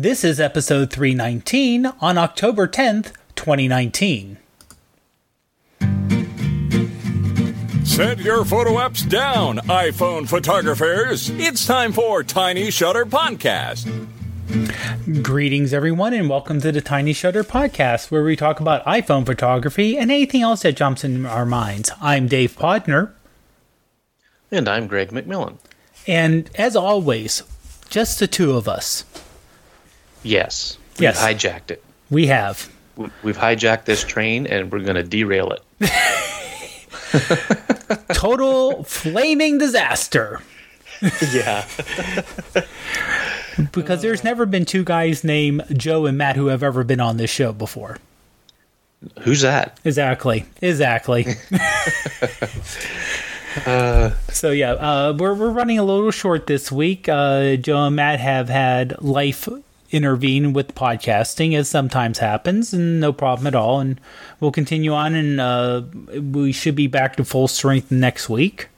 This 0.00 0.22
is 0.22 0.38
episode 0.38 0.92
319 0.92 1.86
on 2.00 2.18
October 2.18 2.68
10th, 2.68 3.14
2019. 3.34 4.38
Set 7.82 8.20
your 8.20 8.44
photo 8.44 8.74
apps 8.74 9.08
down, 9.08 9.58
iPhone 9.66 10.28
photographers. 10.28 11.30
It's 11.30 11.66
time 11.66 11.90
for 11.90 12.22
Tiny 12.22 12.70
Shutter 12.70 13.06
Podcast. 13.06 14.06
Greetings, 15.20 15.74
everyone, 15.74 16.14
and 16.14 16.30
welcome 16.30 16.60
to 16.60 16.70
the 16.70 16.80
Tiny 16.80 17.12
Shutter 17.12 17.42
Podcast, 17.42 18.12
where 18.12 18.22
we 18.22 18.36
talk 18.36 18.60
about 18.60 18.84
iPhone 18.84 19.26
photography 19.26 19.98
and 19.98 20.12
anything 20.12 20.42
else 20.42 20.62
that 20.62 20.76
jumps 20.76 21.02
in 21.02 21.26
our 21.26 21.44
minds. 21.44 21.90
I'm 22.00 22.28
Dave 22.28 22.56
Podner. 22.56 23.14
And 24.52 24.68
I'm 24.68 24.86
Greg 24.86 25.10
McMillan. 25.10 25.58
And 26.06 26.48
as 26.54 26.76
always, 26.76 27.42
just 27.88 28.20
the 28.20 28.28
two 28.28 28.52
of 28.52 28.68
us. 28.68 29.04
Yes. 30.22 30.78
We've 30.94 31.02
Yes. 31.02 31.22
hijacked 31.22 31.70
it. 31.70 31.82
We 32.10 32.26
have. 32.28 32.68
We- 32.96 33.10
We've 33.22 33.36
hijacked 33.38 33.84
this 33.84 34.02
train 34.04 34.46
and 34.46 34.72
we're 34.72 34.80
going 34.80 34.96
to 34.96 35.02
derail 35.04 35.52
it. 35.52 35.62
Total 38.12 38.82
flaming 38.84 39.58
disaster. 39.58 40.40
Yeah. 41.32 41.64
Because 43.72 44.02
there's 44.02 44.22
never 44.22 44.46
been 44.46 44.64
two 44.64 44.84
guys 44.84 45.24
named 45.24 45.64
Joe 45.76 46.06
and 46.06 46.16
Matt 46.16 46.36
who 46.36 46.46
have 46.46 46.62
ever 46.62 46.84
been 46.84 47.00
on 47.00 47.16
this 47.16 47.28
show 47.30 47.52
before. 47.52 47.98
Who's 49.22 49.40
that? 49.40 49.80
Exactly. 49.84 50.44
Exactly. 50.62 51.24
so 54.30 54.50
yeah, 54.52 54.72
uh, 54.72 55.16
we're 55.18 55.34
we're 55.34 55.50
running 55.50 55.78
a 55.78 55.82
little 55.84 56.10
short 56.12 56.46
this 56.46 56.70
week. 56.70 57.08
Uh, 57.08 57.56
Joe 57.56 57.86
and 57.86 57.96
Matt 57.96 58.20
have 58.20 58.48
had 58.48 59.00
life 59.02 59.48
intervene 59.90 60.52
with 60.52 60.74
podcasting, 60.74 61.56
as 61.56 61.68
sometimes 61.68 62.18
happens, 62.18 62.72
and 62.72 63.00
no 63.00 63.12
problem 63.12 63.46
at 63.46 63.54
all. 63.54 63.80
And 63.80 64.00
we'll 64.40 64.52
continue 64.52 64.92
on, 64.92 65.14
and 65.14 65.40
uh, 65.40 65.82
we 66.20 66.52
should 66.52 66.74
be 66.76 66.86
back 66.86 67.16
to 67.16 67.24
full 67.24 67.48
strength 67.48 67.90
next 67.90 68.28
week. 68.28 68.68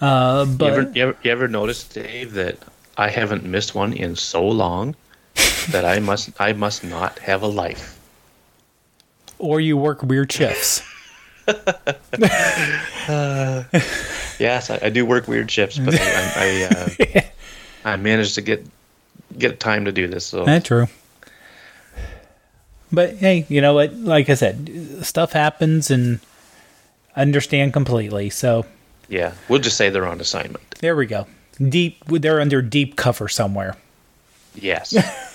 Uh, 0.00 0.44
You 0.48 0.56
but 0.56 0.72
ever, 0.72 0.92
you, 0.94 1.02
ever, 1.02 1.16
you 1.22 1.30
ever 1.30 1.48
notice, 1.48 1.84
Dave, 1.84 2.32
that 2.34 2.58
I 2.96 3.08
haven't 3.10 3.44
missed 3.44 3.74
one 3.74 3.92
in 3.92 4.16
so 4.16 4.46
long 4.46 4.94
that 5.70 5.84
I 5.84 5.98
must 5.98 6.30
I 6.40 6.52
must 6.52 6.84
not 6.84 7.18
have 7.20 7.42
a 7.42 7.46
life. 7.48 7.98
or 9.38 9.60
you 9.60 9.76
work 9.76 10.02
weird 10.02 10.30
shifts. 10.30 10.82
Yes, 14.38 14.70
I, 14.70 14.78
I 14.82 14.90
do 14.90 15.06
work 15.06 15.28
weird 15.28 15.50
shifts, 15.50 15.78
but 15.78 15.94
I 15.94 16.32
I, 16.36 16.64
uh, 17.16 17.20
I 17.92 17.96
managed 17.96 18.34
to 18.36 18.42
get 18.42 18.64
get 19.38 19.60
time 19.60 19.84
to 19.84 19.92
do 19.92 20.06
this. 20.06 20.26
So 20.26 20.44
That's 20.44 20.66
true. 20.66 20.86
But 22.92 23.16
hey, 23.16 23.44
you 23.48 23.60
know 23.60 23.74
what? 23.74 23.94
Like 23.94 24.28
I 24.30 24.34
said, 24.34 25.04
stuff 25.04 25.32
happens, 25.32 25.90
and 25.90 26.20
I 27.16 27.22
understand 27.22 27.72
completely. 27.72 28.30
So 28.30 28.66
yeah, 29.08 29.32
we'll 29.48 29.60
just 29.60 29.76
say 29.76 29.90
they're 29.90 30.06
on 30.06 30.20
assignment. 30.20 30.70
there 30.80 30.94
we 30.96 31.06
go. 31.06 31.26
Deep, 31.68 32.04
they're 32.06 32.40
under 32.40 32.62
deep 32.62 32.96
cover 32.96 33.28
somewhere. 33.28 33.76
Yes. 34.54 34.94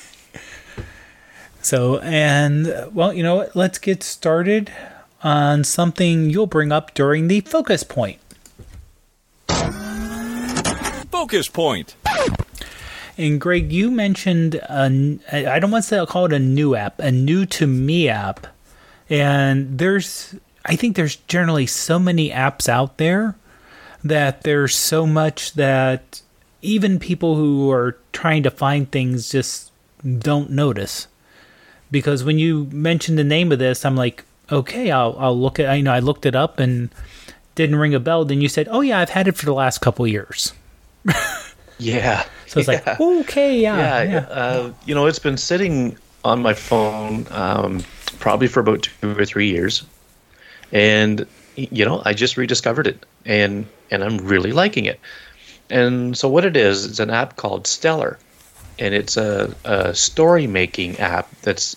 So, 1.62 2.00
and 2.00 2.74
well, 2.94 3.12
you 3.12 3.22
know 3.22 3.36
what? 3.36 3.54
Let's 3.56 3.80
get 3.80 4.02
started 4.02 4.72
on 5.22 5.66
something 5.66 6.30
you'll 6.30 6.48
bring 6.48 6.72
up 6.72 6.94
during 6.94 7.28
the 7.28 7.42
focus 7.42 7.84
point. 7.84 8.20
Focus 11.12 11.50
Point. 11.50 11.96
And 13.20 13.42
Greg, 13.42 13.74
you 13.74 13.92
mentioned 13.92 14.56
a 14.56 15.20
I 15.30 15.60
don't 15.60 15.72
want 15.72 15.84
to 15.84 15.88
say 15.90 15.98
I'll 15.98 16.08
call 16.08 16.24
it 16.24 16.32
a 16.32 16.40
new 16.40 16.74
app, 16.74 17.00
a 17.00 17.12
new 17.12 17.46
to 17.48 17.68
me 17.68 18.08
app. 18.08 18.48
And 19.10 19.78
there's 19.78 20.36
I 20.64 20.78
think 20.78 20.96
there's 20.96 21.18
generally 21.18 21.66
so 21.66 22.00
many 22.00 22.30
apps 22.30 22.70
out 22.70 22.98
there 22.98 23.36
that 24.06 24.44
there's 24.44 24.74
so 24.74 25.06
much 25.06 25.54
that 25.56 26.22
even 26.62 26.98
people 26.98 27.36
who 27.36 27.70
are 27.70 27.98
trying 28.14 28.42
to 28.44 28.50
find 28.50 28.90
things 28.90 29.30
just 29.30 29.74
don't 30.20 30.52
notice. 30.52 31.08
Because 31.92 32.24
when 32.24 32.40
you 32.40 32.70
mentioned 32.72 33.18
the 33.18 33.26
name 33.26 33.52
of 33.52 33.60
this, 33.60 33.84
I'm 33.84 33.98
like, 33.98 34.24
okay, 34.50 34.92
I'll 34.92 35.18
I'll 35.20 35.38
look 35.38 35.60
at 35.60 35.68
I 35.70 35.82
know 35.82 35.92
I 35.92 36.00
looked 36.00 36.26
it 36.26 36.38
up 36.38 36.58
and 36.58 36.90
didn't 37.56 37.76
ring 37.76 37.94
a 37.94 38.00
bell. 38.00 38.24
Then 38.24 38.40
you 38.40 38.48
said, 38.48 38.70
oh 38.72 38.80
yeah, 38.80 39.00
I've 39.00 39.10
had 39.10 39.28
it 39.28 39.36
for 39.36 39.46
the 39.46 39.54
last 39.54 39.80
couple 39.80 40.08
years. 40.08 40.54
yeah. 41.78 42.24
So 42.50 42.60
it's 42.60 42.68
like, 42.68 42.88
okay, 43.00 43.60
yeah, 43.60 43.78
yeah, 43.78 44.04
yeah. 44.04 44.20
Uh, 44.28 44.74
you 44.86 44.96
know, 44.96 45.06
it's 45.06 45.20
been 45.20 45.38
sitting 45.38 45.96
on 46.24 46.42
my 46.42 46.54
phone 46.54 47.28
um, 47.30 47.84
probably 48.18 48.48
for 48.48 48.60
about 48.60 48.82
two 48.82 49.12
or 49.18 49.24
three 49.24 49.48
years, 49.48 49.86
and 50.72 51.28
you 51.56 51.86
know, 51.86 52.02
I 52.06 52.14
just 52.14 52.38
rediscovered 52.38 52.88
it, 52.88 53.06
and 53.24 53.68
and 53.92 54.04
I'm 54.04 54.18
really 54.18 54.52
liking 54.52 54.86
it. 54.86 55.00
And 55.70 56.18
so, 56.18 56.28
what 56.28 56.44
it 56.44 56.58
is, 56.58 56.86
it's 56.86 57.00
an 57.00 57.12
app 57.12 57.36
called 57.36 57.68
Stellar, 57.68 58.18
and 58.80 58.96
it's 58.96 59.16
a, 59.16 59.54
a 59.66 59.94
story 59.94 60.48
making 60.48 60.98
app 60.98 61.30
that's 61.42 61.76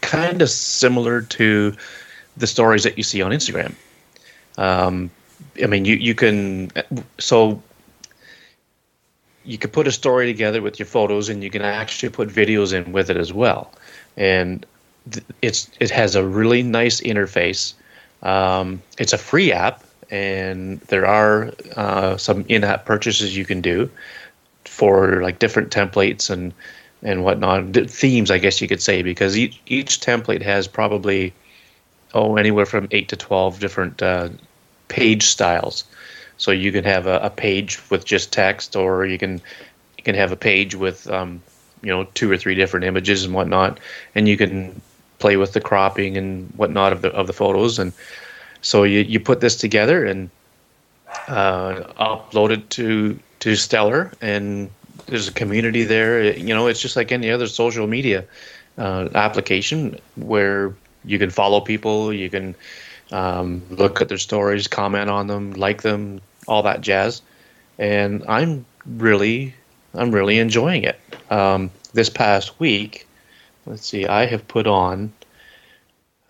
kind 0.00 0.42
of 0.42 0.50
similar 0.50 1.22
to 1.22 1.76
the 2.36 2.48
stories 2.48 2.82
that 2.82 2.96
you 2.98 3.04
see 3.04 3.22
on 3.22 3.30
Instagram. 3.30 3.72
Um, 4.58 5.12
I 5.62 5.66
mean, 5.66 5.84
you 5.84 5.94
you 5.94 6.16
can 6.16 6.72
so 7.18 7.62
you 9.44 9.58
could 9.58 9.72
put 9.72 9.86
a 9.86 9.92
story 9.92 10.26
together 10.26 10.62
with 10.62 10.78
your 10.78 10.86
photos 10.86 11.28
and 11.28 11.42
you 11.42 11.50
can 11.50 11.62
actually 11.62 12.10
put 12.10 12.28
videos 12.28 12.72
in 12.72 12.92
with 12.92 13.10
it 13.10 13.16
as 13.16 13.32
well. 13.32 13.72
And 14.16 14.66
it's 15.42 15.70
it 15.80 15.90
has 15.90 16.14
a 16.14 16.24
really 16.24 16.62
nice 16.62 17.00
interface. 17.00 17.74
Um, 18.22 18.82
it's 18.98 19.12
a 19.12 19.18
free 19.18 19.52
app 19.52 19.82
and 20.10 20.80
there 20.82 21.06
are 21.06 21.52
uh, 21.76 22.16
some 22.16 22.44
in-app 22.48 22.84
purchases 22.84 23.36
you 23.36 23.44
can 23.44 23.60
do 23.60 23.88
for 24.64 25.22
like 25.22 25.38
different 25.38 25.70
templates 25.70 26.28
and 26.28 26.52
and 27.02 27.24
whatnot. 27.24 27.72
D- 27.72 27.86
themes 27.86 28.30
i 28.30 28.38
guess 28.38 28.60
you 28.60 28.68
could 28.68 28.82
say 28.82 29.02
because 29.02 29.38
each, 29.38 29.58
each 29.66 30.00
template 30.00 30.42
has 30.42 30.68
probably 30.68 31.32
oh 32.12 32.36
anywhere 32.36 32.66
from 32.66 32.88
8 32.90 33.08
to 33.08 33.16
12 33.16 33.60
different 33.60 34.02
uh, 34.02 34.28
page 34.88 35.24
styles 35.24 35.84
so 36.40 36.52
you 36.52 36.72
can 36.72 36.84
have 36.84 37.06
a, 37.06 37.18
a 37.18 37.28
page 37.28 37.78
with 37.90 38.06
just 38.06 38.32
text, 38.32 38.74
or 38.74 39.04
you 39.04 39.18
can 39.18 39.42
you 39.98 40.02
can 40.02 40.14
have 40.14 40.32
a 40.32 40.36
page 40.36 40.74
with 40.74 41.06
um, 41.10 41.42
you 41.82 41.90
know 41.90 42.04
two 42.14 42.32
or 42.32 42.38
three 42.38 42.54
different 42.54 42.86
images 42.86 43.24
and 43.24 43.34
whatnot, 43.34 43.78
and 44.14 44.26
you 44.26 44.38
can 44.38 44.80
play 45.18 45.36
with 45.36 45.52
the 45.52 45.60
cropping 45.60 46.16
and 46.16 46.50
whatnot 46.56 46.94
of 46.94 47.02
the 47.02 47.10
of 47.10 47.26
the 47.26 47.34
photos. 47.34 47.78
And 47.78 47.92
so 48.62 48.84
you, 48.84 49.00
you 49.00 49.20
put 49.20 49.42
this 49.42 49.54
together 49.54 50.06
and 50.06 50.30
uh, 51.28 51.92
upload 52.00 52.52
it 52.52 52.70
to 52.70 53.18
to 53.40 53.54
Stellar, 53.54 54.10
and 54.22 54.70
there's 55.08 55.28
a 55.28 55.32
community 55.32 55.84
there. 55.84 56.22
You 56.22 56.54
know, 56.54 56.68
it's 56.68 56.80
just 56.80 56.96
like 56.96 57.12
any 57.12 57.30
other 57.30 57.48
social 57.48 57.86
media 57.86 58.24
uh, 58.78 59.10
application 59.14 59.98
where 60.16 60.74
you 61.04 61.18
can 61.18 61.28
follow 61.28 61.60
people, 61.60 62.14
you 62.14 62.30
can 62.30 62.54
um, 63.12 63.60
look 63.68 64.00
at 64.00 64.08
their 64.08 64.18
stories, 64.18 64.68
comment 64.68 65.10
on 65.10 65.26
them, 65.26 65.52
like 65.52 65.82
them, 65.82 66.22
all 66.50 66.62
that 66.64 66.82
jazz. 66.82 67.22
And 67.78 68.22
I'm 68.28 68.66
really, 68.84 69.54
I'm 69.94 70.10
really 70.10 70.38
enjoying 70.38 70.84
it. 70.84 71.00
Um, 71.30 71.70
this 71.94 72.10
past 72.10 72.60
week, 72.60 73.06
let's 73.64 73.86
see, 73.86 74.06
I 74.06 74.26
have 74.26 74.46
put 74.46 74.66
on 74.66 75.12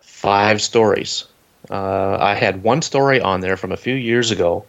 five 0.01 0.63
stories. 0.63 1.25
Uh, 1.71 2.19
I 2.21 2.35
had 2.35 2.63
one 2.63 2.83
story 2.83 3.21
on 3.21 3.41
there 3.41 3.57
from 3.57 3.73
a 3.73 3.77
few 3.77 3.95
years 3.95 4.31
ago, 4.31 4.65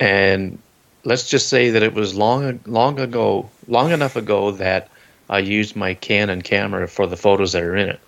and 0.00 0.58
let's 1.04 1.28
just 1.28 1.48
say 1.48 1.70
that 1.70 1.82
it 1.82 1.94
was 1.94 2.14
long, 2.14 2.60
long 2.66 3.00
ago, 3.00 3.48
long 3.68 3.90
enough 3.90 4.16
ago 4.16 4.50
that 4.52 4.88
I 5.28 5.38
used 5.38 5.76
my 5.76 5.94
Canon 5.94 6.42
camera 6.42 6.88
for 6.88 7.06
the 7.06 7.16
photos 7.16 7.52
that 7.52 7.62
are 7.62 7.76
in 7.76 7.88
it. 7.90 8.00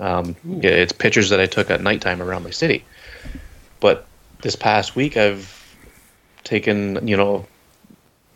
Um, 0.00 0.36
it's 0.62 0.92
pictures 0.92 1.30
that 1.30 1.40
I 1.40 1.46
took 1.46 1.70
at 1.70 1.80
nighttime 1.80 2.20
around 2.20 2.44
my 2.44 2.50
city. 2.50 2.84
But 3.80 4.06
this 4.42 4.56
past 4.56 4.96
week, 4.96 5.16
I've 5.16 5.55
taken, 6.46 7.06
you 7.06 7.16
know, 7.16 7.44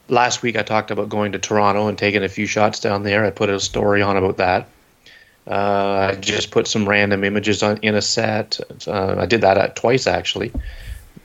last 0.09 0.43
week 0.43 0.57
I 0.57 0.63
talked 0.63 0.91
about 0.91 1.09
going 1.09 1.33
to 1.33 1.39
Toronto 1.39 1.89
and 1.89 1.97
taking 1.97 2.23
a 2.23 2.29
few 2.29 2.47
shots 2.47 2.81
down 2.81 3.05
there. 3.05 3.25
I 3.25 3.31
put 3.31 3.49
a 3.49 3.59
story 3.59 4.03
on 4.03 4.17
about 4.17 4.37
that. 4.37 4.69
Uh, 5.47 6.11
I 6.13 6.17
just 6.17 6.51
put 6.51 6.67
some 6.67 6.87
random 6.87 7.25
images 7.25 7.63
on 7.63 7.79
in 7.79 7.95
a 7.95 8.03
set. 8.03 8.61
Uh, 8.87 9.17
I 9.19 9.27
did 9.27 9.41
that 9.41 9.57
at, 9.57 9.77
twice 9.77 10.07
actually. 10.07 10.53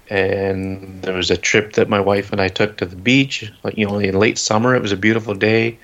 And 0.10 1.02
there 1.02 1.16
was 1.16 1.32
a 1.32 1.38
trip 1.38 1.74
that 1.74 1.90
my 1.90 2.00
wife 2.00 2.32
and 2.32 2.40
I 2.40 2.48
took 2.48 2.78
to 2.78 2.86
the 2.86 2.96
beach, 2.96 3.52
like 3.64 3.78
you 3.78 3.88
know, 3.88 3.98
in 3.98 4.18
late 4.18 4.38
summer. 4.38 4.76
It 4.76 4.82
was 4.82 4.92
a 4.92 4.98
beautiful 4.98 5.34
day. 5.34 5.78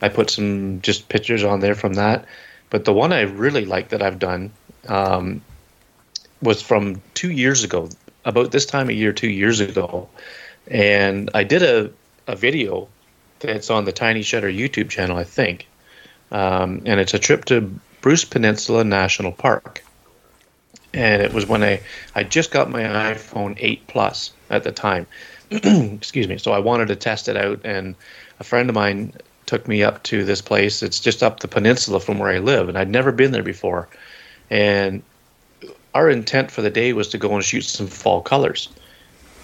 I 0.00 0.08
put 0.08 0.30
some 0.30 0.80
just 0.82 1.08
pictures 1.08 1.42
on 1.42 1.60
there 1.60 1.74
from 1.74 1.94
that. 1.94 2.26
But 2.70 2.84
the 2.84 2.92
one 2.92 3.12
I 3.12 3.22
really 3.22 3.64
like 3.64 3.88
that 3.88 4.02
I've 4.02 4.18
done 4.18 4.52
um, 4.86 5.40
was 6.42 6.60
from 6.60 7.00
two 7.14 7.32
years 7.32 7.64
ago, 7.64 7.88
about 8.24 8.50
this 8.50 8.66
time 8.66 8.88
of 8.88 8.94
year, 8.94 9.12
two 9.12 9.30
years 9.30 9.60
ago, 9.60 10.08
and 10.70 11.30
I 11.34 11.44
did 11.44 11.62
a, 11.62 11.90
a 12.26 12.36
video 12.36 12.88
that's 13.40 13.70
on 13.70 13.84
the 13.84 13.92
Tiny 13.92 14.22
Shutter 14.22 14.50
YouTube 14.50 14.90
channel, 14.90 15.16
I 15.16 15.24
think, 15.24 15.66
um, 16.30 16.82
and 16.84 17.00
it's 17.00 17.14
a 17.14 17.18
trip 17.18 17.44
to 17.46 17.72
Bruce 18.00 18.24
Peninsula 18.24 18.84
National 18.84 19.32
Park. 19.32 19.82
And 20.94 21.22
it 21.22 21.32
was 21.32 21.46
when 21.46 21.62
I 21.62 21.80
I 22.14 22.24
just 22.24 22.50
got 22.50 22.70
my 22.70 22.82
iPhone 22.82 23.56
8 23.58 23.86
Plus 23.88 24.32
at 24.50 24.64
the 24.64 24.72
time. 24.72 25.06
Excuse 25.50 26.28
me. 26.28 26.38
So 26.38 26.52
I 26.52 26.58
wanted 26.58 26.88
to 26.88 26.96
test 26.96 27.28
it 27.28 27.36
out, 27.36 27.60
and 27.64 27.94
a 28.40 28.44
friend 28.44 28.68
of 28.68 28.74
mine 28.74 29.12
took 29.46 29.66
me 29.66 29.82
up 29.82 30.02
to 30.04 30.24
this 30.24 30.42
place. 30.42 30.82
It's 30.82 31.00
just 31.00 31.22
up 31.22 31.40
the 31.40 31.48
peninsula 31.48 32.00
from 32.00 32.18
where 32.18 32.30
I 32.30 32.38
live, 32.38 32.68
and 32.68 32.76
I'd 32.76 32.90
never 32.90 33.12
been 33.12 33.32
there 33.32 33.42
before. 33.42 33.88
And 34.50 35.02
our 35.98 36.08
intent 36.08 36.48
for 36.52 36.62
the 36.62 36.70
day 36.70 36.92
was 36.92 37.08
to 37.08 37.18
go 37.18 37.34
and 37.34 37.44
shoot 37.44 37.62
some 37.62 37.88
fall 37.88 38.22
colors. 38.22 38.68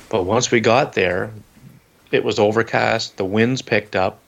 But 0.09 0.23
once 0.23 0.53
we 0.53 0.61
got 0.61 0.93
there, 0.93 1.33
it 2.13 2.23
was 2.23 2.39
overcast, 2.39 3.17
the 3.17 3.25
winds 3.25 3.61
picked 3.61 3.97
up, 3.97 4.21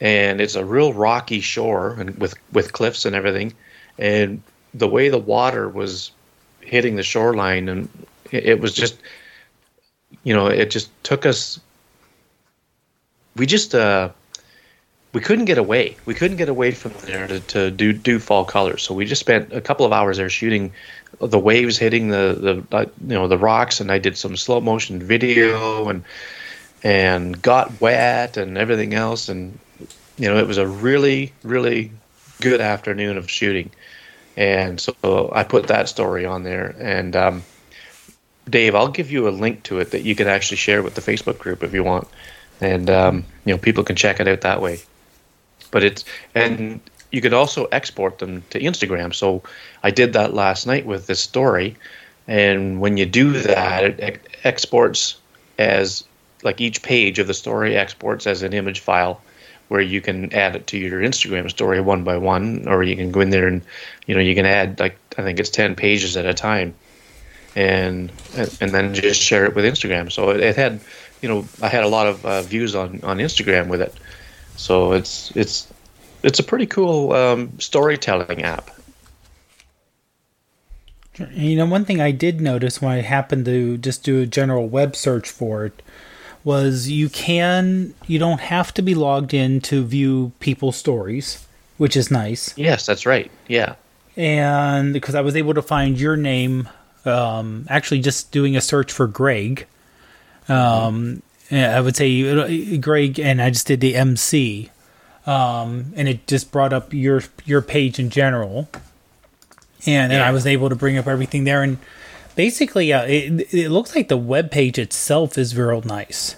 and 0.00 0.40
it's 0.40 0.54
a 0.54 0.64
real 0.64 0.94
rocky 0.94 1.40
shore 1.40 1.96
and 2.00 2.18
with 2.18 2.34
with 2.50 2.72
cliffs 2.72 3.04
and 3.04 3.14
everything. 3.14 3.52
And 3.98 4.42
the 4.72 4.88
way 4.88 5.10
the 5.10 5.18
water 5.18 5.68
was 5.68 6.12
hitting 6.62 6.96
the 6.96 7.02
shoreline 7.02 7.68
and 7.68 7.90
it, 8.30 8.46
it 8.46 8.60
was 8.60 8.72
just 8.72 8.96
you 10.24 10.32
know, 10.32 10.46
it 10.46 10.70
just 10.70 10.88
took 11.02 11.26
us 11.26 11.60
we 13.36 13.44
just 13.44 13.74
uh 13.74 14.08
we 15.12 15.20
couldn't 15.20 15.44
get 15.44 15.58
away. 15.58 15.96
We 16.06 16.14
couldn't 16.14 16.38
get 16.38 16.48
away 16.48 16.70
from 16.70 16.92
there 17.04 17.26
to, 17.26 17.40
to 17.40 17.70
do 17.70 17.92
do 17.92 18.18
fall 18.18 18.44
colors. 18.44 18.82
So 18.82 18.94
we 18.94 19.04
just 19.04 19.20
spent 19.20 19.52
a 19.52 19.60
couple 19.60 19.84
of 19.84 19.92
hours 19.92 20.16
there 20.16 20.30
shooting 20.30 20.72
the 21.20 21.38
waves 21.38 21.78
hitting 21.78 22.08
the 22.08 22.64
the 22.70 22.76
uh, 22.76 22.86
you 23.02 23.14
know 23.14 23.28
the 23.28 23.38
rocks, 23.38 23.80
and 23.80 23.92
I 23.92 23.98
did 23.98 24.16
some 24.16 24.36
slow 24.36 24.60
motion 24.60 25.02
video 25.02 25.88
and 25.88 26.04
and 26.82 27.40
got 27.42 27.80
wet 27.80 28.36
and 28.36 28.56
everything 28.56 28.94
else. 28.94 29.28
And 29.28 29.58
you 30.16 30.28
know 30.28 30.38
it 30.38 30.46
was 30.46 30.58
a 30.58 30.66
really 30.66 31.32
really 31.42 31.92
good 32.40 32.60
afternoon 32.60 33.18
of 33.18 33.30
shooting. 33.30 33.70
And 34.34 34.80
so 34.80 35.30
I 35.34 35.44
put 35.44 35.66
that 35.66 35.90
story 35.90 36.24
on 36.24 36.42
there. 36.42 36.74
And 36.78 37.14
um, 37.14 37.42
Dave, 38.48 38.74
I'll 38.74 38.88
give 38.88 39.10
you 39.10 39.28
a 39.28 39.30
link 39.30 39.62
to 39.64 39.78
it 39.78 39.90
that 39.90 40.04
you 40.04 40.14
can 40.14 40.26
actually 40.26 40.56
share 40.56 40.82
with 40.82 40.94
the 40.94 41.02
Facebook 41.02 41.38
group 41.38 41.62
if 41.62 41.74
you 41.74 41.84
want. 41.84 42.08
And 42.62 42.88
um, 42.88 43.24
you 43.44 43.52
know 43.52 43.58
people 43.58 43.84
can 43.84 43.94
check 43.94 44.18
it 44.18 44.26
out 44.26 44.40
that 44.40 44.62
way 44.62 44.80
but 45.72 45.82
it's 45.82 46.04
and 46.36 46.80
you 47.10 47.20
could 47.20 47.34
also 47.34 47.66
export 47.72 48.18
them 48.18 48.44
to 48.50 48.60
Instagram. 48.60 49.12
So 49.12 49.42
I 49.82 49.90
did 49.90 50.12
that 50.12 50.32
last 50.32 50.66
night 50.66 50.86
with 50.86 51.08
this 51.08 51.20
story, 51.20 51.76
and 52.28 52.80
when 52.80 52.96
you 52.96 53.06
do 53.06 53.32
that, 53.32 53.98
it 53.98 54.20
exports 54.44 55.16
as 55.58 56.04
like 56.44 56.60
each 56.60 56.82
page 56.82 57.18
of 57.18 57.26
the 57.26 57.34
story 57.34 57.76
exports 57.76 58.26
as 58.26 58.42
an 58.42 58.52
image 58.52 58.80
file 58.80 59.20
where 59.68 59.80
you 59.80 60.00
can 60.00 60.32
add 60.34 60.54
it 60.54 60.66
to 60.66 60.76
your 60.76 61.00
Instagram 61.00 61.48
story 61.48 61.80
one 61.80 62.04
by 62.04 62.16
one, 62.16 62.68
or 62.68 62.82
you 62.82 62.94
can 62.94 63.10
go 63.10 63.20
in 63.20 63.30
there 63.30 63.48
and 63.48 63.62
you 64.06 64.14
know 64.14 64.20
you 64.20 64.34
can 64.34 64.46
add 64.46 64.78
like 64.78 64.98
I 65.16 65.22
think 65.22 65.40
it's 65.40 65.50
ten 65.50 65.74
pages 65.74 66.16
at 66.16 66.26
a 66.26 66.34
time, 66.34 66.74
and 67.56 68.12
and 68.60 68.70
then 68.70 68.94
just 68.94 69.20
share 69.20 69.46
it 69.46 69.54
with 69.54 69.64
Instagram. 69.64 70.12
So 70.12 70.30
it, 70.30 70.40
it 70.40 70.56
had 70.56 70.80
you 71.22 71.28
know 71.28 71.46
I 71.62 71.68
had 71.68 71.84
a 71.84 71.88
lot 71.88 72.06
of 72.06 72.26
uh, 72.26 72.42
views 72.42 72.74
on 72.74 73.00
on 73.02 73.18
Instagram 73.18 73.68
with 73.68 73.80
it. 73.80 73.94
So 74.56 74.92
it's 74.92 75.34
it's 75.36 75.72
it's 76.22 76.38
a 76.38 76.44
pretty 76.44 76.66
cool 76.66 77.12
um, 77.12 77.58
storytelling 77.58 78.42
app. 78.42 78.70
You 81.32 81.56
know, 81.56 81.66
one 81.66 81.84
thing 81.84 82.00
I 82.00 82.10
did 82.10 82.40
notice 82.40 82.80
when 82.80 82.92
I 82.92 83.02
happened 83.02 83.44
to 83.44 83.76
just 83.76 84.02
do 84.02 84.22
a 84.22 84.26
general 84.26 84.66
web 84.66 84.96
search 84.96 85.28
for 85.28 85.66
it 85.66 85.82
was 86.44 86.88
you 86.88 87.08
can 87.08 87.94
you 88.06 88.18
don't 88.18 88.40
have 88.40 88.72
to 88.74 88.82
be 88.82 88.94
logged 88.94 89.34
in 89.34 89.60
to 89.62 89.84
view 89.84 90.32
people's 90.40 90.76
stories, 90.76 91.46
which 91.76 91.96
is 91.96 92.10
nice. 92.10 92.56
Yes, 92.56 92.86
that's 92.86 93.06
right. 93.06 93.30
Yeah. 93.46 93.74
And 94.16 94.92
because 94.92 95.14
I 95.14 95.20
was 95.20 95.36
able 95.36 95.54
to 95.54 95.62
find 95.62 95.98
your 95.98 96.16
name, 96.16 96.68
um, 97.04 97.66
actually 97.68 98.00
just 98.00 98.30
doing 98.30 98.56
a 98.56 98.60
search 98.60 98.92
for 98.92 99.06
Greg. 99.06 99.66
Um, 100.48 101.22
I 101.52 101.80
would 101.80 101.96
say 101.96 102.78
Greg, 102.78 103.20
and 103.20 103.40
I 103.42 103.50
just 103.50 103.66
did 103.66 103.80
the 103.80 103.94
MC, 103.94 104.70
um, 105.26 105.92
and 105.94 106.08
it 106.08 106.26
just 106.26 106.50
brought 106.50 106.72
up 106.72 106.92
your 106.94 107.22
your 107.44 107.60
page 107.60 107.98
in 107.98 108.10
general, 108.10 108.68
and 109.86 110.10
then 110.10 110.20
yeah. 110.20 110.28
I 110.28 110.32
was 110.32 110.46
able 110.46 110.70
to 110.70 110.76
bring 110.76 110.96
up 110.96 111.06
everything 111.06 111.44
there, 111.44 111.62
and 111.62 111.78
basically, 112.36 112.92
uh, 112.92 113.04
it 113.04 113.52
it 113.52 113.70
looks 113.70 113.94
like 113.94 114.08
the 114.08 114.16
web 114.16 114.50
page 114.50 114.78
itself 114.78 115.36
is 115.36 115.56
real 115.56 115.82
nice. 115.82 116.36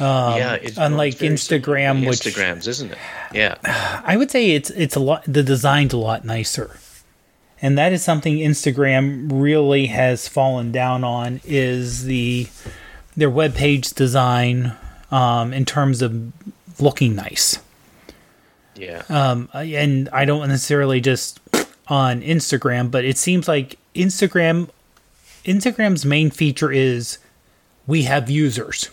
Um, 0.00 0.38
yeah, 0.38 0.54
it's, 0.54 0.78
unlike 0.78 1.16
Instagram, 1.16 2.06
which 2.06 2.20
Instagrams, 2.20 2.66
isn't 2.66 2.92
it? 2.92 2.98
Yeah, 3.32 3.56
I 4.04 4.16
would 4.16 4.30
say 4.30 4.50
it's 4.52 4.70
it's 4.70 4.96
a 4.96 5.00
lot. 5.00 5.22
The 5.26 5.42
design's 5.42 5.92
a 5.92 5.98
lot 5.98 6.24
nicer, 6.24 6.78
and 7.62 7.78
that 7.78 7.92
is 7.92 8.02
something 8.02 8.38
Instagram 8.38 9.28
really 9.30 9.86
has 9.86 10.26
fallen 10.26 10.72
down 10.72 11.04
on. 11.04 11.40
Is 11.44 12.04
the 12.04 12.48
their 13.16 13.30
web 13.30 13.54
page 13.54 13.90
design 13.90 14.76
um, 15.10 15.52
in 15.52 15.64
terms 15.64 16.02
of 16.02 16.32
looking 16.80 17.14
nice. 17.14 17.58
Yeah. 18.76 19.02
Um, 19.08 19.48
and 19.52 20.08
I 20.10 20.24
don't 20.24 20.48
necessarily 20.48 21.00
just 21.00 21.40
on 21.88 22.22
Instagram, 22.22 22.90
but 22.90 23.04
it 23.04 23.18
seems 23.18 23.48
like 23.48 23.78
Instagram 23.94 24.70
Instagram's 25.44 26.04
main 26.04 26.30
feature 26.30 26.70
is 26.70 27.18
we 27.86 28.02
have 28.02 28.30
users. 28.30 28.90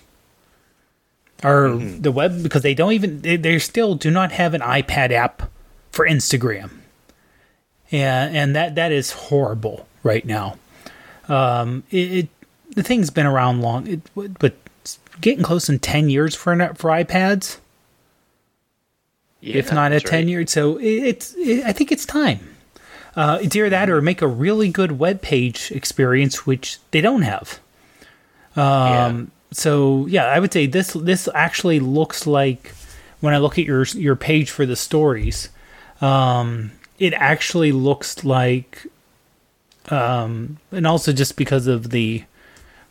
Or 1.43 1.69
mm-hmm. 1.69 2.01
the 2.01 2.11
web 2.11 2.41
because 2.41 2.63
they 2.63 2.73
don't 2.73 2.93
even 2.93 3.21
they, 3.21 3.35
they 3.35 3.59
still 3.59 3.95
do 3.95 4.09
not 4.09 4.31
have 4.31 4.53
an 4.53 4.61
iPad 4.61 5.11
app 5.11 5.51
for 5.91 6.07
Instagram. 6.07 6.71
And 7.91 8.35
and 8.35 8.55
that 8.55 8.75
that 8.75 8.91
is 8.91 9.11
horrible 9.11 9.87
right 10.03 10.25
now. 10.25 10.57
Um, 11.29 11.83
it, 11.91 12.11
it 12.11 12.29
the 12.77 12.83
thing's 12.83 13.09
been 13.09 13.25
around 13.25 13.61
long, 13.61 13.87
it, 13.87 14.01
but 14.39 14.53
getting 15.19 15.43
close 15.43 15.67
in 15.67 15.79
ten 15.79 16.09
years 16.09 16.35
for 16.35 16.55
for 16.75 16.91
iPads. 16.91 17.57
Yeah, 19.41 19.57
if 19.57 19.73
not 19.73 19.91
a 19.91 19.99
ten 19.99 20.19
right. 20.19 20.27
years, 20.27 20.51
so 20.51 20.77
it, 20.77 20.85
it's 20.85 21.33
it, 21.35 21.65
I 21.65 21.73
think 21.73 21.91
it's 21.91 22.05
time. 22.05 22.55
Uh, 23.15 23.39
it's 23.41 23.55
either 23.55 23.71
that 23.71 23.89
or 23.89 23.99
make 23.99 24.21
a 24.21 24.27
really 24.27 24.69
good 24.69 24.99
web 24.99 25.23
page 25.23 25.71
experience, 25.71 26.45
which 26.45 26.77
they 26.91 27.01
don't 27.01 27.23
have. 27.23 27.59
Um, 28.55 28.61
yeah. 28.61 29.25
So 29.53 30.05
yeah, 30.05 30.25
I 30.25 30.39
would 30.39 30.53
say 30.53 30.67
this 30.67 30.93
this 30.93 31.27
actually 31.33 31.79
looks 31.79 32.27
like 32.27 32.73
when 33.21 33.33
I 33.33 33.39
look 33.39 33.57
at 33.57 33.65
your 33.65 33.83
your 33.85 34.15
page 34.15 34.51
for 34.51 34.67
the 34.67 34.75
stories, 34.75 35.49
um, 35.99 36.73
it 36.99 37.13
actually 37.13 37.71
looks 37.71 38.23
like, 38.23 38.85
um, 39.89 40.57
and 40.71 40.85
also 40.85 41.11
just 41.11 41.37
because 41.37 41.65
of 41.65 41.89
the 41.89 42.23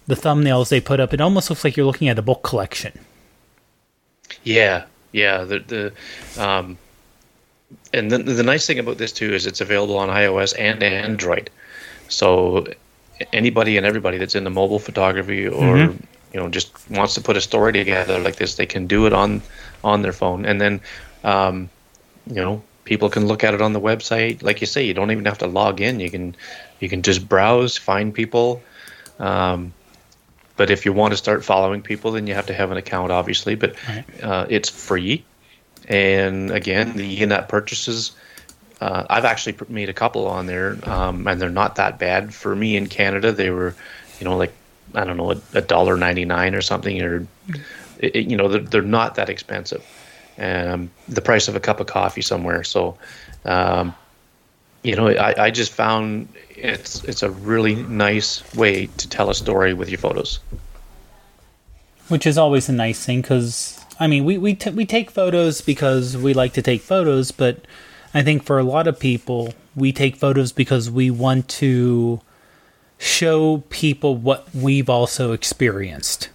the 0.07 0.15
thumbnails 0.15 0.69
they 0.69 0.81
put 0.81 1.01
up, 1.01 1.13
it 1.13 1.21
almost 1.21 1.51
looks 1.51 1.65
like 1.65 1.77
you're 1.77 1.87
looking 1.87 2.09
at 2.09 2.19
a 2.19 2.23
book 2.23 2.43
collection. 2.43 2.99
Yeah, 4.45 4.85
yeah. 5.13 5.45
The 5.45 5.59
the 5.59 6.43
um, 6.43 6.79
and 7.93 8.11
the 8.11 8.19
the 8.19 8.43
nice 8.43 8.67
thing 8.67 8.79
about 8.79 8.99
this 8.99 9.13
too 9.13 9.35
is 9.35 9.47
it's 9.47 9.61
available 9.61 9.99
on 9.99 10.09
iOS 10.09 10.55
and 10.59 10.83
Android. 10.83 11.51
So 12.09 12.67
anybody 13.33 13.77
and 13.77 13.87
everybody 13.87 14.19
that's 14.19 14.35
in 14.35 14.45
the 14.45 14.51
mobile 14.51 14.79
photography 14.79 15.47
or 15.49 15.77
mm-hmm. 15.77 16.05
you 16.33 16.41
know 16.41 16.49
just 16.49 16.73
wants 16.91 17.15
to 17.15 17.21
put 17.21 17.37
a 17.37 17.41
story 17.41 17.73
together 17.73 18.19
like 18.19 18.37
this, 18.37 18.57
they 18.57 18.67
can 18.67 18.87
do 18.87 19.07
it 19.07 19.13
on 19.13 19.43
on 19.83 20.03
their 20.03 20.13
phone, 20.13 20.45
and 20.45 20.61
then 20.61 20.81
um, 21.25 21.69
you 22.27 22.37
know 22.37 22.63
people 22.85 23.11
can 23.11 23.27
look 23.27 23.43
at 23.43 23.55
it 23.55 23.61
on 23.61 23.73
the 23.73 23.81
website. 23.81 24.43
Like 24.43 24.61
you 24.61 24.67
say, 24.67 24.85
you 24.85 24.95
don't 24.95 25.11
even 25.11 25.25
have 25.25 25.39
to 25.39 25.47
log 25.47 25.81
in. 25.81 26.01
You 26.01 26.11
can 26.11 26.37
you 26.81 26.89
can 26.89 27.03
just 27.03 27.29
browse, 27.29 27.77
find 27.77 28.15
people. 28.15 28.63
Um, 29.19 29.73
but 30.57 30.71
if 30.71 30.85
you 30.85 30.93
want 30.93 31.13
to 31.13 31.17
start 31.17 31.45
following 31.45 31.83
people, 31.83 32.13
then 32.13 32.27
you 32.27 32.35
have 32.35 32.47
to 32.47 32.55
have 32.55 32.71
an 32.71 32.77
account, 32.77 33.13
obviously. 33.13 33.55
But 33.55 33.75
right. 33.89 34.05
uh, 34.23 34.47
it's 34.49 34.69
free. 34.69 35.25
And 35.89 36.51
again, 36.51 36.97
the 36.97 37.23
in-app 37.23 37.49
purchases, 37.49 38.13
uh, 38.81 39.05
I've 39.09 39.25
actually 39.25 39.57
made 39.69 39.89
a 39.89 39.93
couple 39.93 40.27
on 40.27 40.47
there, 40.47 40.77
um, 40.89 41.27
and 41.29 41.41
they're 41.41 41.49
not 41.49 41.77
that 41.77 41.99
bad 41.99 42.35
for 42.35 42.57
me 42.57 42.77
in 42.77 42.89
Canada. 42.89 43.33
They 43.33 43.51
were, 43.51 43.75
you 44.19 44.25
know, 44.25 44.37
like 44.37 44.53
I 44.95 45.05
don't 45.05 45.17
know, 45.17 45.35
a 45.55 45.61
dollar 45.61 45.97
ninety 45.97 46.25
nine 46.25 46.55
or 46.55 46.63
something, 46.63 47.03
or 47.03 47.27
it, 47.99 48.27
you 48.31 48.37
know, 48.37 48.49
they're, 48.49 48.61
they're 48.61 48.83
not 48.83 49.15
that 49.17 49.29
expensive. 49.29 49.85
Um, 50.39 50.91
the 51.09 51.23
price 51.23 51.49
of 51.49 51.57
a 51.57 51.61
cup 51.61 51.81
of 51.81 51.87
coffee 51.87 52.23
somewhere. 52.23 52.63
So, 52.65 52.99
um, 53.45 53.95
you 54.83 54.95
know, 54.95 55.09
I, 55.09 55.47
I 55.47 55.51
just 55.51 55.73
found 55.73 56.29
it's 56.57 57.05
it's 57.05 57.23
a 57.23 57.31
really 57.31 57.75
nice 57.75 58.43
way 58.55 58.87
to 58.97 59.09
tell 59.09 59.31
a 59.31 59.35
story 59.35 59.75
with 59.75 59.89
your 59.89 59.99
photos. 59.99 60.39
Which 62.09 62.27
is 62.27 62.39
always 62.39 62.69
a 62.69 62.73
nice 62.73 63.05
thing 63.05 63.21
because 63.23 63.85
I 63.99 64.07
mean 64.07 64.25
we 64.25 64.39
we 64.39 64.55
t- 64.55 64.71
we 64.71 64.87
take 64.87 65.11
photos 65.11 65.61
because 65.61 66.17
we 66.17 66.35
like 66.35 66.53
to 66.55 66.63
take 66.63 66.83
photos, 66.83 67.33
but 67.33 67.65
I 68.15 68.23
think 68.23 68.45
for 68.45 68.59
a 68.59 68.65
lot 68.65 68.87
of 68.87 68.99
people 68.99 69.55
we 69.75 69.93
take 69.93 70.17
photos 70.17 70.53
because 70.53 70.91
we 70.91 71.11
want 71.11 71.49
to 71.49 72.21
show 72.99 73.59
people 73.69 74.17
what 74.17 74.49
we've 74.55 74.89
also 74.89 75.33
experienced. 75.33 76.31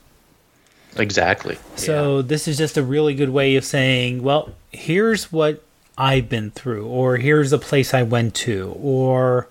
Exactly. 0.98 1.58
So 1.76 2.18
Yeah. 2.18 2.22
this 2.24 2.48
is 2.48 2.58
just 2.58 2.78
a 2.78 2.84
really 2.84 3.16
good 3.16 3.30
way 3.30 3.56
of 3.56 3.64
saying, 3.66 4.22
well, 4.22 4.50
here's 4.72 5.32
what 5.32 5.64
I've 5.98 6.30
been 6.30 6.52
through, 6.52 6.86
or 6.86 7.18
here's 7.18 7.52
a 7.54 7.58
place 7.58 7.94
I 7.94 8.04
went 8.04 8.36
to, 8.36 8.76
or 8.80 9.48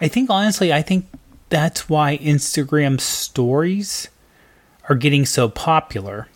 I 0.00 0.08
think 0.08 0.30
honestly, 0.30 0.72
I 0.72 0.82
think 0.82 1.06
that's 1.48 1.88
why 1.88 2.18
Instagram 2.18 3.00
stories 3.00 4.08
are 4.88 4.96
getting 4.96 5.24
so 5.24 5.48
popular 5.48 6.28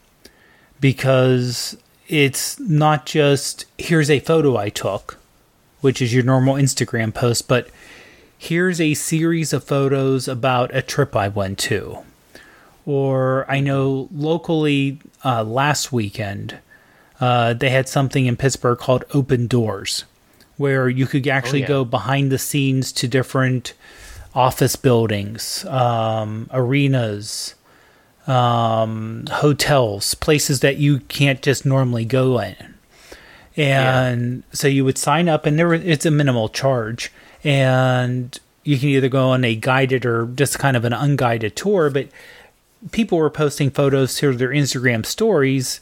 because 0.80 1.76
it's 2.08 2.58
not 2.60 3.04
just 3.04 3.66
here's 3.76 4.10
a 4.10 4.20
photo 4.20 4.56
I 4.56 4.68
took, 4.68 5.18
which 5.80 6.00
is 6.00 6.14
your 6.14 6.24
normal 6.24 6.54
Instagram 6.54 7.12
post, 7.12 7.48
but 7.48 7.68
here's 8.38 8.80
a 8.80 8.94
series 8.94 9.52
of 9.52 9.64
photos 9.64 10.28
about 10.28 10.74
a 10.74 10.82
trip 10.82 11.16
I 11.16 11.28
went 11.28 11.58
to. 11.58 11.98
Or 12.86 13.44
I 13.50 13.60
know 13.60 14.08
locally 14.14 15.00
uh, 15.24 15.42
last 15.44 15.92
weekend, 15.92 16.58
uh, 17.20 17.52
they 17.52 17.68
had 17.70 17.88
something 17.88 18.26
in 18.26 18.36
Pittsburgh 18.36 18.78
called 18.78 19.04
Open 19.12 19.46
Doors, 19.46 20.04
where 20.58 20.88
you 20.88 21.06
could 21.06 21.26
actually 21.26 21.60
yeah. 21.60 21.68
go 21.68 21.84
behind 21.84 22.30
the 22.30 22.38
scenes 22.38 22.92
to 22.92 23.08
different 23.08 23.72
office 24.34 24.76
buildings, 24.76 25.64
um, 25.66 26.50
arenas, 26.52 27.54
um, 28.26 29.24
hotels, 29.30 30.14
places 30.14 30.60
that 30.60 30.76
you 30.76 31.00
can't 31.00 31.40
just 31.40 31.64
normally 31.64 32.04
go 32.04 32.38
in. 32.40 32.74
And 33.56 34.44
so 34.52 34.68
you 34.68 34.84
would 34.84 34.98
sign 34.98 35.28
up, 35.28 35.46
and 35.46 35.58
there 35.58 35.72
it's 35.72 36.06
a 36.06 36.10
minimal 36.10 36.48
charge, 36.48 37.10
and 37.42 38.38
you 38.62 38.78
can 38.78 38.90
either 38.90 39.08
go 39.08 39.30
on 39.30 39.44
a 39.44 39.56
guided 39.56 40.06
or 40.06 40.26
just 40.26 40.58
kind 40.58 40.76
of 40.76 40.84
an 40.84 40.92
unguided 40.92 41.56
tour. 41.56 41.90
But 41.90 42.08
people 42.92 43.18
were 43.18 43.30
posting 43.30 43.70
photos 43.70 44.16
to 44.18 44.32
their 44.34 44.50
Instagram 44.50 45.04
stories 45.04 45.80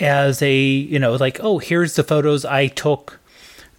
as 0.00 0.40
a 0.40 0.54
you 0.54 0.98
know 0.98 1.14
like 1.16 1.40
oh 1.42 1.58
here's 1.58 1.96
the 1.96 2.04
photos 2.04 2.44
I 2.44 2.68
took, 2.68 3.19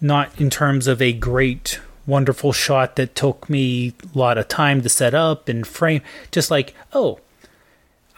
not 0.02 0.38
in 0.38 0.50
terms 0.50 0.86
of 0.86 1.00
a 1.00 1.12
great 1.14 1.80
wonderful 2.04 2.52
shot 2.52 2.96
that 2.96 3.14
took 3.14 3.48
me 3.48 3.94
a 4.14 4.18
lot 4.18 4.36
of 4.36 4.48
time 4.48 4.82
to 4.82 4.88
set 4.88 5.14
up 5.14 5.48
and 5.48 5.66
frame, 5.66 6.02
just 6.30 6.50
like 6.50 6.74
oh 6.92 7.20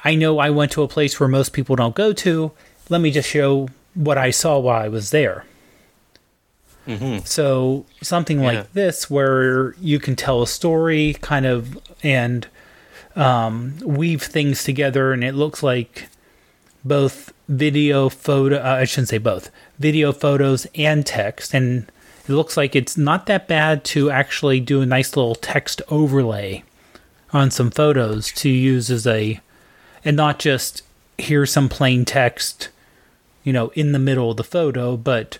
I 0.04 0.14
know 0.16 0.38
I 0.38 0.50
went 0.50 0.72
to 0.72 0.82
a 0.82 0.88
place 0.88 1.20
where 1.20 1.28
most 1.28 1.52
people 1.52 1.76
don't 1.76 1.94
go 1.94 2.12
to. 2.12 2.50
Let 2.88 3.00
me 3.00 3.10
just 3.10 3.28
show 3.28 3.68
what 3.94 4.18
I 4.18 4.30
saw 4.30 4.58
while 4.58 4.82
I 4.82 4.88
was 4.88 5.10
there. 5.10 5.44
So 7.24 7.86
something 8.02 8.40
Yeah. 8.40 8.46
like 8.46 8.72
this, 8.74 9.08
where 9.08 9.74
you 9.80 9.98
can 9.98 10.16
tell 10.16 10.42
a 10.42 10.46
story, 10.46 11.16
kind 11.22 11.46
of, 11.46 11.78
and 12.02 12.46
um, 13.16 13.78
weave 13.82 14.22
things 14.22 14.64
together, 14.64 15.12
and 15.14 15.24
it 15.24 15.34
looks 15.34 15.62
like 15.62 16.08
both 16.84 17.32
video, 17.48 18.10
photo. 18.10 18.56
Uh, 18.58 18.76
I 18.80 18.84
shouldn't 18.84 19.08
say 19.08 19.16
both 19.18 19.50
video, 19.78 20.12
photos, 20.12 20.66
and 20.74 21.04
text, 21.04 21.54
and 21.54 21.90
it 22.28 22.32
looks 22.32 22.56
like 22.56 22.74
it's 22.74 22.96
not 22.96 23.26
that 23.26 23.48
bad 23.48 23.84
to 23.84 24.10
actually 24.10 24.60
do 24.60 24.80
a 24.80 24.86
nice 24.86 25.16
little 25.16 25.34
text 25.34 25.82
overlay 25.88 26.62
on 27.32 27.50
some 27.50 27.70
photos 27.70 28.32
to 28.32 28.48
use 28.48 28.90
as 28.90 29.06
a 29.06 29.40
and 30.04 30.16
not 30.16 30.38
just 30.38 30.82
here's 31.18 31.50
some 31.52 31.68
plain 31.68 32.04
text, 32.04 32.68
you 33.42 33.52
know, 33.52 33.68
in 33.74 33.92
the 33.92 33.98
middle 33.98 34.30
of 34.30 34.36
the 34.36 34.44
photo, 34.44 34.96
but 34.96 35.38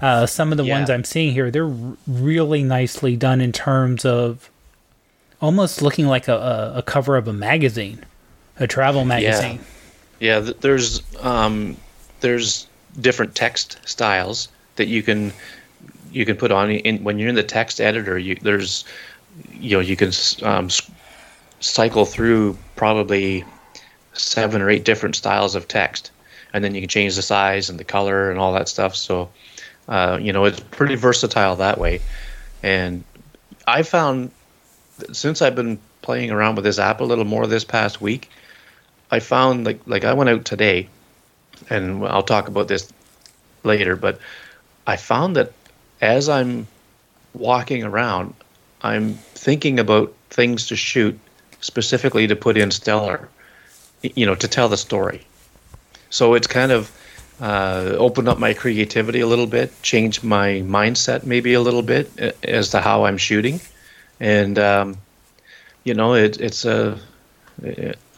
uh, 0.00 0.26
some 0.26 0.52
of 0.52 0.58
the 0.58 0.64
Yeah. 0.64 0.76
ones 0.78 0.90
I'm 0.90 1.04
seeing 1.04 1.32
here, 1.32 1.50
they're 1.50 1.72
really 2.06 2.62
nicely 2.62 3.16
done 3.16 3.40
in 3.40 3.52
terms 3.52 4.04
of 4.04 4.48
almost 5.40 5.82
looking 5.82 6.06
like 6.06 6.28
a, 6.28 6.72
a, 6.76 6.82
cover 6.82 7.16
of 7.16 7.26
a 7.26 7.32
magazine, 7.32 8.04
a 8.58 8.66
travel 8.66 9.04
magazine. 9.04 9.60
Yeah, 10.20 10.40
th- 10.40 10.58
there's 10.60 11.02
um, 11.20 11.76
there's 12.20 12.66
different 13.00 13.34
text 13.34 13.78
styles 13.84 14.48
that 14.76 14.86
you 14.86 15.02
can 15.02 15.32
you 16.10 16.24
can 16.24 16.36
put 16.36 16.52
on 16.52 16.70
in 16.70 17.02
when 17.02 17.18
you're 17.18 17.28
in 17.28 17.34
the 17.34 17.42
text 17.42 17.80
editor. 17.80 18.18
You 18.18 18.36
there's 18.36 18.84
you 19.52 19.76
know 19.76 19.80
you 19.80 19.96
can 19.96 20.12
um, 20.42 20.68
cycle 21.60 22.04
through 22.04 22.56
probably 22.76 23.44
seven 24.12 24.60
or 24.60 24.68
eight 24.68 24.84
different 24.84 25.16
styles 25.16 25.54
of 25.54 25.68
text, 25.68 26.10
and 26.52 26.62
then 26.62 26.74
you 26.74 26.82
can 26.82 26.88
change 26.88 27.16
the 27.16 27.22
size 27.22 27.70
and 27.70 27.78
the 27.78 27.84
color 27.84 28.30
and 28.30 28.38
all 28.38 28.52
that 28.52 28.68
stuff. 28.68 28.94
So 28.94 29.30
uh, 29.88 30.18
you 30.20 30.32
know 30.32 30.44
it's 30.44 30.60
pretty 30.60 30.96
versatile 30.96 31.56
that 31.56 31.78
way. 31.78 32.00
And 32.62 33.04
I 33.66 33.82
found 33.82 34.30
since 35.12 35.42
I've 35.42 35.56
been 35.56 35.78
playing 36.02 36.30
around 36.30 36.56
with 36.56 36.64
this 36.64 36.78
app 36.78 37.00
a 37.00 37.04
little 37.04 37.24
more 37.24 37.46
this 37.46 37.64
past 37.64 38.00
week. 38.00 38.28
I 39.10 39.20
found 39.20 39.64
like 39.64 39.80
like 39.86 40.04
I 40.04 40.12
went 40.12 40.30
out 40.30 40.44
today, 40.44 40.88
and 41.70 42.04
I'll 42.06 42.22
talk 42.22 42.48
about 42.48 42.68
this 42.68 42.92
later. 43.64 43.96
But 43.96 44.18
I 44.86 44.96
found 44.96 45.36
that 45.36 45.52
as 46.00 46.28
I'm 46.28 46.66
walking 47.34 47.84
around, 47.84 48.34
I'm 48.82 49.14
thinking 49.34 49.78
about 49.78 50.12
things 50.30 50.66
to 50.68 50.76
shoot 50.76 51.18
specifically 51.60 52.26
to 52.26 52.36
put 52.36 52.56
in 52.56 52.70
Stellar, 52.70 53.28
you 54.02 54.26
know, 54.26 54.34
to 54.34 54.48
tell 54.48 54.68
the 54.68 54.76
story. 54.76 55.24
So 56.10 56.34
it's 56.34 56.46
kind 56.46 56.72
of 56.72 56.90
uh, 57.40 57.94
opened 57.98 58.28
up 58.28 58.38
my 58.38 58.54
creativity 58.54 59.20
a 59.20 59.26
little 59.26 59.46
bit, 59.46 59.72
changed 59.82 60.22
my 60.22 60.62
mindset 60.66 61.24
maybe 61.24 61.54
a 61.54 61.60
little 61.60 61.82
bit 61.82 62.10
as 62.42 62.70
to 62.70 62.80
how 62.80 63.04
I'm 63.04 63.16
shooting, 63.16 63.60
and 64.20 64.58
um, 64.58 64.96
you 65.84 65.94
know, 65.94 66.14
it, 66.14 66.40
it's 66.40 66.64
a 66.64 66.98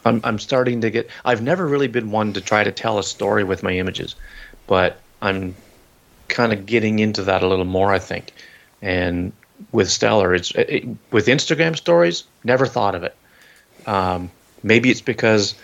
I'm 0.05 0.21
I'm 0.23 0.39
starting 0.39 0.81
to 0.81 0.91
get. 0.91 1.09
I've 1.25 1.41
never 1.41 1.65
really 1.65 1.87
been 1.87 2.11
one 2.11 2.33
to 2.33 2.41
try 2.41 2.63
to 2.63 2.71
tell 2.71 2.99
a 2.99 3.03
story 3.03 3.43
with 3.43 3.63
my 3.63 3.71
images, 3.71 4.15
but 4.67 5.01
I'm 5.21 5.55
kind 6.27 6.53
of 6.53 6.65
getting 6.65 6.99
into 6.99 7.23
that 7.23 7.41
a 7.41 7.47
little 7.47 7.65
more. 7.65 7.91
I 7.91 7.99
think, 7.99 8.31
and 8.81 9.33
with 9.71 9.89
Stellar, 9.89 10.35
it's 10.35 10.51
it, 10.51 10.85
with 11.11 11.25
Instagram 11.25 11.75
stories. 11.75 12.23
Never 12.43 12.67
thought 12.67 12.93
of 12.93 13.03
it. 13.03 13.15
Um, 13.87 14.29
maybe 14.61 14.91
it's 14.91 15.01
because 15.01 15.55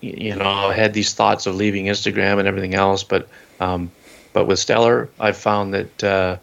you 0.00 0.34
know 0.34 0.44
I 0.44 0.74
had 0.74 0.92
these 0.92 1.14
thoughts 1.14 1.46
of 1.46 1.54
leaving 1.54 1.86
Instagram 1.86 2.40
and 2.40 2.48
everything 2.48 2.74
else, 2.74 3.04
but 3.04 3.28
um, 3.60 3.92
but 4.32 4.46
with 4.46 4.58
Stellar, 4.58 5.08
I've 5.20 5.36
found 5.36 5.74
that 5.74 6.04
uh, 6.04 6.36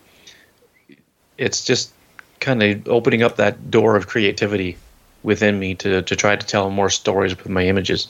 it's 1.37 1.65
just 1.65 1.91
kind 2.39 2.63
of 2.63 2.87
opening 2.87 3.23
up 3.23 3.37
that 3.37 3.71
door 3.71 3.97
of 3.97 4.07
creativity 4.07 4.77
within 5.25 5.59
me 5.59 5.73
to, 5.75 6.01
to 6.03 6.15
try 6.15 6.35
to 6.35 6.45
tell 6.45 6.69
more 6.69 6.89
stories 6.89 7.35
with 7.35 7.49
my 7.49 7.65
images. 7.65 8.07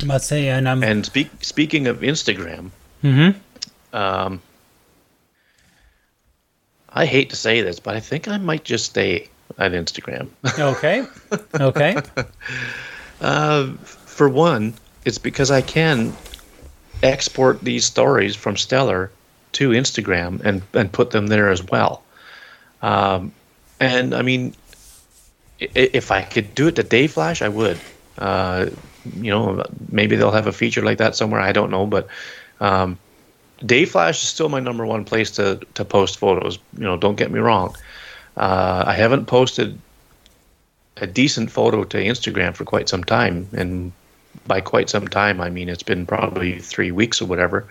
I 0.00 0.04
must 0.04 0.26
say, 0.28 0.48
and 0.48 0.68
I'm 0.68 0.82
And 0.82 1.06
speak, 1.06 1.30
speaking 1.40 1.86
of 1.86 2.00
Instagram, 2.00 2.70
Mhm. 3.02 3.34
um, 3.92 4.40
I 6.88 7.06
hate 7.06 7.30
to 7.30 7.36
say 7.36 7.62
this, 7.62 7.80
but 7.80 7.94
I 7.96 8.00
think 8.00 8.28
I 8.28 8.38
might 8.38 8.64
just 8.64 8.86
stay 8.86 9.28
at 9.58 9.72
Instagram. 9.72 10.28
okay, 10.58 11.04
okay, 11.60 11.96
Uh, 13.20 13.72
for 13.84 14.28
one, 14.28 14.74
it's 15.04 15.18
because 15.18 15.50
I 15.50 15.60
can 15.62 16.12
export 17.02 17.60
these 17.62 17.84
stories 17.84 18.36
from 18.36 18.56
Stellar 18.56 19.10
to 19.52 19.70
Instagram 19.70 20.40
and, 20.44 20.62
and 20.72 20.92
put 20.92 21.10
them 21.10 21.26
there 21.26 21.50
as 21.50 21.62
well. 21.64 22.02
Um, 22.82 23.32
and 23.80 24.14
I 24.14 24.22
mean, 24.22 24.54
if 25.60 26.10
I 26.10 26.22
could 26.22 26.54
do 26.54 26.68
it 26.68 26.76
to 26.76 26.84
Dayflash, 26.84 27.42
I 27.42 27.48
would. 27.48 27.78
Uh, 28.16 28.66
you 29.16 29.30
know, 29.30 29.64
maybe 29.90 30.16
they'll 30.16 30.32
have 30.32 30.46
a 30.46 30.52
feature 30.52 30.82
like 30.82 30.98
that 30.98 31.14
somewhere. 31.14 31.40
I 31.40 31.52
don't 31.52 31.70
know, 31.70 31.86
but 31.86 32.08
um, 32.60 32.98
Dayflash 33.60 34.22
is 34.22 34.28
still 34.28 34.48
my 34.48 34.60
number 34.60 34.86
one 34.86 35.04
place 35.04 35.30
to 35.32 35.60
to 35.74 35.84
post 35.84 36.18
photos. 36.18 36.58
You 36.76 36.84
know, 36.84 36.96
don't 36.96 37.16
get 37.16 37.30
me 37.30 37.38
wrong. 37.38 37.74
Uh, 38.36 38.84
I 38.86 38.94
haven't 38.94 39.26
posted 39.26 39.78
a 40.96 41.06
decent 41.06 41.50
photo 41.50 41.84
to 41.84 41.96
Instagram 41.96 42.54
for 42.54 42.64
quite 42.64 42.88
some 42.88 43.04
time, 43.04 43.48
and 43.52 43.92
by 44.46 44.60
quite 44.60 44.90
some 44.90 45.08
time, 45.08 45.40
I 45.40 45.50
mean 45.50 45.68
it's 45.68 45.82
been 45.82 46.06
probably 46.06 46.58
three 46.58 46.92
weeks 46.92 47.20
or 47.20 47.26
whatever. 47.26 47.66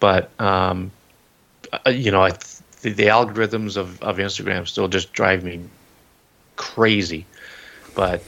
But 0.00 0.30
um, 0.40 0.90
uh, 1.72 1.90
you 1.90 2.10
know, 2.10 2.22
I, 2.22 2.32
the, 2.82 2.92
the 2.92 3.04
algorithms 3.04 3.76
of, 3.76 4.02
of 4.02 4.18
Instagram 4.18 4.66
still 4.66 4.88
just 4.88 5.12
drive 5.12 5.44
me 5.44 5.60
crazy. 6.56 7.26
But 7.94 8.22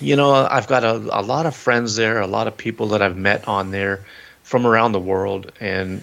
you 0.00 0.16
know, 0.16 0.32
I've 0.32 0.68
got 0.68 0.84
a, 0.84 0.94
a 0.94 1.22
lot 1.22 1.46
of 1.46 1.54
friends 1.54 1.96
there, 1.96 2.20
a 2.20 2.26
lot 2.26 2.46
of 2.46 2.56
people 2.56 2.88
that 2.88 3.02
I've 3.02 3.16
met 3.16 3.46
on 3.46 3.70
there 3.70 4.04
from 4.42 4.66
around 4.66 4.92
the 4.92 5.00
world, 5.00 5.52
and 5.60 6.02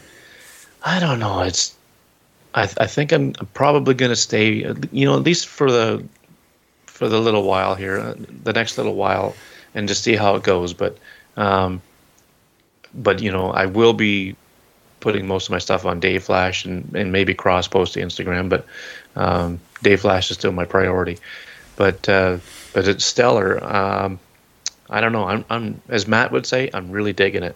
I 0.83 0.99
don't 0.99 1.19
know. 1.19 1.41
It's 1.41 1.75
I, 2.53 2.63
I 2.77 2.87
think 2.87 3.11
I'm 3.11 3.33
probably 3.53 3.93
going 3.93 4.11
to 4.11 4.15
stay, 4.15 4.73
you 4.91 5.05
know, 5.05 5.15
at 5.15 5.23
least 5.23 5.47
for 5.47 5.71
the 5.71 6.03
for 6.85 7.07
the 7.07 7.19
little 7.19 7.43
while 7.43 7.75
here, 7.75 8.13
the 8.43 8.53
next 8.53 8.77
little 8.77 8.95
while, 8.95 9.35
and 9.73 9.87
just 9.87 10.03
see 10.03 10.15
how 10.15 10.35
it 10.35 10.43
goes. 10.43 10.73
But 10.73 10.97
um, 11.37 11.81
but 12.93 13.21
you 13.21 13.31
know, 13.31 13.51
I 13.51 13.65
will 13.65 13.93
be 13.93 14.35
putting 14.99 15.27
most 15.27 15.47
of 15.47 15.51
my 15.51 15.59
stuff 15.59 15.85
on 15.85 16.01
Dayflash 16.01 16.65
and, 16.65 16.93
and 16.95 17.11
maybe 17.11 17.33
cross 17.33 17.67
post 17.67 17.93
to 17.93 18.01
Instagram, 18.01 18.49
but 18.49 18.65
um, 19.15 19.59
Dayflash 19.83 20.31
is 20.31 20.37
still 20.37 20.51
my 20.51 20.65
priority. 20.65 21.17
But 21.75 22.07
uh, 22.09 22.39
but 22.73 22.87
it's 22.87 23.05
stellar. 23.05 23.63
Um, 23.63 24.19
I 24.89 25.01
don't 25.01 25.11
know. 25.11 25.25
I'm, 25.25 25.45
I'm 25.49 25.81
as 25.87 26.07
Matt 26.07 26.31
would 26.31 26.45
say, 26.45 26.69
I'm 26.73 26.91
really 26.91 27.13
digging 27.13 27.43
it. 27.43 27.55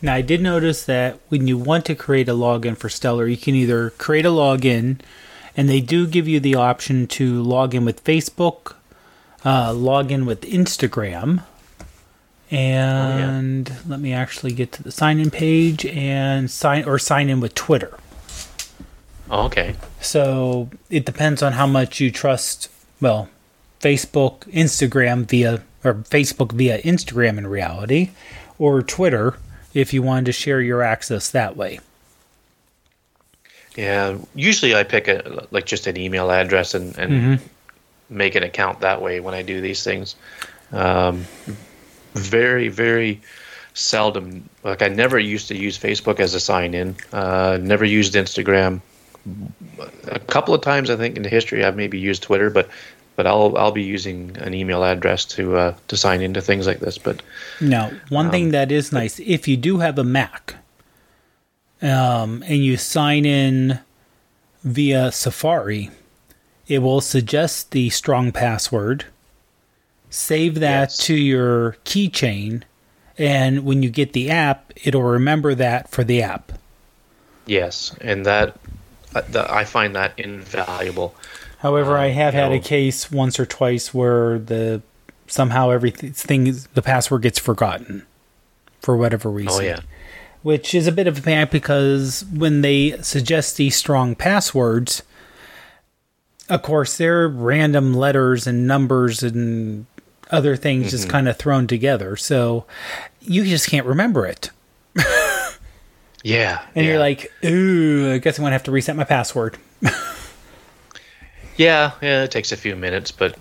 Now, 0.00 0.14
I 0.14 0.20
did 0.20 0.40
notice 0.40 0.84
that 0.84 1.18
when 1.28 1.48
you 1.48 1.58
want 1.58 1.84
to 1.86 1.94
create 1.94 2.28
a 2.28 2.32
login 2.32 2.76
for 2.76 2.88
Stellar, 2.88 3.26
you 3.26 3.36
can 3.36 3.54
either 3.54 3.90
create 3.90 4.24
a 4.24 4.30
login, 4.30 5.00
and 5.56 5.68
they 5.68 5.80
do 5.80 6.06
give 6.06 6.28
you 6.28 6.38
the 6.38 6.54
option 6.54 7.06
to 7.08 7.42
log 7.42 7.74
in 7.74 7.84
with 7.84 8.04
Facebook, 8.04 8.76
uh, 9.44 9.72
log 9.72 10.12
in 10.12 10.24
with 10.24 10.42
Instagram, 10.42 11.42
and 12.50 13.70
let 13.86 14.00
me 14.00 14.12
actually 14.12 14.52
get 14.52 14.72
to 14.72 14.82
the 14.82 14.90
sign 14.90 15.20
in 15.20 15.30
page 15.30 15.84
and 15.86 16.50
sign 16.50 16.84
or 16.84 16.98
sign 16.98 17.28
in 17.28 17.40
with 17.40 17.54
Twitter. 17.54 17.98
Oh, 19.30 19.44
okay. 19.44 19.76
So 20.00 20.70
it 20.88 21.04
depends 21.04 21.42
on 21.42 21.52
how 21.52 21.66
much 21.66 22.00
you 22.00 22.10
trust, 22.10 22.70
well, 23.00 23.28
Facebook, 23.80 24.40
Instagram 24.52 25.26
via, 25.26 25.62
or 25.84 25.94
Facebook 25.94 26.52
via 26.52 26.80
Instagram 26.82 27.38
in 27.38 27.46
reality, 27.46 28.10
or 28.58 28.82
Twitter 28.82 29.36
if 29.74 29.92
you 29.92 30.02
wanted 30.02 30.26
to 30.26 30.32
share 30.32 30.60
your 30.60 30.82
access 30.82 31.30
that 31.30 31.56
way. 31.56 31.80
Yeah. 33.76 34.18
Usually 34.34 34.74
I 34.74 34.82
pick 34.82 35.06
a 35.08 35.46
like 35.50 35.66
just 35.66 35.86
an 35.86 35.96
email 35.96 36.30
address 36.30 36.74
and, 36.74 36.96
and 36.98 37.40
make 38.08 38.34
an 38.34 38.42
account 38.42 38.80
that 38.80 39.02
way 39.02 39.20
when 39.20 39.34
I 39.34 39.42
do 39.42 39.60
these 39.60 39.84
things. 39.84 40.16
Um, 40.72 41.26
very 42.18 42.68
very 42.68 43.20
seldom. 43.74 44.48
Like 44.64 44.82
I 44.82 44.88
never 44.88 45.18
used 45.18 45.48
to 45.48 45.56
use 45.56 45.78
Facebook 45.78 46.20
as 46.20 46.34
a 46.34 46.40
sign 46.40 46.74
in. 46.74 46.96
Uh, 47.12 47.58
never 47.60 47.84
used 47.84 48.14
Instagram. 48.14 48.80
A 50.06 50.18
couple 50.18 50.54
of 50.54 50.60
times 50.62 50.90
I 50.90 50.96
think 50.96 51.16
in 51.16 51.22
the 51.22 51.28
history 51.28 51.64
I've 51.64 51.76
maybe 51.76 51.98
used 51.98 52.22
Twitter, 52.22 52.50
but 52.50 52.68
but 53.16 53.26
I'll 53.26 53.56
I'll 53.58 53.72
be 53.72 53.82
using 53.82 54.36
an 54.38 54.54
email 54.54 54.84
address 54.84 55.24
to 55.26 55.56
uh, 55.56 55.74
to 55.88 55.96
sign 55.96 56.22
into 56.22 56.40
things 56.40 56.66
like 56.66 56.80
this. 56.80 56.98
But 56.98 57.22
Now, 57.60 57.90
one 58.08 58.30
thing 58.30 58.50
that 58.50 58.70
is 58.70 58.92
nice, 58.92 59.18
if 59.20 59.48
you 59.48 59.56
do 59.56 59.78
have 59.78 59.98
a 59.98 60.04
Mac, 60.04 60.56
um, 61.82 62.42
and 62.46 62.64
you 62.64 62.76
sign 62.76 63.24
in 63.24 63.80
via 64.62 65.12
Safari, 65.12 65.90
it 66.66 66.78
will 66.78 67.00
suggest 67.00 67.72
the 67.72 67.90
strong 67.90 68.32
password, 68.32 69.06
save 70.10 70.56
that 70.60 70.90
Yes. 70.90 70.96
to 71.06 71.14
your 71.14 71.76
keychain, 71.84 72.62
and 73.16 73.64
when 73.64 73.82
you 73.82 73.90
get 73.90 74.12
the 74.12 74.30
app, 74.30 74.72
it'll 74.84 75.02
remember 75.02 75.54
that 75.54 75.90
for 75.90 76.04
the 76.04 76.22
app. 76.22 76.52
yes, 77.46 77.94
and 78.00 78.24
that 78.26 78.56
uh, 79.14 79.22
the, 79.30 79.50
I 79.52 79.64
find 79.64 79.94
that 79.96 80.12
invaluable. 80.18 81.14
However, 81.60 81.96
I 81.96 82.08
have 82.08 82.34
had 82.34 82.52
a 82.52 82.60
case 82.60 83.10
once 83.10 83.40
or 83.40 83.46
twice 83.46 83.92
where 83.94 84.38
the 84.38 84.82
somehow 85.26 85.70
everything 85.70 86.54
the 86.74 86.82
password 86.82 87.22
gets 87.22 87.38
forgotten 87.38 88.06
for 88.80 88.96
whatever 88.96 89.28
reason. 89.30 89.60
Oh 89.62 89.64
yeah. 89.64 89.80
which 90.42 90.72
is 90.74 90.86
a 90.86 90.92
bit 90.92 91.06
of 91.08 91.18
a 91.18 91.22
pain 91.22 91.48
because 91.50 92.24
when 92.32 92.60
they 92.60 92.96
suggest 93.02 93.56
these 93.56 93.74
strong 93.76 94.14
passwords, 94.14 95.02
of 96.48 96.62
course, 96.62 96.96
they're 96.96 97.28
random 97.28 97.92
letters 97.92 98.46
and 98.46 98.66
numbers 98.66 99.22
and 99.22 99.86
other 100.30 100.56
things 100.56 100.90
just 100.90 101.08
kind 101.08 101.28
of 101.28 101.36
thrown 101.36 101.66
together. 101.66 102.16
So 102.16 102.64
you 103.20 103.44
just 103.44 103.68
can't 103.68 103.86
remember 103.86 104.26
it. 104.26 104.50
Yeah. 106.24 106.60
And 106.74 106.84
yeah. 106.84 106.92
you're 106.92 107.00
like, 107.00 107.32
ooh, 107.44 108.12
I 108.12 108.18
guess 108.18 108.38
I'm 108.38 108.42
going 108.42 108.50
to 108.50 108.54
have 108.54 108.64
to 108.64 108.70
reset 108.72 108.96
my 108.96 109.04
password. 109.04 109.56
Yeah, 111.56 111.90
yeah, 112.00 112.22
it 112.22 112.30
takes 112.30 112.52
a 112.52 112.56
few 112.56 112.76
minutes, 112.76 113.10
but 113.10 113.36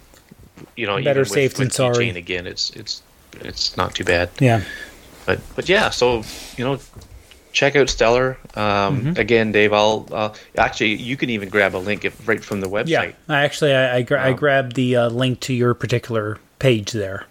you 0.75 0.88
know, 0.88 1.01
Better 1.01 1.20
with- 1.20 1.29
safe 1.29 1.53
than 1.53 1.70
sorry. 1.70 2.10
Again, 2.10 2.48
it's 2.48 2.72
it's 2.72 3.03
it's 3.41 3.77
not 3.77 3.94
too 3.94 4.03
bad. 4.03 4.32
Yeah. 4.39 4.63
But 5.27 5.39
but 5.56 5.70
yeah, 5.70 5.91
so 5.91 6.24
you 6.58 6.65
know, 6.65 6.79
check 7.51 7.75
out 7.75 7.90
Stellar. 7.90 8.40
Um, 8.55 9.01
Mm-hmm. 9.01 9.20
Again, 9.20 9.51
Dave, 9.51 9.72
I'll 9.72 10.07
uh, 10.11 10.33
actually 10.57 10.96
you 10.96 11.16
can 11.16 11.29
even 11.29 11.50
grab 11.50 11.75
a 11.75 11.77
link 11.77 12.05
if, 12.05 12.27
right 12.27 12.44
from 12.44 12.61
the 12.61 12.68
website. 12.68 12.88
Yeah. 12.88 13.11
I 13.29 13.44
actually, 13.44 13.75
I, 13.75 13.98
I, 13.98 14.01
gra- 14.01 14.25
I 14.25 14.33
grabbed 14.33 14.75
the 14.75 14.96
uh, 14.96 15.09
link 15.09 15.40
to 15.42 15.53
your 15.53 15.75
particular 15.75 16.40
page 16.59 16.91
there. 16.91 17.25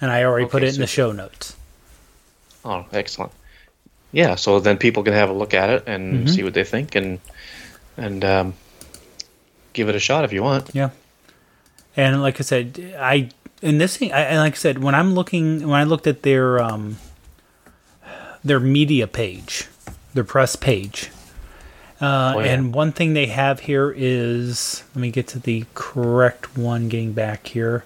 And 0.00 0.10
I 0.10 0.24
already 0.24 0.46
put 0.46 0.62
Okay, 0.62 0.68
it 0.68 0.74
in 0.74 0.80
the 0.80 0.86
show 0.86 1.12
notes. 1.12 1.56
Oh, 2.64 2.84
excellent. 2.92 3.32
Yeah, 4.12 4.34
so 4.34 4.60
then 4.60 4.76
people 4.76 5.02
can 5.02 5.14
have 5.14 5.30
a 5.30 5.32
look 5.32 5.54
at 5.54 5.70
it 5.70 5.84
and 5.86 6.14
Mm-hmm. 6.14 6.26
see 6.28 6.42
what 6.42 6.54
they 6.54 6.64
think 6.64 6.94
and 6.94 7.18
and 7.96 8.24
um, 8.24 8.54
give 9.72 9.88
it 9.88 9.94
a 9.94 10.00
shot 10.00 10.24
if 10.24 10.32
you 10.32 10.42
want. 10.42 10.70
Yeah. 10.74 10.90
And 11.96 12.22
like 12.22 12.40
I 12.40 12.42
said, 12.42 12.94
I 12.98 13.30
in 13.62 13.78
this 13.78 13.96
thing, 13.96 14.12
I, 14.12 14.36
like 14.38 14.54
I 14.54 14.56
said, 14.56 14.82
when 14.82 14.94
I'm 14.94 15.14
looking, 15.14 15.66
when 15.68 15.78
I 15.78 15.84
looked 15.84 16.06
at 16.06 16.22
their 16.22 16.60
um, 16.60 16.96
their 18.44 18.60
media 18.60 19.06
page, 19.06 19.68
their 20.14 20.24
press 20.24 20.56
page, 20.56 21.10
uh, 22.00 22.34
Oh, 22.36 22.40
yeah. 22.40 22.52
and 22.54 22.74
one 22.74 22.92
thing 22.92 23.14
they 23.14 23.26
have 23.26 23.60
here 23.60 23.94
is, 23.96 24.82
let 24.94 25.00
me 25.02 25.10
get 25.10 25.28
to 25.28 25.38
the 25.38 25.64
correct 25.74 26.56
one. 26.58 26.88
Getting 26.88 27.12
back 27.12 27.46
here, 27.46 27.84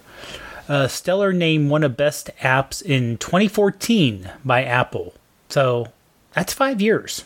uh, 0.68 0.88
Stellar 0.88 1.32
named 1.32 1.70
one 1.70 1.82
of 1.84 1.96
best 1.96 2.30
apps 2.40 2.82
in 2.82 3.18
2014 3.18 4.30
by 4.44 4.64
Apple. 4.64 5.14
So 5.48 5.88
that's 6.32 6.52
five 6.52 6.80
years. 6.80 7.24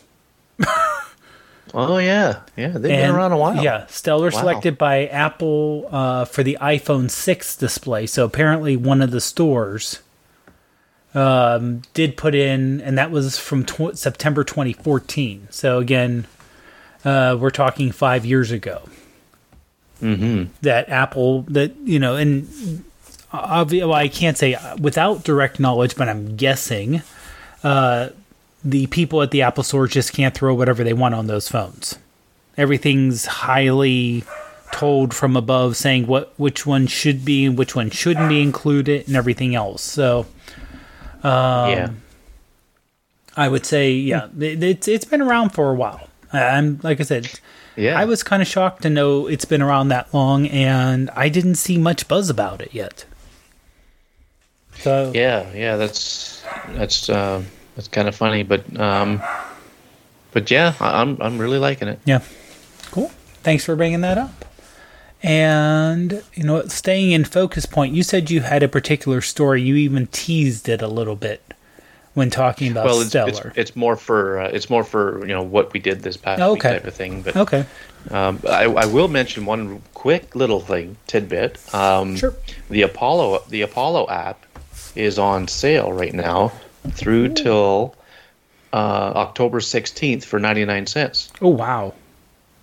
Oh 1.73 1.99
yeah, 1.99 2.41
yeah, 2.57 2.71
they've 2.71 2.83
been 2.83 3.11
around 3.15 3.31
a 3.31 3.37
while. 3.37 3.63
Yeah, 3.63 3.87
Stellar 3.87 4.31
Wow. 4.31 4.41
selected 4.41 4.77
by 4.77 5.07
Apple 5.07 5.89
uh, 5.93 6.25
for 6.25 6.43
the 6.43 6.59
iPhone 6.61 7.09
6 7.09 7.57
display. 7.57 8.07
So 8.07 8.25
apparently, 8.25 8.77
one 8.77 9.01
of 9.01 9.13
the 9.13 9.21
stores 9.21 10.01
um, 11.15 11.83
did 11.95 12.17
put 12.17 12.35
in, 12.35 12.81
and 12.81 12.99
that 12.99 13.13
was 13.13 13.39
from 13.39 13.65
tw- 13.65 13.97
September 13.97 14.43
2014. 14.43 15.47
So 15.51 15.79
again, 15.79 16.27
uh, 17.05 17.37
we're 17.39 17.51
talking 17.51 17.93
five 17.93 18.27
years 18.27 18.51
ago. 18.51 18.83
Mm-hmm. 20.03 20.51
That 20.63 20.89
Apple, 20.89 21.43
that 21.43 21.77
you 21.85 22.01
know, 22.01 22.17
and 22.17 22.83
obvi- 23.33 23.81
well, 23.81 23.95
I 23.95 24.09
can't 24.09 24.37
say 24.37 24.57
without 24.81 25.25
direct 25.25 25.61
knowledge, 25.61 25.97
but 25.97 26.09
I'm 26.09 26.37
guessing 26.37 27.03
uh, 27.63 28.11
the 28.65 28.87
people 28.89 29.23
at 29.23 29.31
the 29.31 29.43
Apple 29.43 29.63
Store 29.63 29.87
just 29.87 30.13
can't 30.13 30.35
throw 30.35 30.55
whatever 30.55 30.85
they 30.85 30.93
want 30.93 31.15
on 31.15 31.27
those 31.27 31.49
phones. 31.49 31.99
Everything's 32.57 33.27
highly 33.27 34.25
told 34.73 35.15
from 35.15 35.37
above, 35.37 35.77
saying 35.77 36.07
what 36.07 36.33
which 36.39 36.67
one 36.67 36.87
should 36.87 37.25
be 37.25 37.47
and 37.47 37.57
which 37.59 37.75
one 37.75 37.91
shouldn't 37.91 38.29
be 38.29 38.43
included, 38.43 39.07
and 39.07 39.17
everything 39.17 39.55
else. 39.55 39.83
So 39.83 40.27
yeah. 41.25 41.91
I 43.37 43.49
would 43.49 43.65
say, 43.65 43.93
yeah, 43.93 44.27
it, 44.39 44.63
it's 44.63 44.89
it's 44.89 45.05
been 45.05 45.23
around 45.23 45.51
for 45.51 45.71
a 45.71 45.75
while. 45.75 46.09
I'm 46.33 46.81
like 46.83 47.01
I 47.01 47.05
said, 47.05 47.29
Yeah. 47.77 47.99
I 47.99 48.05
was 48.05 48.23
kind 48.23 48.43
of 48.43 48.49
shocked 48.49 48.83
to 48.83 48.91
know 48.91 49.27
it's 49.27 49.45
been 49.45 49.63
around 49.63 49.89
that 49.89 50.13
long, 50.13 50.47
and 50.49 51.11
I 51.11 51.29
didn't 51.29 51.55
see 51.57 51.79
much 51.79 52.07
buzz 52.09 52.31
about 52.31 52.61
it 52.61 52.75
yet. 52.75 53.05
So 54.83 55.13
Yeah, 55.15 55.53
yeah, 55.55 55.77
that's 55.77 56.43
that's 56.69 57.09
uh, 57.09 57.43
that's 57.77 57.89
kind 57.89 58.09
of 58.09 58.15
funny, 58.17 58.43
but 58.43 58.65
um, 58.79 59.23
but 60.33 60.51
yeah, 60.51 60.75
I- 60.81 61.01
I'm 61.03 61.21
I'm 61.21 61.39
really 61.39 61.59
liking 61.59 61.89
it. 61.89 62.01
Yeah. 62.05 62.21
Cool. 62.91 63.11
Thanks 63.43 63.65
for 63.65 63.77
bringing 63.77 64.01
that 64.03 64.19
up. 64.19 64.45
And, 65.23 66.23
you 66.35 66.45
know, 66.45 66.67
staying 66.67 67.13
in 67.13 67.25
focus 67.25 67.67
point, 67.67 67.95
you 67.95 68.03
said 68.03 68.31
you 68.31 68.41
had 68.41 68.63
a 68.63 68.69
particular 68.69 69.21
story. 69.21 69.61
You 69.61 69.75
even 69.77 70.07
teased 70.07 70.67
it 70.69 70.81
a 70.81 70.89
little 70.89 71.15
bit 71.15 71.43
when 72.15 72.31
talking 72.31 72.73
about 72.73 72.87
Well, 72.87 73.01
it's, 73.01 73.11
Stellar. 73.11 73.49
it's 73.49 73.59
it's 73.71 73.77
more 73.77 73.97
for 73.97 74.41
uh, 74.41 74.49
it's 74.49 74.71
more 74.71 74.83
for 74.83 75.21
you 75.27 75.35
know 75.35 75.43
what 75.43 75.73
we 75.73 75.81
did 75.81 76.03
this 76.03 76.17
past 76.17 76.43
week 76.51 76.63
type 76.63 76.87
of 76.87 76.95
thing. 76.95 77.23
But 77.23 77.37
okay. 77.37 77.67
um, 78.11 78.41
I, 78.49 78.65
I 78.65 78.87
will 78.87 79.09
mention 79.09 79.45
one 79.45 79.83
quick 79.95 80.35
little 80.35 80.61
thing 80.61 80.97
tidbit. 81.07 81.59
Um, 81.75 82.17
Sure. 82.17 82.35
The 82.71 82.83
Apollo 82.83 83.45
the 83.49 83.61
Apollo 83.63 84.09
app 84.09 84.47
is 84.95 85.19
on 85.19 85.49
sale 85.49 85.93
right 85.93 86.13
now 86.15 86.53
through 86.91 87.35
till 87.35 87.95
uh, 88.73 88.77
October 89.17 89.61
16th 89.61 90.25
for 90.25 90.39
99 90.39 90.87
cents. 90.87 91.33
Oh, 91.41 91.49
wow. 91.49 91.95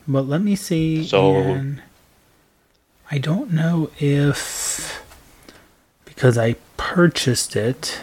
But 0.07 0.27
let 0.27 0.41
me 0.41 0.55
see. 0.55 1.05
So- 1.05 1.35
and 1.35 1.81
I 3.11 3.17
don't 3.17 3.51
know 3.53 3.89
if. 3.99 5.03
Because 6.05 6.37
I 6.37 6.55
purchased 6.77 7.55
it. 7.55 7.99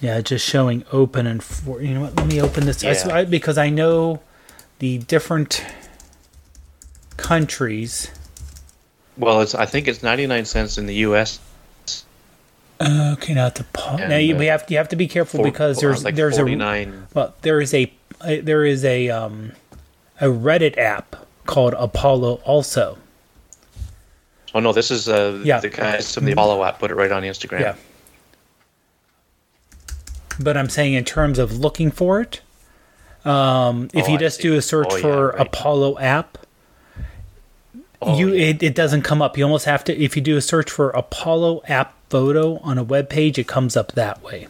Yeah, 0.00 0.20
just 0.20 0.46
showing 0.46 0.84
open 0.92 1.26
and 1.26 1.42
for. 1.42 1.82
You 1.82 1.94
know 1.94 2.00
what? 2.02 2.16
Let 2.16 2.26
me 2.26 2.40
open 2.40 2.66
this. 2.66 2.82
Yeah. 2.82 2.96
I- 3.12 3.24
because 3.24 3.58
I 3.58 3.68
know 3.68 4.20
the 4.78 4.98
different 4.98 5.64
countries. 7.16 8.10
Well, 9.16 9.40
it's 9.40 9.54
I 9.54 9.66
think 9.66 9.88
it's 9.88 10.02
99 10.02 10.44
cents 10.44 10.78
in 10.78 10.86
the 10.86 10.94
U.S. 10.96 11.40
Okay, 12.80 13.34
now 13.34 13.48
to 13.48 13.64
pause. 13.64 13.98
Now 14.00 14.16
you, 14.16 14.36
we 14.36 14.46
have 14.46 14.64
you 14.68 14.76
have 14.76 14.88
to 14.90 14.96
be 14.96 15.08
careful 15.08 15.42
because 15.42 15.78
there's 15.80 16.04
like 16.04 16.14
there's 16.14 16.38
a 16.38 16.44
well 17.14 17.34
there 17.42 17.60
is 17.60 17.74
a 17.74 17.92
there 18.24 18.64
is 18.64 18.84
a 18.84 19.10
um 19.10 19.52
a 20.20 20.26
Reddit 20.26 20.78
app 20.78 21.16
called 21.46 21.74
Apollo 21.74 22.40
also. 22.44 22.98
Oh 24.54 24.60
no, 24.60 24.72
this 24.72 24.90
is 24.90 25.08
uh, 25.08 25.40
Yeah. 25.44 25.60
the 25.60 25.68
guys 25.68 26.14
from 26.14 26.24
the 26.24 26.32
Apollo 26.32 26.62
app 26.64 26.78
put 26.78 26.90
it 26.90 26.94
right 26.94 27.10
on 27.12 27.22
Instagram. 27.22 27.60
Yeah. 27.60 27.74
But 30.40 30.56
I'm 30.56 30.68
saying 30.68 30.94
in 30.94 31.04
terms 31.04 31.38
of 31.38 31.58
looking 31.58 31.90
for 31.90 32.20
it, 32.20 32.40
um, 33.24 33.88
if 33.92 34.06
Oh, 34.08 34.12
you 34.12 34.18
just 34.18 34.40
do 34.40 34.54
a 34.54 34.62
search 34.62 34.86
Oh, 34.90 34.96
yeah, 34.96 35.02
for 35.02 35.28
right. 35.30 35.46
Apollo 35.46 35.98
app, 35.98 36.38
Oh, 38.00 38.16
you 38.16 38.32
yeah. 38.32 38.46
it, 38.50 38.62
it 38.62 38.74
doesn't 38.76 39.02
come 39.02 39.20
up. 39.20 39.36
You 39.36 39.42
almost 39.44 39.64
have 39.64 39.82
to 39.84 39.96
if 40.00 40.14
you 40.14 40.22
do 40.22 40.36
a 40.36 40.40
search 40.40 40.70
for 40.70 40.90
Apollo 40.90 41.62
app 41.66 41.94
photo 42.08 42.58
on 42.58 42.78
a 42.78 42.82
web 42.82 43.08
page, 43.08 43.38
it 43.38 43.46
comes 43.46 43.76
up 43.76 43.92
that 43.92 44.22
way. 44.22 44.48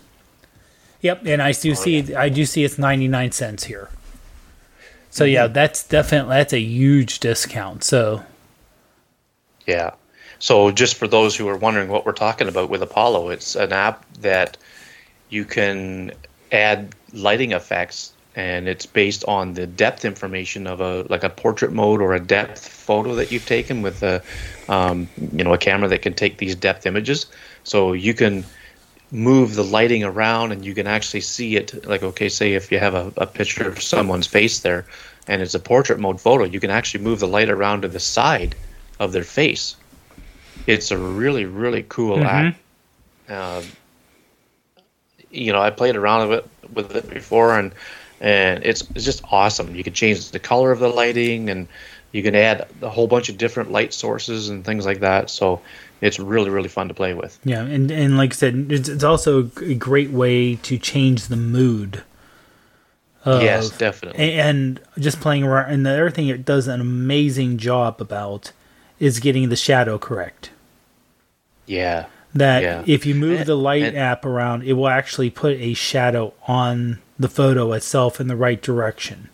Yep, 1.01 1.27
and 1.27 1.43
I 1.43 1.51
Oh, 1.51 1.53
do 1.53 1.75
see 1.75 2.15
I 2.15 2.29
do 2.29 2.45
see 2.45 2.65
it's 2.65 2.79
99 2.79 3.33
cents 3.33 3.65
here. 3.65 3.89
So 5.11 5.25
yeah, 5.25 5.45
mm-hmm. 5.45 5.53
that's 5.55 5.83
definitely 5.85 6.37
that's 6.37 6.53
a 6.53 6.61
huge 6.61 7.21
discount. 7.21 7.85
So 7.85 8.23
Yeah. 9.67 9.93
So 10.41 10.71
just 10.71 10.97
for 10.97 11.09
those 11.09 11.37
who 11.37 11.49
are 11.49 11.57
wondering 11.57 11.89
what 11.89 12.07
we're 12.07 12.13
talking 12.13 12.49
about 12.49 12.71
with 12.71 12.83
Apollo, 12.83 13.31
it's 13.31 13.57
an 13.57 13.73
app 13.73 14.05
that 14.21 14.57
you 15.31 15.45
can 15.45 16.13
add 16.53 16.95
lighting 17.13 17.53
effects 17.53 18.13
and 18.37 18.69
it's 18.69 18.87
based 18.87 19.25
on 19.27 19.55
the 19.55 19.67
depth 19.67 20.05
information 20.05 20.67
of 20.67 20.81
a 20.81 21.03
like 21.09 21.25
a 21.25 21.29
portrait 21.29 21.73
mode 21.73 22.01
or 22.01 22.15
a 22.15 22.21
depth 22.21 22.69
photo 22.69 23.15
that 23.15 23.33
you've 23.33 23.47
taken 23.47 23.83
with 23.83 24.03
a 24.03 24.23
um, 24.69 25.09
you 25.33 25.45
know 25.45 25.53
a 25.53 25.59
camera 25.59 25.89
that 25.89 26.03
can 26.03 26.15
take 26.15 26.39
these 26.39 26.55
depth 26.55 26.87
images. 26.87 27.27
So 27.65 27.93
you 27.93 28.15
can 28.15 28.45
move 29.11 29.55
the 29.55 29.65
lighting 29.65 30.05
around 30.05 30.53
and 30.53 30.65
you 30.65 30.75
can 30.75 30.87
actually 30.87 31.21
see 31.21 31.57
it. 31.57 31.87
Like 31.87 32.03
okay 32.03 32.29
say 32.29 32.55
if 32.55 32.71
you 32.71 32.79
have 32.79 32.95
a, 32.95 33.13
a 33.17 33.27
picture 33.27 33.69
of 33.69 33.83
someone's 33.83 34.27
face 34.27 34.61
there 34.61 34.87
and 35.27 35.43
it's 35.43 35.55
a 35.55 35.61
portrait 35.61 35.99
mode 35.99 36.21
photo 36.21 36.45
you 36.45 36.61
can 36.61 36.71
actually 36.71 37.03
move 37.05 37.21
the 37.21 37.29
light 37.29 37.49
around 37.51 37.83
to 37.83 37.89
the 37.89 38.01
side 38.01 38.55
of 38.99 39.13
their 39.13 39.25
face. 39.25 39.77
It's 40.67 40.91
a 40.91 40.99
really 40.99 41.45
really 41.45 41.85
cool 41.89 42.23
app 42.25 42.55
um, 43.29 43.65
you 45.31 45.53
know 45.53 45.61
i 45.61 45.71
played 45.71 45.97
around 45.97 46.29
with 46.29 46.39
it, 46.39 46.75
with 46.75 46.97
it 46.97 47.09
before 47.11 47.59
and 47.59 47.73
and 48.21 48.65
it's, 48.65 48.83
it's 48.95 49.05
just 49.05 49.23
awesome. 49.31 49.75
You 49.75 49.85
can 49.85 49.93
change 49.93 50.31
the 50.31 50.39
color 50.39 50.73
of 50.73 50.81
the 50.81 50.89
lighting 50.89 51.51
and 51.51 51.69
you 52.13 52.23
can 52.23 52.35
add 52.35 52.67
a 52.83 52.89
whole 52.89 53.07
bunch 53.07 53.29
of 53.29 53.37
different 53.39 53.71
light 53.71 53.93
sources 53.93 54.49
and 54.49 54.65
things 54.65 54.87
like 54.87 55.01
that 55.01 55.29
so 55.31 55.61
it's 56.01 56.19
really 56.19 56.49
really 56.51 56.69
fun 56.69 56.89
to 56.89 56.95
play 56.95 57.13
with 57.15 57.39
yeah, 57.45 57.63
and 57.63 57.91
and 57.91 58.17
like 58.17 58.33
I 58.33 58.37
said, 58.37 58.67
it's, 58.71 58.89
it's 58.89 59.05
also 59.05 59.51
a 59.57 59.75
great 59.75 60.11
way 60.11 60.55
to 60.57 60.79
change 60.79 61.27
the 61.27 61.37
mood. 61.37 62.03
Of, 63.25 63.43
yes 63.43 63.71
definitely 63.77 64.33
and 64.35 64.81
just 64.99 65.21
playing 65.21 65.43
around. 65.43 65.73
And 65.73 65.85
the 65.85 65.91
other 65.91 66.09
thing 66.11 66.29
it 66.29 66.45
does 66.45 66.69
an 66.69 66.81
amazing 66.81 67.59
job 67.59 68.01
about 68.01 68.53
is 69.01 69.19
getting 69.19 69.49
the 69.49 69.57
shadow 69.57 69.99
correct. 69.99 70.51
yeah 71.67 72.07
That 72.33 72.63
Yeah. 72.63 72.83
if 72.87 73.05
you 73.05 73.15
move 73.17 73.41
And- 73.41 73.49
the 73.49 73.57
light 73.57 73.83
and- 73.83 73.97
app 73.99 74.25
around, 74.25 74.63
it 74.63 74.75
will 74.75 74.89
actually 74.89 75.31
put 75.31 75.57
a 75.59 75.75
shadow 75.75 76.33
on 76.47 77.01
the 77.19 77.29
photo 77.29 77.73
itself 77.73 78.21
in 78.21 78.29
the 78.29 78.37
right 78.37 78.63
direction. 78.63 79.29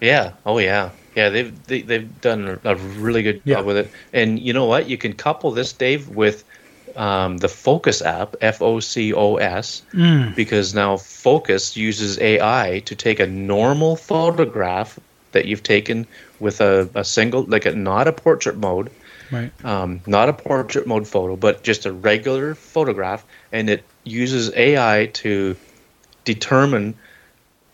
Yeah. 0.00 0.32
Oh, 0.46 0.58
yeah. 0.58 0.90
Yeah. 1.14 1.28
They've 1.30 1.62
they, 1.64 1.82
they've 1.82 2.20
done 2.20 2.60
a, 2.64 2.76
really 2.76 3.22
good 3.22 3.42
Yeah. 3.44 3.56
job 3.56 3.66
with 3.66 3.76
it. 3.76 3.94
And 4.12 4.38
you 4.38 4.52
know 4.52 4.66
what? 4.66 4.88
You 4.88 4.98
can 4.98 5.12
couple 5.14 5.50
this, 5.52 5.72
Dave, 5.72 6.08
with 6.08 6.44
um, 6.96 7.38
the 7.38 7.48
Focos 7.48 8.04
app, 8.04 8.36
F 8.40 8.62
O 8.62 8.80
C 8.80 9.12
O 9.12 9.36
S, 9.36 9.82
because 10.34 10.74
now 10.74 10.96
Focos 10.96 11.76
uses 11.76 12.18
AI 12.20 12.82
to 12.86 12.96
take 12.96 13.20
a 13.20 13.26
normal 13.26 13.96
photograph 13.96 14.98
that 15.32 15.46
you've 15.46 15.62
taken 15.62 16.06
with 16.38 16.60
a, 16.60 16.90
a 16.94 17.04
single, 17.04 17.44
like 17.44 17.66
a 17.66 17.72
not 17.72 18.08
a 18.08 18.12
portrait 18.12 18.56
mode, 18.56 18.90
Right. 19.30 19.52
um, 19.64 20.02
not 20.06 20.28
a 20.28 20.32
portrait 20.32 20.86
mode 20.86 21.06
photo, 21.06 21.36
but 21.36 21.62
just 21.62 21.86
a 21.86 21.92
regular 21.92 22.54
photograph, 22.54 23.24
and 23.52 23.70
it 23.70 23.92
uses 24.04 24.52
AI 24.54 25.06
to 25.14 25.56
determine 26.24 26.98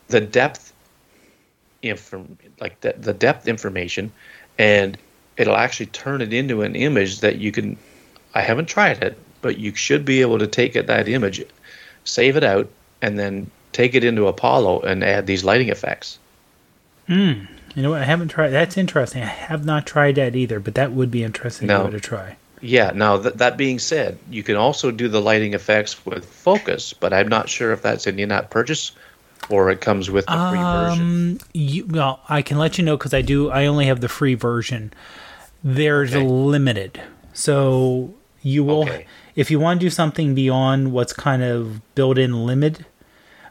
the 0.09 0.21
depth 0.21 0.75
inform 1.83 2.39
like 2.61 2.81
the, 2.81 2.95
the 2.99 3.13
depth 3.13 3.49
information, 3.49 4.13
and 4.59 4.97
it'll 5.37 5.57
actually 5.57 5.87
turn 5.87 6.23
it 6.23 6.33
into 6.33 6.63
an 6.63 6.77
image 6.77 7.21
that 7.21 7.39
you 7.39 7.53
can. 7.53 7.77
I 8.35 8.43
haven't 8.43 8.67
tried 8.67 9.03
it, 9.03 9.19
but 9.43 9.59
you 9.59 9.75
should 9.75 10.05
be 10.05 10.21
able 10.21 10.39
to 10.39 10.47
take 10.47 10.77
it 10.77 10.87
that 10.89 11.09
image, 11.09 11.43
save 12.05 12.37
it 12.37 12.45
out, 12.45 12.69
and 13.03 13.19
then 13.19 13.51
take 13.73 13.95
it 13.95 14.05
into 14.05 14.27
Apollo 14.27 14.81
and 14.81 15.05
add 15.05 15.27
these 15.27 15.45
lighting 15.45 15.69
effects. 15.69 16.19
Hmm. 17.07 17.45
You 17.75 17.83
know 17.83 17.91
what? 17.91 18.01
I 18.01 18.05
haven't 18.07 18.29
tried. 18.29 18.51
That's 18.51 18.79
interesting. 18.79 19.23
I 19.23 19.27
have 19.27 19.65
not 19.67 19.87
tried 19.87 20.15
that 20.15 20.35
either, 20.35 20.59
but 20.61 20.75
that 20.77 20.93
would 20.93 21.11
be 21.11 21.23
interesting 21.23 21.69
No. 21.69 21.79
to 21.79 21.85
give 21.85 21.95
it 21.95 21.99
a 21.99 22.01
try. 22.01 22.37
Yeah. 22.63 22.93
Now 22.95 23.19
th- 23.19 23.35
that 23.35 23.59
being 23.59 23.79
said, 23.79 24.19
you 24.31 24.43
can 24.43 24.57
also 24.57 24.91
do 24.91 25.09
the 25.09 25.21
lighting 25.21 25.53
effects 25.53 26.05
with 26.07 26.25
Focos, 26.25 26.95
but 26.99 27.13
I'm 27.13 27.29
not 27.29 27.51
sure 27.51 27.73
if 27.73 27.83
that's 27.83 28.07
in 28.07 28.19
in-app 28.19 28.49
purchase 28.49 28.93
or 29.49 29.71
it 29.71 29.81
comes 29.81 30.11
with 30.11 30.27
the 30.27 30.33
free 30.51 30.59
version. 30.59 31.03
Um, 31.03 31.39
you, 31.53 31.87
well, 31.87 32.21
I 32.29 32.43
can 32.43 32.59
let 32.59 32.79
you 32.79 32.85
know 32.85 32.97
because 32.97 33.15
I 33.15 33.23
do. 33.23 33.51
I 33.51 33.67
only 33.67 33.87
have 33.87 34.01
the 34.01 34.09
free 34.09 34.35
version. 34.35 34.93
There's 35.65 36.15
a 36.15 36.21
limited, 36.21 37.01
so 37.33 38.15
you 38.43 38.65
will. 38.65 38.83
Okay. 38.83 39.07
If 39.35 39.51
you 39.51 39.59
want 39.61 39.81
to 39.81 39.87
do 39.87 39.91
something 39.91 40.35
beyond 40.35 40.93
what's 40.93 41.13
kind 41.13 41.43
of 41.43 41.81
built-in 41.95 42.47
limit, 42.47 42.81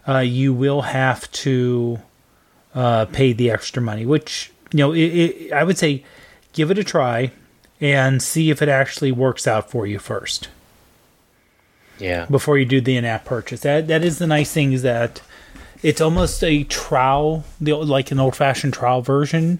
uh, 0.07 0.19
you 0.19 0.53
will 0.53 0.81
have 0.81 1.31
to 1.31 1.99
uh, 2.73 3.05
pay 3.05 3.33
the 3.33 3.51
extra 3.51 3.81
money. 3.81 4.05
Which 4.05 4.51
you 4.71 4.77
know, 4.79 4.93
it, 4.93 4.99
it, 4.99 5.53
I 5.53 5.63
would 5.63 5.77
say, 5.77 6.03
give 6.53 6.71
it 6.71 6.77
a 6.77 6.83
try 6.83 7.31
and 7.81 8.21
see 8.21 8.49
if 8.49 8.61
it 8.61 8.69
actually 8.69 9.11
works 9.11 9.45
out 9.47 9.69
for 9.69 9.85
you 9.85 9.99
first 9.99 10.47
Yeah. 11.99 12.25
before 12.29 12.57
you 12.57 12.65
do 12.65 12.79
the 12.81 12.95
in-app 12.97 13.25
purchase. 13.25 13.61
That 13.61 13.87
that 13.87 14.03
is 14.03 14.17
the 14.17 14.27
nice 14.27 14.51
thing 14.51 14.73
is 14.73 14.81
that 14.81 15.21
it's 15.85 16.01
almost 16.01 16.43
a 16.43 16.63
trial, 16.63 17.43
the 17.61 17.73
like 17.73 18.11
an 18.11 18.19
old-fashioned 18.19 18.73
trial 18.73 19.01
version, 19.01 19.59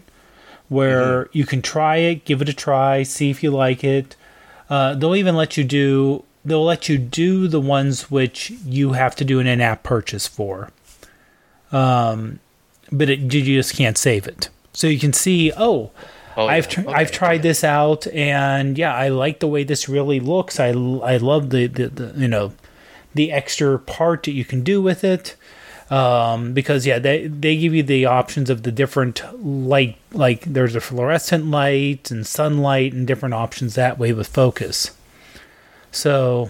where 0.70 1.30
you 1.32 1.46
can 1.46 1.62
try 1.62 1.98
it, 1.98 2.26
give 2.26 2.42
it 2.42 2.50
a 2.50 2.54
try, 2.54 3.04
see 3.04 3.30
if 3.30 3.44
you 3.44 3.52
like 3.52 3.84
it. 3.84 4.16
Uh, 4.70 4.96
they'll 4.96 5.16
even 5.16 5.36
let 5.36 5.56
you 5.58 5.64
do. 5.64 6.24
They'll 6.44 6.66
let 6.66 6.90
you 6.90 6.98
do 6.98 7.48
the 7.48 7.62
ones 7.62 8.10
which 8.10 8.50
you 8.66 8.94
have 8.94 9.16
to 9.18 9.26
do 9.26 9.40
an 9.40 9.48
in-app 9.48 9.84
purchase 9.84 10.28
for. 10.28 10.72
Um, 11.72 12.40
but 12.92 13.10
it, 13.10 13.20
you 13.34 13.44
just 13.44 13.76
can't 13.76 13.98
save 13.98 14.28
it. 14.28 14.50
So 14.74 14.88
you 14.88 15.00
can 15.00 15.14
see, 15.14 15.52
oh, 15.58 15.92
Oh, 16.38 16.48
I've 16.48 16.68
tr- 16.68 16.82
Okay. 16.82 16.92
I've 16.92 17.12
tried 17.12 17.44
this 17.44 17.64
out, 17.64 18.08
and 18.08 18.78
yeah, 18.78 18.94
I 18.94 19.08
like 19.08 19.40
the 19.40 19.48
way 19.48 19.64
this 19.64 19.88
really 19.88 20.20
looks. 20.20 20.60
I, 20.60 20.70
I 20.70 21.16
love 21.18 21.50
the, 21.50 21.68
the, 21.68 21.88
the 21.88 22.14
you 22.20 22.28
know 22.28 22.52
the 23.14 23.32
extra 23.32 23.80
part 23.80 24.24
that 24.24 24.34
you 24.34 24.44
can 24.44 24.62
do 24.62 24.82
with 24.82 25.04
it. 25.06 25.38
Um, 25.90 26.54
because 26.54 26.88
yeah, 26.88 26.98
they 26.98 27.28
they 27.28 27.56
give 27.58 27.74
you 27.76 27.84
the 27.84 28.06
options 28.08 28.50
of 28.50 28.64
the 28.64 28.72
different 28.72 29.22
light, 29.46 29.98
like 30.14 30.42
there's 30.42 30.76
a 30.76 30.82
fluorescent 30.82 31.46
light 31.52 32.10
and 32.10 32.26
sunlight 32.26 32.92
and 32.94 33.06
different 33.06 33.36
options 33.36 33.76
that 33.76 34.00
way 34.00 34.12
with 34.12 34.32
Focos. 34.34 34.92
So 35.92 36.50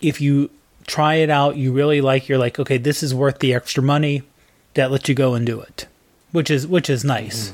if 0.00 0.20
you 0.20 0.50
try 0.88 1.14
it 1.16 1.30
out, 1.30 1.56
you 1.56 1.72
really 1.72 2.00
like, 2.00 2.28
you're 2.28 2.36
like, 2.38 2.58
okay, 2.58 2.78
this 2.78 3.02
is 3.04 3.14
worth 3.14 3.38
the 3.38 3.54
extra 3.54 3.82
money. 3.82 4.22
That 4.74 4.90
lets 4.90 5.08
you 5.08 5.14
go 5.14 5.34
and 5.34 5.46
do 5.46 5.60
it, 5.60 5.86
which 6.32 6.50
is 6.50 6.66
which 6.66 6.90
is 6.90 7.04
nice. 7.04 7.52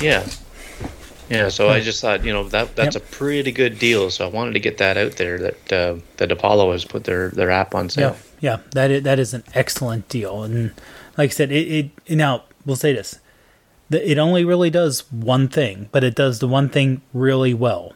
Yeah. 0.00 0.26
Yeah, 1.30 1.48
so 1.48 1.68
I 1.70 1.80
just 1.80 2.00
thought, 2.02 2.24
you 2.24 2.32
know, 2.32 2.44
that 2.48 2.74
that's 2.76 2.96
Yep. 2.96 3.02
a 3.02 3.06
pretty 3.06 3.52
good 3.52 3.78
deal. 3.78 4.10
So 4.10 4.26
I 4.26 4.28
wanted 4.28 4.54
to 4.54 4.60
get 4.60 4.78
that 4.78 4.96
out 4.96 5.12
there 5.12 5.38
that 5.38 5.72
uh, 5.72 5.96
that 6.16 6.32
Apollo 6.32 6.72
has 6.72 6.84
put 6.84 7.04
their, 7.04 7.28
their 7.30 7.50
app 7.50 7.74
on 7.74 7.88
sale. 7.88 8.10
yeah, 8.10 8.33
that 8.72 8.90
is, 8.90 9.02
that 9.02 9.18
is 9.18 9.34
an 9.34 9.44
excellent 9.54 10.08
deal, 10.08 10.42
and 10.42 10.72
like 11.16 11.30
I 11.30 11.32
said, 11.32 11.50
it, 11.52 11.90
it 12.06 12.16
now 12.16 12.44
we'll 12.64 12.76
say 12.76 12.92
this: 12.92 13.18
it 13.90 14.18
only 14.18 14.44
really 14.44 14.70
does 14.70 15.00
one 15.10 15.48
thing, 15.48 15.88
but 15.92 16.04
it 16.04 16.14
does 16.14 16.38
the 16.38 16.48
one 16.48 16.68
thing 16.68 17.02
really 17.12 17.54
well 17.54 17.92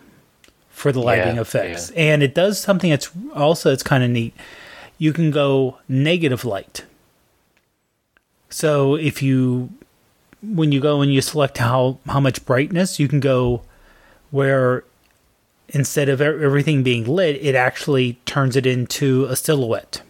for 0.69 0.93
the 0.93 1.01
lighting 1.01 1.37
Yeah, 1.37 1.43
effects, 1.43 1.91
and 1.97 2.23
it 2.23 2.35
does 2.35 2.59
something 2.59 2.91
that's 2.91 3.11
also 3.35 3.73
it's 3.73 3.83
kind 3.83 4.05
of 4.05 4.11
neat. 4.11 4.35
You 4.99 5.13
can 5.13 5.31
go 5.31 5.79
negative 5.89 6.45
light. 6.45 6.85
So 8.51 8.95
if 8.95 9.23
you 9.23 9.71
when 10.43 10.73
you 10.73 10.81
go 10.81 11.01
and 11.03 11.13
you 11.13 11.21
select 11.21 11.59
how 11.59 11.99
how 12.07 12.21
much 12.21 12.45
brightness, 12.47 12.99
you 12.99 13.09
can 13.09 13.21
go 13.21 13.63
where 14.31 14.85
instead 15.69 16.09
of 16.09 16.21
everything 16.21 16.83
being 16.83 17.05
lit, 17.05 17.37
it 17.43 17.55
actually 17.55 18.15
turns 18.25 18.57
it 18.57 18.67
into 18.67 19.27
a 19.27 19.37
silhouette. 19.37 20.03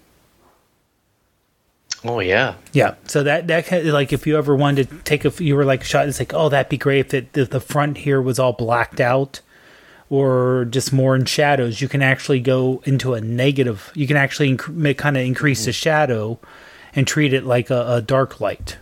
Oh 2.05 2.21
yeah. 2.21 2.55
Yeah. 2.73 2.95
So 3.07 3.23
that 3.25 3.49
that 3.49 3.67
kind 3.67 3.87
of, 3.87 3.93
like 3.93 4.13
if 4.13 4.27
you 4.27 4.39
ever 4.39 4.55
wanted 4.55 4.89
to 4.91 4.99
take 4.99 5.25
a 5.25 5.33
you 5.43 5.57
were 5.57 5.65
like 5.65 5.83
shot, 5.83 6.09
it's 6.09 6.19
like 6.19 6.33
oh 6.33 6.49
that'd 6.49 6.69
be 6.69 6.79
great 6.79 7.07
if, 7.07 7.15
it, 7.15 7.37
if 7.37 7.51
the 7.51 7.61
front 7.61 7.99
here 7.99 8.23
was 8.23 8.39
all 8.39 8.53
blacked 8.53 9.01
out, 9.01 9.41
or 10.11 10.67
just 10.71 10.93
more 10.93 11.17
in 11.17 11.25
shadows. 11.25 11.81
You 11.81 11.89
can 11.89 12.03
actually 12.03 12.41
go 12.41 12.83
into 12.85 13.15
a 13.15 13.21
negative. 13.21 13.91
You 13.95 14.07
can 14.07 14.17
actually 14.17 14.57
inc- 14.57 14.73
make, 14.73 14.99
kind 14.99 15.17
of 15.17 15.25
increase 15.25 15.65
the 15.65 15.73
shadow, 15.73 16.39
and 16.95 17.07
treat 17.07 17.33
it 17.33 17.45
like 17.45 17.71
a, 17.71 17.95
a 17.95 18.01
dark 18.01 18.41
light. 18.41 18.79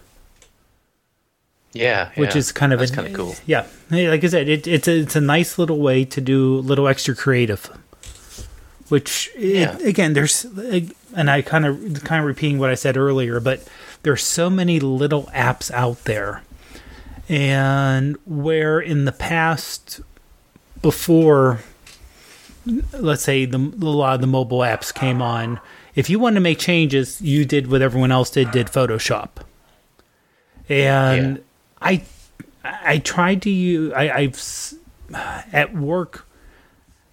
Yeah, 1.73 2.11
which 2.17 2.35
yeah. 2.35 2.39
is 2.39 2.53
kind 2.53 2.73
of 2.73 2.79
That's 2.79 2.91
kind 2.91 3.09
of 3.09 3.15
cool. 3.15 3.35
Yeah, 3.47 3.67
like 3.91 4.25
I 4.25 4.29
said, 4.29 4.49
it, 4.49 4.67
it's 4.67 4.89
a 4.89 4.99
it's 5.01 5.17
a 5.17 5.21
nice 5.21 5.59
little 5.59 5.79
way 5.79 6.05
to 6.05 6.21
do 6.21 6.59
a 6.59 6.61
little 6.61 6.89
extra 6.89 7.15
creative. 7.15 7.71
Which 8.89 9.31
it, 9.35 9.83
again, 9.83 10.13
there's 10.13 10.47
and 11.17 11.31
I 11.31 11.43
kind 11.43 11.67
of 11.67 12.05
kind 12.05 12.21
of 12.21 12.27
repeating 12.27 12.59
what 12.59 12.71
I 12.71 12.75
said 12.75 12.97
earlier, 12.97 13.41
but 13.41 13.67
there's 14.03 14.23
so 14.23 14.49
many 14.49 14.79
little 14.79 15.25
apps 15.35 15.71
out 15.73 16.05
there, 16.05 16.43
and 17.29 18.17
where 18.27 18.79
in 18.79 19.05
the 19.07 19.13
past, 19.13 20.01
before, 20.83 21.61
let's 22.93 23.23
say 23.23 23.45
the 23.47 23.59
a 23.59 23.85
lot 23.85 24.15
of 24.17 24.21
the 24.21 24.27
mobile 24.27 24.59
apps 24.61 24.95
came 24.95 25.21
on, 25.23 25.59
if 25.95 26.09
you 26.11 26.19
wanted 26.19 26.35
to 26.37 26.41
make 26.41 26.59
changes, 26.59 27.21
you 27.21 27.45
did 27.45 27.71
what 27.71 27.83
everyone 27.83 28.13
else 28.13 28.31
did, 28.31 28.51
did 28.51 28.67
Photoshop, 28.69 29.31
and 30.69 31.37
Yeah. 31.37 31.43
I 31.81 32.03
I 32.65 32.99
tried 32.99 33.43
to 33.43 33.51
use 33.51 33.93
I, 33.93 34.11
I've 34.11 34.75
at 35.53 35.75
work 35.75 36.27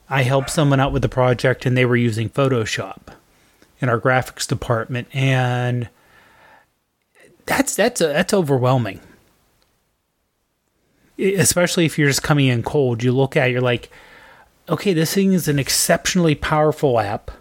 I 0.09 0.23
helped 0.23 0.49
someone 0.49 0.79
out 0.79 0.91
with 0.91 1.05
a 1.05 1.09
project 1.09 1.65
and 1.65 1.77
they 1.77 1.85
were 1.85 1.95
using 1.95 2.29
Photoshop 2.29 3.13
in 3.83 3.89
our 3.89 3.99
graphics 3.99 4.47
department 4.47 5.07
and 5.13 5.89
that's 7.45 7.75
that's 7.75 7.99
that's 7.99 8.33
overwhelming. 8.33 8.99
Especially 11.19 11.85
if 11.85 11.99
you're 11.99 12.07
just 12.07 12.23
coming 12.23 12.47
in 12.47 12.63
cold, 12.63 13.03
you 13.03 13.11
look 13.11 13.37
at 13.37 13.49
it, 13.49 13.51
you're 13.51 13.61
like, 13.61 13.91
okay, 14.67 14.93
this 14.93 15.13
thing 15.13 15.33
is 15.33 15.47
an 15.47 15.59
exceptionally 15.59 16.35
powerful 16.35 16.99
app. 16.99 17.31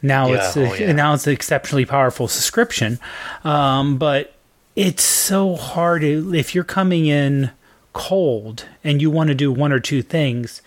Now 0.00 0.28
Yeah, 0.28 0.48
it's 0.48 0.56
oh, 0.56 0.74
yeah. 0.74 0.92
now 0.96 1.14
it's 1.14 1.26
an 1.26 1.32
exceptionally 1.32 1.84
powerful 1.84 2.26
subscription, 2.26 2.98
um, 3.44 3.98
but 3.98 4.34
it's 4.74 5.04
so 5.04 5.54
hard 5.54 6.02
if 6.02 6.54
you're 6.54 6.64
coming 6.64 7.06
in 7.06 7.50
cold 7.92 8.66
and 8.82 9.00
you 9.00 9.10
want 9.10 9.28
to 9.28 9.34
do 9.34 9.52
one 9.52 9.70
or 9.70 9.78
two 9.78 10.02
things. 10.02 10.62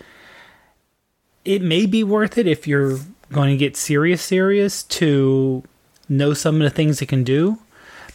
It 1.44 1.60
may 1.60 1.86
be 1.86 2.02
worth 2.02 2.38
it 2.38 2.46
if 2.46 2.66
you're 2.66 2.98
going 3.32 3.50
to 3.50 3.56
get 3.56 3.76
serious, 3.76 4.22
serious 4.22 4.82
to 4.84 5.62
know 6.08 6.34
some 6.34 6.56
of 6.56 6.62
the 6.62 6.70
things 6.70 7.02
it 7.02 7.06
can 7.06 7.24
do. 7.24 7.58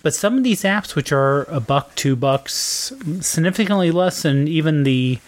But 0.03 0.13
some 0.15 0.37
of 0.37 0.43
these 0.43 0.63
apps, 0.63 0.95
which 0.95 1.11
are 1.11 1.43
a 1.43 1.59
buck, 1.59 1.93
two 1.95 2.15
bucks, 2.15 2.91
significantly 3.19 3.91
less 3.91 4.23
than 4.23 4.47
even 4.47 4.83
the 4.83 5.19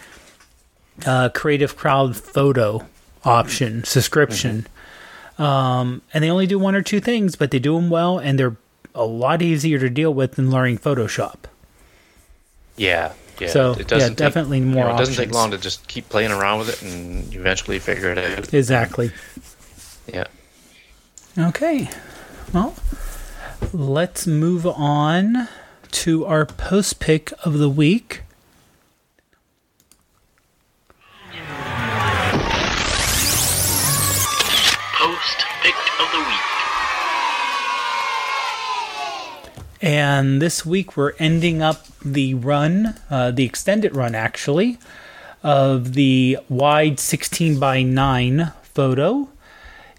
uh, 1.06 1.30
Creative 1.30 1.76
Cloud 1.76 2.16
photo 2.18 2.86
option 3.24 3.84
subscription, 3.84 4.66
um, 5.38 6.02
and 6.14 6.24
they 6.24 6.30
only 6.30 6.48
do 6.48 6.58
one 6.58 6.76
or 6.76 6.82
two 6.82 7.00
things, 7.00 7.36
but 7.36 7.52
they 7.52 7.60
do 7.60 7.76
them 7.76 7.90
well, 7.90 8.18
and 8.18 8.38
they're 8.40 8.56
a 8.96 9.06
lot 9.06 9.42
easier 9.42 9.80
to 9.80 9.90
deal 9.90 10.14
with 10.14 10.34
than 10.34 10.50
learning 10.52 10.78
Photoshop. 10.80 11.36
Yeah, 12.76 13.14
yeah. 13.40 13.50
So, 13.50 13.76
yeah, 13.78 13.84
take- 13.84 14.16
definitely 14.16 14.60
you 14.60 14.66
more 14.66 14.86
know, 14.86 14.96
it 14.96 14.98
doesn't 14.98 15.16
take 15.16 15.32
long 15.32 15.52
to 15.52 15.58
just 15.58 15.88
keep 15.88 16.10
playing 16.10 16.32
around 16.32 16.60
with 16.60 16.70
it 16.70 16.82
and 16.82 17.34
eventually 17.34 17.80
figure 17.80 18.12
it 18.12 18.18
out. 18.18 18.54
Exactly. 18.54 19.12
Yeah. 20.08 20.28
Okay. 21.38 21.90
Well, 22.54 22.76
let's 23.72 24.28
move 24.28 24.68
on 24.68 25.48
to 25.92 26.26
our 26.26 26.46
post 26.46 27.00
pick 27.00 27.32
of 27.44 27.58
the 27.58 27.70
week. 27.70 28.22
Post 34.96 35.46
pick 35.62 35.76
of 36.00 36.12
the 36.12 36.20
week. 36.20 36.40
And 39.82 40.42
this 40.42 40.66
week 40.66 40.98
we're 40.98 41.14
ending 41.20 41.62
up 41.62 41.88
the 42.04 42.34
run, 42.34 42.96
uh, 43.10 43.32
the 43.32 43.46
extended 43.46 43.96
run 43.96 44.14
actually, 44.16 44.78
of 45.42 45.94
the 45.94 46.38
wide 46.50 47.00
16 47.00 47.60
by 47.60 47.84
9 47.84 48.52
photo. 48.62 49.30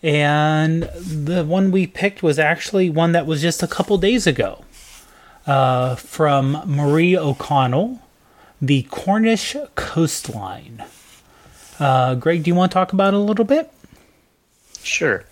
And 0.04 0.82
the 0.82 1.46
one 1.46 1.70
we 1.70 1.86
picked 1.86 2.22
was 2.22 2.38
actually 2.38 2.90
one 2.90 3.12
that 3.12 3.24
was 3.24 3.40
just 3.40 3.62
a 3.62 3.66
couple 3.66 3.96
days 3.96 4.26
ago 4.26 4.62
uh, 5.46 5.96
from 5.96 6.60
Marie 6.66 7.16
O'Connell, 7.16 8.00
the 8.60 8.82
Cornish 8.82 9.56
coastline. 9.76 10.84
Uh, 11.80 12.16
Greg, 12.16 12.42
do 12.42 12.50
you 12.50 12.54
want 12.54 12.70
to 12.70 12.74
talk 12.74 12.92
about 12.92 13.14
it 13.14 13.16
a 13.16 13.20
little 13.20 13.46
bit? 13.46 13.72
Sure. 14.82 15.24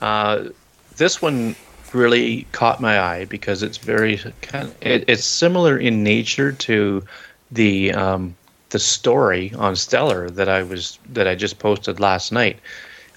Uh, 0.00 0.50
this 0.98 1.20
one 1.20 1.56
really 1.92 2.46
caught 2.52 2.80
my 2.80 3.00
eye 3.00 3.24
because 3.24 3.64
it's 3.64 3.78
very 3.78 4.18
kind 4.40 4.68
of, 4.68 4.76
it, 4.80 5.04
it's 5.08 5.24
similar 5.24 5.76
in 5.76 6.04
nature 6.04 6.52
to 6.52 7.02
the 7.50 7.92
um, 7.92 8.36
the 8.70 8.78
story 8.78 9.52
on 9.58 9.74
Stellar 9.74 10.30
that 10.30 10.48
I 10.48 10.62
was 10.62 11.00
that 11.10 11.26
I 11.26 11.34
just 11.34 11.58
posted 11.58 11.98
last 11.98 12.30
night 12.30 12.60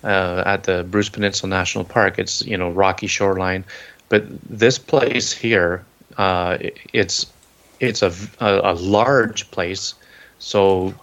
uh, 0.06 0.44
at 0.46 0.64
the 0.64 0.84
Bruce 0.84 1.10
Peninsula 1.10 1.50
National 1.50 1.84
Park. 1.84 2.18
It's 2.18 2.46
you 2.46 2.58
know 2.58 2.70
rocky 2.70 3.08
shoreline, 3.08 3.66
but 4.10 4.24
this 4.50 4.80
place 4.80 5.34
here, 5.34 5.84
uh, 6.18 6.58
it's 6.94 7.26
it's 7.80 8.02
a, 8.02 8.14
a 8.40 8.72
a 8.72 8.76
large 8.76 9.52
place, 9.52 9.94
so 10.40 10.94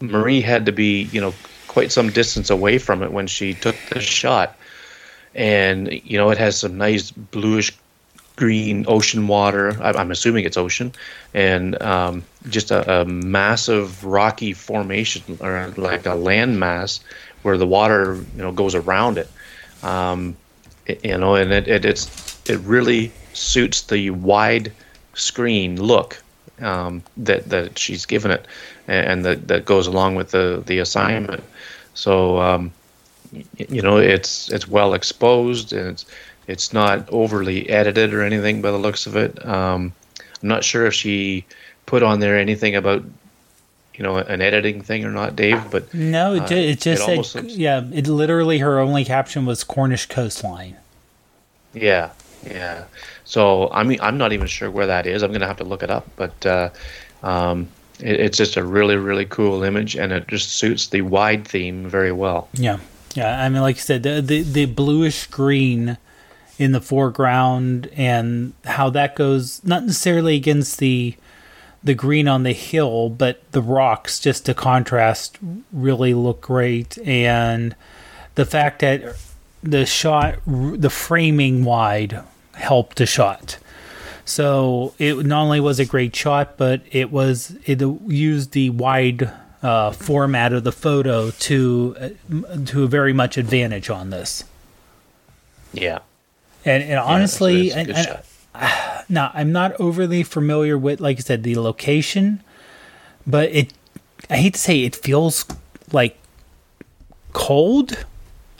Marie 0.00 0.40
had 0.40 0.66
to 0.66 0.72
be, 0.72 1.04
you 1.04 1.20
know, 1.20 1.34
quite 1.68 1.92
some 1.92 2.10
distance 2.10 2.50
away 2.50 2.78
from 2.78 3.02
it 3.02 3.12
when 3.12 3.26
she 3.26 3.54
took 3.54 3.76
the 3.90 4.00
shot. 4.00 4.56
And, 5.34 5.92
you 6.04 6.16
know, 6.16 6.30
it 6.30 6.38
has 6.38 6.58
some 6.58 6.78
nice 6.78 7.10
bluish 7.10 7.76
green 8.36 8.84
ocean 8.88 9.28
water. 9.28 9.76
I'm 9.82 10.10
assuming 10.10 10.44
it's 10.44 10.56
ocean. 10.56 10.92
And 11.34 11.80
um, 11.82 12.24
just 12.48 12.70
a, 12.70 13.00
a 13.00 13.04
massive 13.04 14.04
rocky 14.04 14.52
formation 14.52 15.38
or 15.40 15.72
like 15.76 16.06
a 16.06 16.14
land 16.14 16.60
mass 16.60 17.00
where 17.46 17.56
the 17.56 17.66
water, 17.66 18.16
you 18.36 18.42
know, 18.42 18.52
goes 18.52 18.74
around 18.74 19.16
it. 19.16 19.30
Um, 19.82 20.36
you 21.02 21.16
know, 21.16 21.34
and 21.36 21.52
it, 21.52 21.66
it, 21.68 21.84
it's, 21.84 22.50
it 22.50 22.58
really 22.58 23.12
suits 23.32 23.82
the 23.82 24.10
wide 24.10 24.72
screen 25.14 25.80
look 25.80 26.22
um, 26.60 27.02
that 27.16 27.48
that 27.48 27.78
she's 27.78 28.06
given 28.06 28.30
it, 28.30 28.46
and 28.88 29.24
that 29.24 29.48
that 29.48 29.64
goes 29.64 29.86
along 29.86 30.16
with 30.16 30.30
the 30.30 30.62
the 30.66 30.78
assignment. 30.78 31.42
So 31.94 32.40
um, 32.40 32.72
you 33.56 33.82
know, 33.82 33.98
it's 33.98 34.50
it's 34.50 34.68
well 34.68 34.94
exposed, 34.94 35.72
and 35.72 35.88
it's 35.88 36.06
it's 36.46 36.72
not 36.72 37.08
overly 37.10 37.68
edited 37.68 38.14
or 38.14 38.22
anything 38.22 38.62
by 38.62 38.70
the 38.70 38.78
looks 38.78 39.06
of 39.06 39.16
it. 39.16 39.44
Um, 39.46 39.92
I'm 40.42 40.48
not 40.48 40.64
sure 40.64 40.86
if 40.86 40.94
she 40.94 41.44
put 41.86 42.02
on 42.02 42.20
there 42.20 42.38
anything 42.38 42.74
about 42.76 43.04
you 43.96 44.02
know 44.04 44.16
an 44.16 44.40
editing 44.40 44.82
thing 44.82 45.04
or 45.04 45.10
not, 45.10 45.36
Dave. 45.36 45.60
But 45.70 45.92
No, 45.94 46.34
it, 46.34 46.42
Uh, 46.42 46.46
ju- 46.48 46.54
it 46.56 46.80
just 46.80 47.02
it 47.08 47.24
said, 47.24 47.34
looks- 47.44 47.56
yeah, 47.56 47.82
it 47.92 48.06
literally, 48.06 48.58
her 48.58 48.78
only 48.78 49.04
caption 49.04 49.46
was 49.46 49.64
Cornish 49.64 50.06
coastline. 50.06 50.76
Yeah, 51.74 52.10
yeah. 52.48 52.84
So 53.24 53.70
I 53.72 53.82
mean, 53.82 53.98
I'm 54.00 54.18
not 54.18 54.32
even 54.32 54.46
sure 54.46 54.70
where 54.70 54.86
that 54.86 55.06
is. 55.06 55.22
I'm 55.22 55.32
gonna 55.32 55.46
have 55.46 55.58
to 55.58 55.64
look 55.64 55.82
it 55.82 55.90
up. 55.90 56.06
But 56.16 56.46
uh, 56.46 56.70
um, 57.22 57.68
it, 58.00 58.20
it's 58.20 58.38
just 58.38 58.56
a 58.56 58.64
really, 58.64 58.96
really 58.96 59.24
cool 59.26 59.62
image, 59.62 59.96
and 59.96 60.12
it 60.12 60.28
just 60.28 60.50
suits 60.54 60.88
the 60.88 61.02
wide 61.02 61.46
theme 61.46 61.88
very 61.88 62.12
well. 62.12 62.48
Yeah, 62.54 62.78
yeah. 63.14 63.42
I 63.42 63.48
mean, 63.48 63.62
like 63.62 63.76
you 63.76 63.82
said, 63.82 64.02
the 64.02 64.20
the, 64.22 64.42
the 64.42 64.66
bluish 64.66 65.26
green 65.26 65.98
in 66.58 66.72
the 66.72 66.80
foreground, 66.80 67.88
and 67.96 68.52
how 68.64 68.88
that 68.90 69.14
goes 69.16 69.60
not 69.64 69.84
necessarily 69.84 70.36
against 70.36 70.78
the 70.78 71.14
the 71.86 71.94
green 71.94 72.26
on 72.28 72.42
the 72.42 72.52
hill, 72.52 73.08
but 73.08 73.40
the 73.52 73.62
rocks 73.62 74.18
just 74.20 74.44
to 74.46 74.54
contrast 74.54 75.38
really 75.72 76.12
look 76.14 76.40
great, 76.40 76.98
and 77.06 77.74
the 78.34 78.44
fact 78.44 78.80
that 78.80 79.16
the 79.62 79.86
shot, 79.86 80.38
the 80.46 80.90
framing 80.90 81.64
wide 81.64 82.20
helped 82.54 82.98
the 82.98 83.06
shot. 83.06 83.58
So 84.24 84.94
it 84.98 85.24
not 85.24 85.42
only 85.42 85.60
was 85.60 85.78
a 85.78 85.84
great 85.84 86.14
shot, 86.14 86.56
but 86.56 86.82
it 86.90 87.12
was 87.12 87.56
it 87.64 87.80
used 88.08 88.52
the 88.52 88.70
wide 88.70 89.30
uh, 89.62 89.92
format 89.92 90.52
of 90.52 90.64
the 90.64 90.72
photo 90.72 91.30
to 91.30 91.96
uh, 92.00 92.08
to 92.66 92.84
a 92.84 92.86
very 92.88 93.12
much 93.12 93.38
advantage 93.38 93.88
on 93.88 94.10
this. 94.10 94.42
Yeah. 95.72 96.00
And, 96.64 96.82
and 96.82 96.90
Yeah, 96.90 97.02
honestly, 97.02 97.68
it's 97.68 97.76
a 97.76 97.84
good 97.84 97.96
and- 97.96 98.22
now 99.08 99.30
I'm 99.34 99.52
not 99.52 99.72
overly 99.80 100.22
familiar 100.22 100.76
with, 100.78 101.00
like 101.00 101.18
I 101.18 101.20
said, 101.20 101.42
the 101.42 101.56
location, 101.56 102.42
but 103.26 103.50
it. 103.50 103.72
I 104.30 104.38
hate 104.38 104.54
to 104.54 104.60
say 104.60 104.82
it 104.84 104.96
feels 104.96 105.44
like 105.92 106.18
cold. 107.32 108.04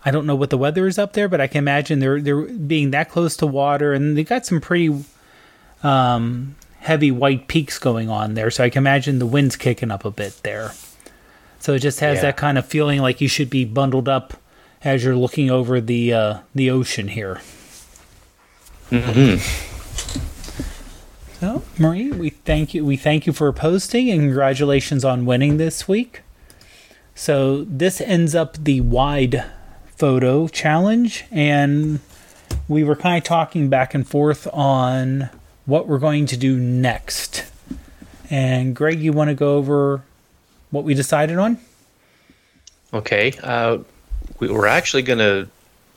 I 0.04 0.10
don't 0.12 0.26
know 0.26 0.36
what 0.36 0.50
the 0.50 0.58
weather 0.58 0.86
is 0.86 0.98
up 0.98 1.14
there, 1.14 1.28
but 1.28 1.40
I 1.40 1.46
can 1.48 1.58
imagine 1.58 1.98
they're 1.98 2.20
they're 2.20 2.42
being 2.42 2.90
that 2.92 3.10
close 3.10 3.36
to 3.38 3.46
water, 3.46 3.92
and 3.92 4.16
they 4.16 4.22
got 4.24 4.46
some 4.46 4.60
pretty 4.60 5.04
um, 5.82 6.54
heavy 6.80 7.10
white 7.10 7.48
peaks 7.48 7.78
going 7.78 8.08
on 8.08 8.34
there. 8.34 8.50
So 8.50 8.62
I 8.64 8.70
can 8.70 8.82
imagine 8.82 9.18
the 9.18 9.26
wind's 9.26 9.56
kicking 9.56 9.90
up 9.90 10.04
a 10.04 10.10
bit 10.10 10.40
there. 10.44 10.72
So 11.58 11.72
it 11.74 11.80
just 11.80 11.98
has 12.00 12.16
Yeah. 12.16 12.22
that 12.22 12.36
kind 12.36 12.58
of 12.58 12.66
feeling 12.66 13.00
like 13.00 13.20
you 13.20 13.28
should 13.28 13.50
be 13.50 13.64
bundled 13.64 14.08
up 14.08 14.34
as 14.84 15.02
you're 15.02 15.16
looking 15.16 15.50
over 15.50 15.80
the 15.80 16.12
uh, 16.12 16.38
the 16.54 16.70
ocean 16.70 17.08
here. 17.08 17.40
So, 21.40 21.62
Marie, 21.78 22.10
we 22.10 22.30
thank 22.30 22.72
you. 22.72 22.84
We 22.84 22.96
thank 22.96 23.26
you 23.26 23.32
for 23.32 23.52
posting 23.52 24.10
and 24.10 24.20
congratulations 24.20 25.04
on 25.04 25.26
winning 25.26 25.58
this 25.58 25.86
week. 25.86 26.22
So 27.14 27.64
this 27.64 28.00
ends 28.00 28.34
up 28.34 28.56
the 28.56 28.80
wide 28.82 29.44
photo 29.96 30.48
challenge, 30.48 31.24
and 31.30 32.00
we 32.68 32.84
were 32.84 32.96
kind 32.96 33.18
of 33.18 33.24
talking 33.24 33.68
back 33.68 33.94
and 33.94 34.06
forth 34.06 34.46
on 34.52 35.30
what 35.64 35.88
we're 35.88 35.98
going 35.98 36.26
to 36.26 36.36
do 36.36 36.58
next. 36.58 37.44
And 38.30 38.74
Greg, 38.74 39.00
you 39.00 39.12
want 39.12 39.28
to 39.28 39.34
go 39.34 39.56
over 39.56 40.02
what 40.70 40.84
we 40.84 40.94
decided 40.94 41.38
on? 41.38 41.58
Okay. 42.92 43.32
Uh, 43.42 43.78
we 44.38 44.48
were 44.48 44.66
actually 44.66 45.02
going 45.02 45.18
to 45.18 45.48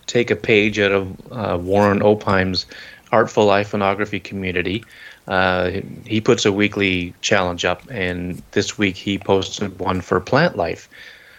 take 0.06 0.32
a 0.32 0.36
page 0.36 0.80
out 0.80 0.92
of 0.92 1.32
uh, 1.32 1.58
Warren 1.58 2.02
Opheim's 2.02 2.66
Artful 3.12 3.50
Iconography 3.50 4.20
community. 4.20 4.84
Uh, 5.28 5.82
he 6.06 6.22
puts 6.22 6.46
a 6.46 6.52
weekly 6.52 7.14
challenge 7.22 7.66
up, 7.66 7.84
and 7.90 8.42
this 8.52 8.78
week 8.78 8.96
he 8.96 9.18
posted 9.18 9.80
one 9.80 10.02
for 10.02 10.20
plant 10.20 10.56
life. 10.56 10.90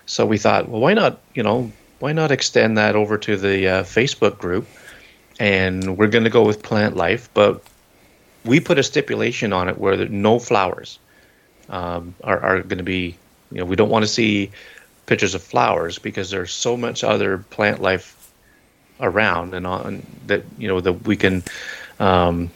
So 0.06 0.26
we 0.26 0.38
thought, 0.38 0.68
well, 0.68 0.80
why 0.80 0.94
not, 0.94 1.20
you 1.34 1.42
know, 1.42 1.70
why 1.98 2.12
not 2.12 2.30
extend 2.30 2.78
that 2.78 2.96
over 2.96 3.18
to 3.18 3.36
the 3.36 3.68
uh, 3.68 3.82
Facebook 3.84 4.38
group? 4.38 4.66
And 5.38 5.96
we're 5.96 6.08
going 6.08 6.24
to 6.24 6.30
go 6.30 6.44
with 6.44 6.62
plant 6.62 6.96
life, 6.96 7.28
but 7.34 7.62
we 8.44 8.60
put 8.60 8.78
a 8.78 8.82
stipulation 8.82 9.52
on 9.52 9.68
it 9.68 9.78
where 9.78 10.08
no 10.08 10.38
flowers 10.38 10.98
um, 11.68 12.14
are, 12.24 12.40
are 12.40 12.62
going 12.62 12.78
to 12.78 12.84
be, 12.84 13.16
you 13.52 13.58
know, 13.58 13.64
we 13.64 13.76
don't 13.76 13.90
want 13.90 14.02
to 14.02 14.08
see 14.08 14.50
pictures 15.06 15.34
of 15.34 15.42
flowers 15.42 15.98
because 15.98 16.30
there's 16.30 16.52
so 16.52 16.76
much 16.76 17.02
other 17.02 17.38
plant 17.38 17.80
life 17.80 18.16
around 19.00 19.54
and 19.54 19.66
on 19.66 20.02
that 20.26 20.42
you 20.58 20.68
know 20.68 20.80
that 20.80 20.92
we 21.06 21.16
can 21.16 21.42
um, 21.98 22.50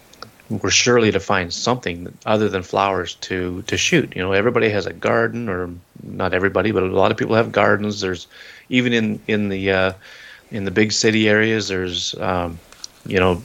we're 0.51 0.71
surely 0.71 1.11
to 1.11 1.21
find 1.21 1.53
something 1.53 2.13
other 2.27 2.49
than 2.49 2.63
flowers 2.63 3.15
to 3.17 3.63
to 3.63 3.77
shoot. 3.77 4.15
You 4.15 4.23
know, 4.23 4.33
everybody 4.33 4.69
has 4.69 4.87
a 4.87 4.93
garden, 4.93 5.49
or 5.49 5.71
not 6.03 6.35
everybody, 6.35 6.71
but 6.71 6.83
a 6.83 6.87
lot 6.87 7.11
of 7.11 7.17
people 7.17 7.35
have 7.35 7.53
gardens. 7.53 8.01
There's 8.01 8.27
even 8.69 8.93
in 8.93 9.21
in 9.27 9.49
the 9.49 9.71
uh, 9.71 9.93
in 10.51 10.65
the 10.65 10.71
big 10.71 10.93
city 10.93 11.29
areas, 11.29 11.69
there's 11.69 12.15
um, 12.21 12.59
you 13.07 13.19
know 13.19 13.43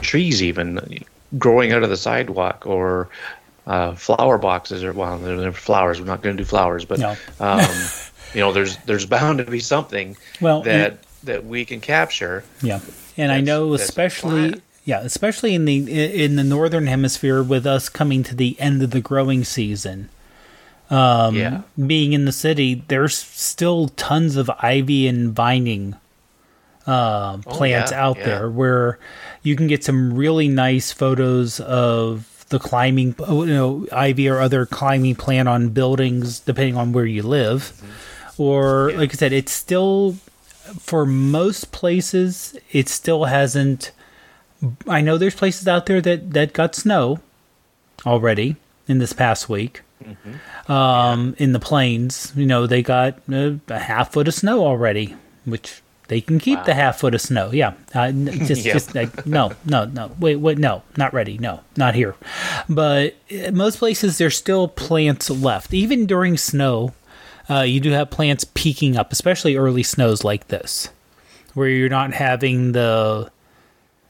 trees 0.00 0.42
even 0.42 1.04
growing 1.38 1.72
out 1.72 1.82
of 1.82 1.90
the 1.90 1.96
sidewalk 1.96 2.66
or 2.66 3.08
uh, 3.66 3.94
flower 3.94 4.38
boxes 4.38 4.82
or 4.84 4.92
well, 4.92 5.18
they're 5.18 5.52
flowers. 5.52 6.00
We're 6.00 6.06
not 6.06 6.22
going 6.22 6.36
to 6.36 6.42
do 6.42 6.46
flowers, 6.46 6.84
but 6.84 6.98
No. 6.98 7.16
um, 7.40 7.64
you 8.34 8.40
know, 8.40 8.52
there's 8.52 8.76
there's 8.78 9.06
bound 9.06 9.38
to 9.38 9.44
be 9.44 9.60
something 9.60 10.16
Well, 10.40 10.62
that 10.62 10.98
that 11.24 11.44
we 11.44 11.64
can 11.64 11.80
capture. 11.80 12.44
Yeah, 12.62 12.80
and 13.16 13.30
I 13.32 13.40
know 13.40 13.74
especially 13.74 14.50
flat. 14.52 14.62
yeah, 14.84 15.00
especially 15.00 15.54
in 15.54 15.64
the 15.64 16.22
in 16.24 16.36
the 16.36 16.44
northern 16.44 16.86
hemisphere 16.86 17.42
with 17.42 17.66
us 17.66 17.88
coming 17.88 18.22
to 18.24 18.34
the 18.34 18.58
end 18.60 18.82
of 18.82 18.90
the 18.90 19.00
growing 19.00 19.44
season. 19.44 20.08
Um, 20.90 21.36
Yeah. 21.36 21.60
being 21.86 22.12
in 22.14 22.24
the 22.24 22.32
city, 22.32 22.82
there's 22.88 23.16
still 23.16 23.88
tons 23.90 24.34
of 24.36 24.50
ivy 24.58 25.06
and 25.06 25.32
vining 25.32 25.94
uh, 26.86 27.36
plants 27.38 27.92
Oh, 27.92 27.94
yeah, 27.94 28.04
out 28.04 28.18
yeah. 28.18 28.24
there 28.24 28.50
where 28.50 28.98
you 29.44 29.54
can 29.54 29.68
get 29.68 29.84
some 29.84 30.14
really 30.14 30.48
nice 30.48 30.90
photos 30.90 31.60
of 31.60 32.44
the 32.48 32.58
climbing, 32.58 33.14
oh, 33.20 33.44
you 33.44 33.54
know, 33.54 33.86
ivy 33.92 34.28
or 34.28 34.40
other 34.40 34.66
climbing 34.66 35.14
plant 35.14 35.48
on 35.48 35.68
buildings, 35.68 36.40
depending 36.40 36.76
on 36.76 36.92
where 36.92 37.06
you 37.06 37.22
live. 37.22 37.72
Mm-hmm. 37.76 38.42
Or, 38.42 38.90
like 38.96 39.10
I 39.12 39.14
said, 39.14 39.32
it's 39.32 39.52
still 39.52 40.16
for 40.78 41.04
most 41.06 41.72
places, 41.72 42.56
it 42.72 42.88
still 42.88 43.24
hasn't. 43.24 43.92
I 44.86 45.00
know 45.00 45.16
there's 45.18 45.34
places 45.34 45.66
out 45.66 45.86
there 45.86 46.00
that 46.00 46.32
that 46.32 46.52
got 46.52 46.74
snow 46.74 47.20
already 48.06 48.56
in 48.88 48.98
this 48.98 49.12
past 49.12 49.48
week. 49.48 49.82
Um, 50.68 51.34
in 51.38 51.52
the 51.52 51.60
plains, 51.60 52.32
you 52.36 52.46
know, 52.46 52.66
they 52.66 52.82
got 52.82 53.18
uh, 53.32 53.52
a 53.68 53.78
half 53.78 54.12
foot 54.12 54.28
of 54.28 54.34
snow 54.34 54.64
already, 54.64 55.14
which 55.44 55.82
they 56.08 56.20
can 56.20 56.38
keep 56.38 56.64
the 56.64 56.74
half 56.74 57.00
foot 57.00 57.14
of 57.14 57.20
snow. 57.20 57.50
Yeah, 57.52 57.74
uh, 57.94 58.10
just, 58.12 58.64
Yeah. 58.64 58.72
just 58.72 58.94
like, 58.94 59.26
no, 59.26 59.52
no, 59.64 59.84
no, 59.84 60.10
wait, 60.18 60.36
wait, 60.36 60.58
no, 60.58 60.82
not 60.96 61.12
ready, 61.12 61.38
no, 61.38 61.60
not 61.76 61.94
here. 61.94 62.14
But 62.68 63.14
uh, 63.32 63.50
most 63.52 63.78
places, 63.78 64.18
there's 64.18 64.36
still 64.36 64.68
plants 64.68 65.28
left, 65.30 65.74
even 65.74 66.06
during 66.06 66.36
snow. 66.36 66.94
Uh, 67.50 67.62
you 67.62 67.80
do 67.80 67.90
have 67.90 68.10
plants 68.10 68.44
peaking 68.54 68.96
up, 68.96 69.12
especially 69.12 69.56
early 69.56 69.82
snows 69.82 70.22
like 70.22 70.48
this, 70.48 70.88
where 71.54 71.68
you're 71.68 71.88
not 71.88 72.12
having 72.12 72.72
the, 72.72 73.30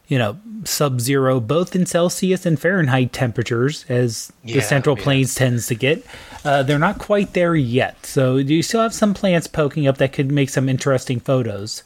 you 0.08 0.18
know, 0.18 0.38
sub 0.64 1.00
zero, 1.00 1.40
both 1.40 1.74
in 1.74 1.86
Celsius 1.86 2.44
and 2.44 2.60
Fahrenheit 2.60 3.12
temperatures, 3.14 3.86
as 3.88 4.30
the 4.44 4.60
Central 4.60 4.98
yeah. 4.98 5.04
Plains 5.04 5.34
tends 5.34 5.66
to 5.68 5.74
get. 5.74 6.04
Uh, 6.44 6.62
they're 6.62 6.78
not 6.78 6.98
quite 6.98 7.32
there 7.32 7.56
yet. 7.56 8.04
So 8.04 8.42
do 8.42 8.54
you 8.54 8.62
still 8.62 8.82
have 8.82 8.92
some 8.92 9.14
plants 9.14 9.46
poking 9.46 9.86
up 9.86 9.96
that 9.98 10.12
could 10.12 10.30
make 10.30 10.50
some 10.50 10.68
interesting 10.68 11.18
photos. 11.18 11.82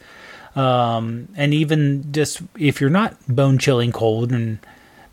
Um, 0.56 1.28
and 1.36 1.52
even 1.52 2.12
just 2.12 2.40
if 2.58 2.80
you're 2.80 2.90
not 2.90 3.16
bone 3.28 3.58
chilling 3.58 3.92
cold 3.92 4.32
and 4.32 4.58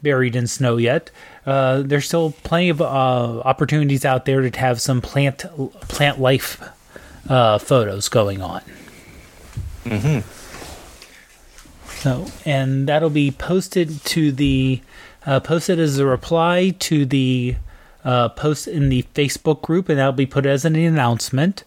buried 0.01 0.35
in 0.35 0.47
snow 0.47 0.77
yet, 0.77 1.11
uh, 1.45 1.81
there's 1.81 2.05
still 2.07 2.31
plenty 2.43 2.69
of 2.69 2.81
uh, 2.81 2.85
opportunities 2.85 4.05
out 4.05 4.25
there 4.25 4.47
to 4.47 4.59
have 4.59 4.81
some 4.81 5.01
plant 5.01 5.45
plant 5.87 6.19
life 6.19 6.61
uh, 7.29 7.57
photos 7.57 8.09
going 8.09 8.41
on. 8.41 8.61
So, 12.01 12.25
and 12.45 12.87
that'll 12.87 13.11
be 13.11 13.31
posted 13.31 14.03
to 14.05 14.31
the 14.31 14.81
uh, 15.25 15.39
posted 15.39 15.79
as 15.79 15.99
a 15.99 16.05
reply 16.05 16.75
to 16.79 17.05
the 17.05 17.55
uh, 18.03 18.29
post 18.29 18.67
in 18.67 18.89
the 18.89 19.03
Facebook 19.13 19.61
group, 19.61 19.87
and 19.87 19.99
that'll 19.99 20.13
be 20.13 20.25
put 20.25 20.45
as 20.45 20.65
an 20.65 20.75
announcement. 20.75 21.63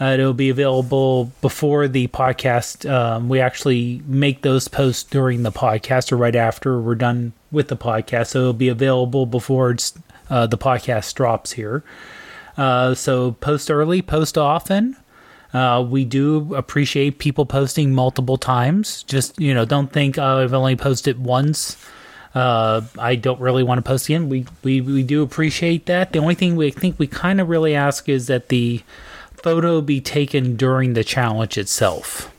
Uh, 0.00 0.04
it'll 0.06 0.34
be 0.34 0.50
available 0.50 1.32
before 1.40 1.88
the 1.88 2.06
podcast. 2.08 2.88
Um, 2.90 3.28
we 3.28 3.40
actually 3.40 4.02
make 4.06 4.42
those 4.42 4.68
posts 4.68 5.02
during 5.04 5.42
the 5.42 5.52
podcast 5.52 6.12
or 6.12 6.16
right 6.16 6.36
after 6.36 6.78
we're 6.80 6.94
done 6.94 7.32
with 7.50 7.68
the 7.68 7.76
podcast, 7.76 8.28
so 8.28 8.40
it'll 8.40 8.52
be 8.52 8.68
available 8.68 9.24
before 9.24 9.74
uh, 10.28 10.46
the 10.46 10.58
podcast 10.58 11.14
drops 11.14 11.52
here. 11.52 11.82
Uh, 12.58 12.94
so 12.94 13.32
post 13.32 13.70
early, 13.70 14.02
post 14.02 14.36
often. 14.36 14.96
Uh, 15.54 15.80
we 15.88 16.04
do 16.04 16.54
appreciate 16.54 17.18
people 17.18 17.46
posting 17.46 17.94
multiple 17.94 18.36
times. 18.36 19.02
Just 19.04 19.40
you 19.40 19.54
know, 19.54 19.64
don't 19.64 19.90
think 19.90 20.18
oh, 20.18 20.42
I've 20.42 20.52
only 20.52 20.76
posted 20.76 21.24
once. 21.24 21.76
Uh, 22.34 22.82
I 22.98 23.14
don't 23.14 23.40
really 23.40 23.62
want 23.62 23.78
to 23.78 23.82
post 23.82 24.06
again. 24.10 24.28
We, 24.28 24.44
we 24.62 24.82
we 24.82 25.02
do 25.02 25.22
appreciate 25.22 25.86
that. 25.86 26.12
The 26.12 26.18
only 26.18 26.34
thing 26.34 26.56
we 26.56 26.70
think 26.70 26.98
we 26.98 27.06
kind 27.06 27.40
of 27.40 27.48
really 27.48 27.74
ask 27.74 28.10
is 28.10 28.26
that 28.26 28.50
the 28.50 28.82
photo 29.46 29.80
be 29.80 30.00
taken 30.00 30.56
during 30.56 30.94
the 30.94 31.04
challenge 31.04 31.56
itself. 31.56 32.34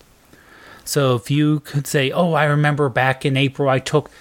So 0.83 1.15
if 1.15 1.31
you 1.31 1.61
could 1.61 1.87
say, 1.87 2.11
"Oh, 2.11 2.33
I 2.33 2.43
remember 2.43 2.89
back 2.89 3.25
in 3.25 3.37
April 3.37 3.69
I 3.69 3.79
took," 3.79 4.11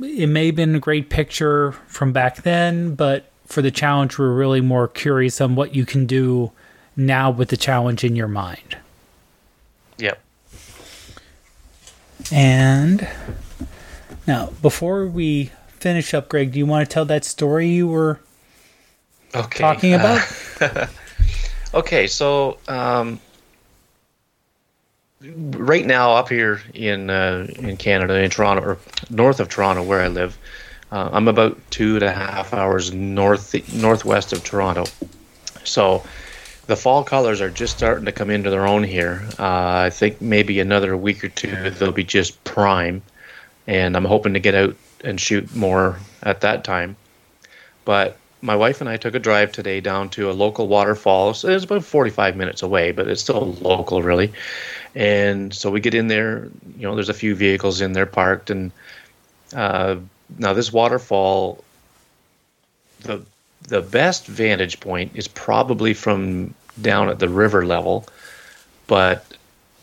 it 0.00 0.30
may 0.30 0.46
have 0.46 0.56
been 0.56 0.74
a 0.74 0.78
great 0.78 1.10
picture 1.10 1.72
from 1.86 2.14
back 2.14 2.36
then, 2.36 2.94
but 2.94 3.30
for 3.44 3.60
the 3.60 3.70
challenge, 3.70 4.18
we're 4.18 4.32
really 4.32 4.62
more 4.62 4.88
curious 4.88 5.38
on 5.38 5.54
what 5.54 5.74
you 5.74 5.84
can 5.84 6.06
do 6.06 6.50
now 6.96 7.30
with 7.30 7.50
the 7.50 7.58
challenge 7.58 8.04
in 8.04 8.16
your 8.16 8.28
mind. 8.28 8.78
Yep. 9.98 10.18
And 12.32 13.06
now, 14.26 14.48
before 14.62 15.06
we 15.08 15.52
finish 15.78 16.14
up, 16.14 16.30
Greg, 16.30 16.52
do 16.52 16.58
you 16.58 16.64
want 16.64 16.88
to 16.88 16.94
tell 16.94 17.04
that 17.04 17.26
story 17.26 17.68
you 17.68 17.86
were 17.86 18.18
Okay. 19.34 19.58
talking 19.58 19.92
uh, 19.92 20.22
about? 20.58 20.88
Okay, 21.74 22.06
so 22.06 22.58
um, 22.68 23.18
right 25.20 25.84
now 25.84 26.12
up 26.12 26.28
here 26.28 26.62
in 26.72 27.10
uh, 27.10 27.48
in 27.58 27.76
Canada, 27.76 28.14
in 28.22 28.30
Toronto 28.30 28.62
or 28.62 28.78
north 29.10 29.40
of 29.40 29.48
Toronto, 29.48 29.82
where 29.82 30.00
I 30.00 30.06
live, 30.06 30.38
uh, 30.92 31.10
I'm 31.12 31.26
about 31.26 31.58
two 31.70 31.94
and 31.94 32.04
a 32.04 32.12
half 32.12 32.54
hours 32.54 32.94
north 32.94 33.74
northwest 33.74 34.32
of 34.32 34.44
Toronto. 34.44 34.84
So 35.64 36.04
the 36.66 36.76
fall 36.76 37.02
colors 37.02 37.40
are 37.40 37.50
just 37.50 37.76
starting 37.76 38.04
to 38.04 38.12
come 38.12 38.30
into 38.30 38.50
their 38.50 38.68
own 38.68 38.84
here. 38.84 39.24
Uh, 39.36 39.86
I 39.86 39.90
think 39.90 40.20
maybe 40.20 40.60
another 40.60 40.96
week 40.96 41.24
or 41.24 41.28
two 41.28 41.70
they'll 41.70 41.90
be 41.90 42.04
just 42.04 42.42
prime, 42.44 43.02
and 43.66 43.96
I'm 43.96 44.04
hoping 44.04 44.34
to 44.34 44.40
get 44.40 44.54
out 44.54 44.76
and 45.02 45.20
shoot 45.20 45.52
more 45.56 45.98
at 46.22 46.40
that 46.42 46.62
time. 46.62 46.94
But 47.84 48.16
my 48.44 48.54
wife 48.54 48.82
and 48.82 48.90
I 48.90 48.98
took 48.98 49.14
a 49.14 49.18
drive 49.18 49.52
today 49.52 49.80
down 49.80 50.10
to 50.10 50.30
a 50.30 50.32
local 50.32 50.68
waterfall. 50.68 51.32
So 51.32 51.48
it's 51.48 51.64
about 51.64 51.82
45 51.82 52.36
minutes 52.36 52.62
away, 52.62 52.92
but 52.92 53.08
it's 53.08 53.22
still 53.22 53.54
local, 53.62 54.02
really. 54.02 54.32
And 54.94 55.52
so 55.52 55.70
we 55.70 55.80
get 55.80 55.94
in 55.94 56.08
there. 56.08 56.50
You 56.76 56.82
know, 56.82 56.94
there's 56.94 57.08
a 57.08 57.14
few 57.14 57.34
vehicles 57.34 57.80
in 57.80 57.94
there 57.94 58.06
parked, 58.06 58.50
and 58.50 58.70
uh, 59.54 59.96
now 60.38 60.52
this 60.52 60.72
waterfall, 60.72 61.64
the 63.00 63.24
the 63.66 63.80
best 63.80 64.26
vantage 64.26 64.78
point 64.78 65.12
is 65.14 65.26
probably 65.26 65.94
from 65.94 66.54
down 66.82 67.08
at 67.08 67.18
the 67.18 67.30
river 67.30 67.64
level, 67.64 68.06
but 68.86 69.24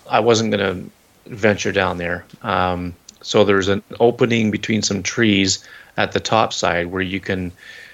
I 0.08 0.20
wasn't 0.20 0.52
going 0.52 0.86
to 1.26 1.34
venture 1.34 1.72
down 1.72 1.98
there. 1.98 2.24
Um, 2.44 2.94
so 3.24 3.44
there's 3.44 3.70
an 3.70 3.82
opening 4.00 4.52
between 4.52 4.84
some 4.84 5.02
trees 5.02 5.66
at 5.98 6.12
the 6.12 6.20
top 6.20 6.54
side 6.54 6.88
where 6.88 7.02
you 7.02 7.20
can 7.20 7.52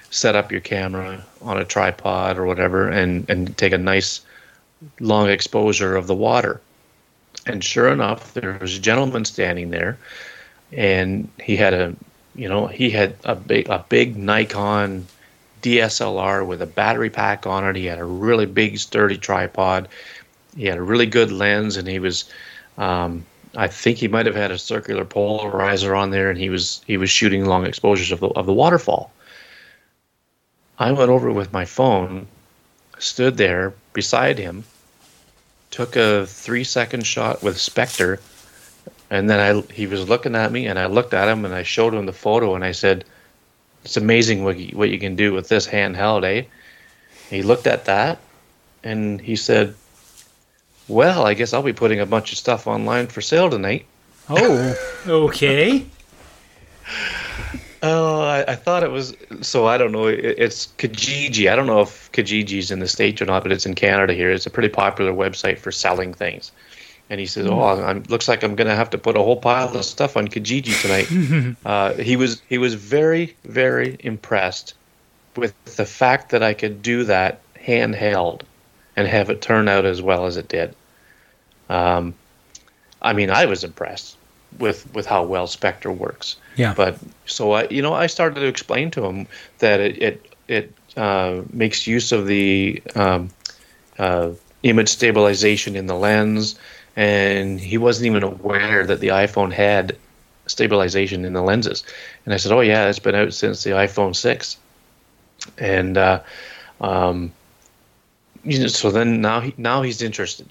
set 0.09 0.35
up 0.35 0.51
your 0.51 0.61
camera 0.61 1.23
on 1.41 1.57
a 1.57 1.65
tripod 1.65 2.37
or 2.37 2.45
whatever 2.45 2.89
and, 2.89 3.29
and 3.29 3.57
take 3.57 3.73
a 3.73 3.77
nice 3.77 4.21
long 4.99 5.29
exposure 5.29 5.95
of 5.95 6.07
the 6.07 6.15
water. 6.15 6.61
And 7.45 7.63
sure 7.63 7.89
enough, 7.89 8.33
there 8.33 8.57
was 8.59 8.77
a 8.77 8.81
gentleman 8.81 9.25
standing 9.25 9.69
there 9.69 9.97
and 10.71 11.29
he 11.41 11.55
had 11.55 11.73
a 11.73 11.95
you 12.35 12.47
know, 12.47 12.67
he 12.67 12.91
had 12.91 13.15
a 13.23 13.33
big 13.35 13.67
a 13.67 13.83
big 13.89 14.15
Nikon 14.15 15.07
DSLR 15.63 16.45
with 16.45 16.61
a 16.61 16.67
battery 16.67 17.09
pack 17.09 17.47
on 17.47 17.65
it. 17.65 17.75
He 17.75 17.85
had 17.85 17.97
a 17.97 18.05
really 18.05 18.45
big 18.45 18.77
sturdy 18.77 19.17
tripod. 19.17 19.87
He 20.55 20.65
had 20.65 20.77
a 20.77 20.83
really 20.83 21.07
good 21.07 21.31
lens 21.31 21.77
and 21.77 21.87
he 21.87 21.97
was 21.99 22.25
um, 22.77 23.25
I 23.55 23.67
think 23.67 23.97
he 23.97 24.07
might 24.07 24.27
have 24.27 24.35
had 24.35 24.51
a 24.51 24.57
circular 24.57 25.03
polarizer 25.03 25.97
on 25.97 26.11
there, 26.11 26.29
and 26.29 26.37
he 26.37 26.49
was 26.49 26.81
he 26.85 26.97
was 26.97 27.09
shooting 27.09 27.45
long 27.45 27.65
exposures 27.65 28.11
of 28.11 28.19
the 28.19 28.27
of 28.29 28.45
the 28.45 28.53
waterfall. 28.53 29.11
I 30.79 30.91
went 30.91 31.09
over 31.09 31.31
with 31.31 31.53
my 31.53 31.65
phone, 31.65 32.27
stood 32.99 33.37
there 33.37 33.73
beside 33.93 34.37
him, 34.37 34.63
took 35.71 35.95
a 35.95 36.25
three 36.25 36.63
second 36.63 37.05
shot 37.05 37.41
with 37.41 37.59
Spectre, 37.59 38.19
and 39.09 39.29
then 39.29 39.39
I 39.39 39.73
he 39.73 39.87
was 39.87 40.07
looking 40.07 40.35
at 40.35 40.51
me, 40.51 40.67
and 40.67 40.77
I 40.77 40.85
looked 40.85 41.13
at 41.13 41.27
him, 41.27 41.45
and 41.45 41.53
I 41.53 41.63
showed 41.63 41.93
him 41.93 42.05
the 42.05 42.13
photo, 42.13 42.55
and 42.55 42.63
I 42.63 42.71
said, 42.71 43.05
"It's 43.83 43.97
amazing 43.97 44.43
what 44.43 44.57
you, 44.57 44.77
what 44.77 44.89
you 44.89 44.99
can 44.99 45.15
do 45.15 45.33
with 45.33 45.49
this 45.49 45.67
handheld, 45.67 46.23
eh?" 46.23 46.45
He 47.29 47.41
looked 47.41 47.67
at 47.67 47.85
that, 47.85 48.19
and 48.83 49.19
he 49.19 49.35
said, 49.35 49.75
well, 50.87 51.25
I 51.25 51.33
guess 51.33 51.53
I'll 51.53 51.63
be 51.63 51.73
putting 51.73 51.99
a 51.99 52.05
bunch 52.05 52.31
of 52.31 52.37
stuff 52.37 52.67
online 52.67 53.07
for 53.07 53.21
sale 53.21 53.49
tonight. 53.49 53.85
Oh, 54.29 54.75
okay. 55.07 55.85
Oh, 57.87 58.21
I, 58.21 58.43
I, 58.51 58.55
thought 58.55 58.83
it 58.83 58.91
was. 58.91 59.15
So 59.41 59.67
I 59.67 59.77
don't 59.77 59.91
know. 59.91 60.07
It, 60.07 60.19
it's 60.19 60.67
Kijiji. 60.77 61.49
I 61.51 61.55
don't 61.55 61.67
know 61.67 61.81
if 61.81 62.11
Kijiji's 62.11 62.71
in 62.71 62.79
the 62.79 62.87
states 62.87 63.21
or 63.21 63.25
not, 63.25 63.43
but 63.43 63.51
it's 63.51 63.65
in 63.65 63.75
Canada 63.75 64.13
here. 64.13 64.29
It's 64.29 64.45
a 64.45 64.49
pretty 64.49 64.69
popular 64.69 65.13
website 65.13 65.57
for 65.57 65.71
selling 65.71 66.13
things. 66.13 66.51
And 67.09 67.19
he 67.19 67.25
says, 67.25 67.45
mm. 67.45 67.51
"Oh, 67.51 67.83
I'm, 67.83 68.03
looks 68.09 68.27
like 68.27 68.43
I'm 68.43 68.55
going 68.55 68.67
to 68.67 68.75
have 68.75 68.89
to 68.89 68.97
put 68.97 69.15
a 69.15 69.21
whole 69.21 69.37
pile 69.37 69.75
of 69.75 69.85
stuff 69.85 70.17
on 70.17 70.27
Kijiji 70.27 70.81
tonight." 70.81 71.55
uh, 71.65 71.93
he 71.93 72.15
was 72.15 72.41
he 72.49 72.57
was 72.57 72.73
very 72.73 73.35
very 73.45 73.97
impressed 74.01 74.73
with 75.35 75.53
the 75.77 75.85
fact 75.85 76.31
that 76.31 76.43
I 76.43 76.53
could 76.53 76.81
do 76.81 77.03
that 77.05 77.41
handheld 77.55 78.41
and 78.95 79.07
have 79.07 79.29
it 79.29 79.41
turn 79.41 79.67
out 79.67 79.85
as 79.85 80.01
well 80.01 80.25
as 80.25 80.35
it 80.35 80.49
did. 80.49 80.75
Um, 81.69 82.15
I 83.01 83.13
mean, 83.13 83.29
I 83.29 83.45
was 83.45 83.63
impressed 83.63 84.17
with 84.59 84.93
with 84.93 85.05
how 85.05 85.23
well 85.23 85.47
Spectre 85.47 85.91
works. 85.91 86.35
Yeah. 86.57 86.73
But 86.73 86.97
so 87.25 87.53
I, 87.53 87.67
you 87.69 87.81
know, 87.81 87.93
I 87.93 88.07
started 88.07 88.41
to 88.41 88.47
explain 88.47 88.91
to 88.91 89.05
him 89.05 89.27
that 89.59 89.79
it 89.79 90.01
it, 90.01 90.35
it 90.47 90.73
uh, 90.97 91.43
makes 91.53 91.87
use 91.87 92.11
of 92.11 92.27
the 92.27 92.81
um, 92.95 93.29
uh, 93.99 94.31
image 94.63 94.89
stabilization 94.89 95.75
in 95.75 95.87
the 95.87 95.95
lens, 95.95 96.59
and 96.95 97.59
he 97.59 97.77
wasn't 97.77 98.07
even 98.07 98.23
aware 98.23 98.85
that 98.85 98.99
the 98.99 99.09
iPhone 99.09 99.53
had 99.53 99.95
stabilization 100.47 101.25
in 101.25 101.33
the 101.33 101.41
lenses. 101.41 101.83
And 102.25 102.33
I 102.33 102.37
said, 102.37 102.51
"Oh 102.51 102.61
yeah, 102.61 102.89
it's 102.89 102.99
been 102.99 103.15
out 103.15 103.33
since 103.33 103.63
the 103.63 103.71
iPhone 103.71 104.15
six. 104.15 104.57
And 105.57 105.97
uh, 105.97 106.21
um, 106.81 107.31
you 108.43 108.59
know, 108.59 108.67
so 108.67 108.91
then 108.91 109.21
now 109.21 109.41
he, 109.41 109.53
now 109.57 109.81
he's 109.81 110.01
interested. 110.01 110.47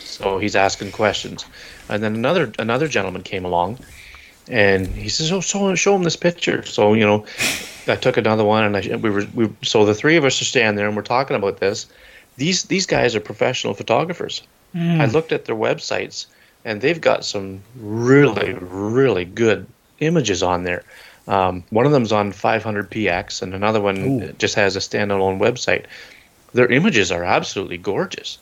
So 0.00 0.38
he's 0.38 0.54
asking 0.54 0.92
questions, 0.92 1.44
and 1.88 2.02
then 2.02 2.14
another 2.14 2.52
another 2.58 2.86
gentleman 2.86 3.22
came 3.22 3.44
along, 3.44 3.78
and 4.48 4.86
he 4.86 5.08
says, 5.08 5.32
"Oh, 5.32 5.40
so 5.40 5.74
show 5.74 5.94
him 5.94 6.02
this 6.02 6.16
picture." 6.16 6.64
So 6.64 6.94
you 6.94 7.04
know, 7.04 7.24
I 7.86 7.96
took 7.96 8.16
another 8.16 8.44
one, 8.44 8.64
and 8.64 8.76
I 8.76 8.96
we 8.96 9.10
were 9.10 9.26
we 9.34 9.50
so 9.62 9.84
the 9.84 9.94
three 9.94 10.16
of 10.16 10.24
us 10.24 10.40
are 10.40 10.46
standing 10.46 10.76
there, 10.76 10.86
and 10.86 10.96
we're 10.96 11.02
talking 11.02 11.36
about 11.36 11.58
this. 11.58 11.86
These 12.36 12.64
these 12.64 12.86
guys 12.86 13.14
are 13.14 13.20
professional 13.20 13.74
photographers. 13.74 14.42
Mm. 14.74 15.00
I 15.00 15.06
looked 15.06 15.32
at 15.32 15.44
their 15.44 15.56
websites, 15.56 16.26
and 16.64 16.80
they've 16.80 17.00
got 17.00 17.24
some 17.24 17.60
really 17.76 18.54
really 18.54 19.24
good 19.24 19.66
images 20.00 20.42
on 20.42 20.64
there. 20.64 20.84
Um, 21.28 21.62
one 21.70 21.86
of 21.86 21.92
them's 21.92 22.10
on 22.10 22.32
500px, 22.32 23.42
and 23.42 23.54
another 23.54 23.80
one 23.80 23.98
Ooh. 23.98 24.32
just 24.38 24.56
has 24.56 24.74
a 24.74 24.80
standalone 24.80 25.38
website 25.38 25.86
their 26.54 26.70
images 26.70 27.10
are 27.10 27.24
absolutely 27.24 27.78
gorgeous. 27.78 28.38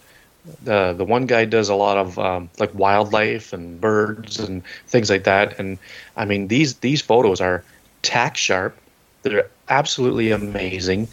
The 0.65 0.95
the 0.97 1.05
one 1.05 1.27
guy 1.27 1.45
does 1.45 1.69
a 1.69 1.75
lot 1.75 1.99
of 1.99 2.19
um, 2.19 2.51
like 2.59 2.75
wildlife 2.75 3.53
and 3.53 3.81
birds 3.81 4.39
and 4.39 4.63
things 4.87 5.11
like 5.11 5.25
that, 5.25 5.59
and 5.59 5.79
I 6.17 6.25
mean 6.25 6.49
these 6.49 6.77
these 6.77 7.03
photos 7.03 7.41
are 7.41 7.63
tack 8.03 8.37
sharp. 8.37 8.77
They're 9.23 9.49
absolutely 9.69 10.31
amazing. 10.31 11.09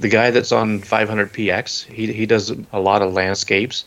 The 0.00 0.08
guy 0.08 0.30
that's 0.30 0.52
on 0.52 0.80
500px, 0.80 1.84
he 1.84 2.12
he 2.12 2.26
does 2.26 2.52
a 2.72 2.80
lot 2.80 3.02
of 3.02 3.12
landscapes 3.12 3.84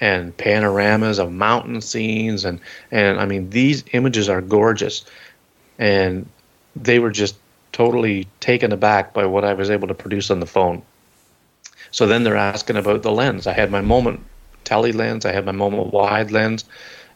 and 0.00 0.36
panoramas 0.36 1.18
of 1.18 1.32
mountain 1.32 1.80
scenes 1.80 2.44
and 2.44 2.60
and 2.90 3.20
I 3.20 3.26
mean 3.26 3.50
these 3.50 3.84
images 3.92 4.28
are 4.28 4.40
gorgeous, 4.40 5.04
and 5.78 6.26
they 6.74 6.98
were 6.98 7.10
just 7.10 7.36
totally 7.72 8.26
taken 8.40 8.72
aback 8.72 9.12
by 9.12 9.26
what 9.26 9.44
I 9.44 9.52
was 9.52 9.68
able 9.68 9.88
to 9.88 9.94
produce 9.94 10.30
on 10.30 10.40
the 10.40 10.46
phone. 10.46 10.82
So 11.90 12.06
then 12.06 12.24
they're 12.24 12.36
asking 12.36 12.76
about 12.76 13.02
the 13.02 13.12
lens. 13.12 13.46
I 13.46 13.52
had 13.52 13.70
my 13.70 13.80
moment 13.80 14.20
tele 14.64 14.92
lens, 14.92 15.24
I 15.24 15.32
had 15.32 15.46
my 15.46 15.52
moment 15.52 15.92
wide 15.92 16.30
lens, 16.30 16.64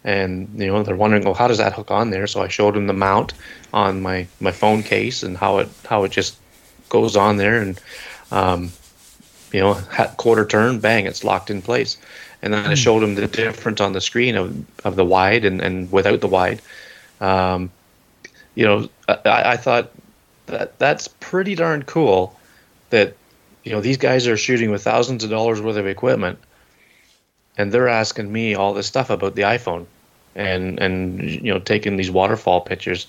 and 0.04 0.48
you 0.56 0.68
know 0.68 0.82
they're 0.82 0.96
wondering, 0.96 1.24
well, 1.24 1.34
how 1.34 1.48
does 1.48 1.58
that 1.58 1.74
hook 1.74 1.90
on 1.90 2.10
there? 2.10 2.26
So 2.26 2.42
I 2.42 2.48
showed 2.48 2.74
them 2.74 2.86
the 2.86 2.94
mount 2.94 3.34
on 3.72 4.00
my 4.00 4.26
my 4.40 4.52
phone 4.52 4.82
case 4.82 5.22
and 5.22 5.36
how 5.36 5.58
it 5.58 5.68
how 5.88 6.04
it 6.04 6.12
just 6.12 6.38
goes 6.88 7.16
on 7.16 7.36
there, 7.36 7.60
and 7.60 7.80
um, 8.30 8.72
you 9.52 9.60
know 9.60 9.74
quarter 10.16 10.46
turn, 10.46 10.80
bang, 10.80 11.06
it's 11.06 11.24
locked 11.24 11.50
in 11.50 11.60
place. 11.60 11.98
And 12.42 12.54
then 12.54 12.64
I 12.64 12.68
hmm. 12.68 12.74
showed 12.74 13.00
them 13.00 13.16
the 13.16 13.26
difference 13.26 13.82
on 13.82 13.92
the 13.92 14.00
screen 14.00 14.36
of 14.36 14.86
of 14.86 14.96
the 14.96 15.04
wide 15.04 15.44
and 15.44 15.60
and 15.60 15.90
without 15.92 16.20
the 16.20 16.28
wide. 16.28 16.62
Um, 17.20 17.70
you 18.54 18.64
know, 18.64 18.88
I, 19.08 19.52
I 19.52 19.56
thought 19.56 19.90
that 20.46 20.78
that's 20.78 21.08
pretty 21.08 21.54
darn 21.54 21.82
cool 21.82 22.38
that 22.90 23.14
you 23.64 23.72
know, 23.72 23.80
these 23.80 23.96
guys 23.96 24.26
are 24.26 24.36
shooting 24.36 24.70
with 24.70 24.82
thousands 24.82 25.24
of 25.24 25.30
dollars 25.30 25.60
worth 25.60 25.76
of 25.76 25.86
equipment, 25.86 26.38
and 27.58 27.72
they're 27.72 27.88
asking 27.88 28.32
me 28.32 28.54
all 28.54 28.74
this 28.74 28.86
stuff 28.86 29.10
about 29.10 29.34
the 29.34 29.42
iPhone, 29.42 29.86
and 30.34 30.78
and 30.78 31.22
you 31.22 31.52
know, 31.52 31.58
taking 31.60 31.96
these 31.96 32.10
waterfall 32.10 32.60
pictures. 32.60 33.06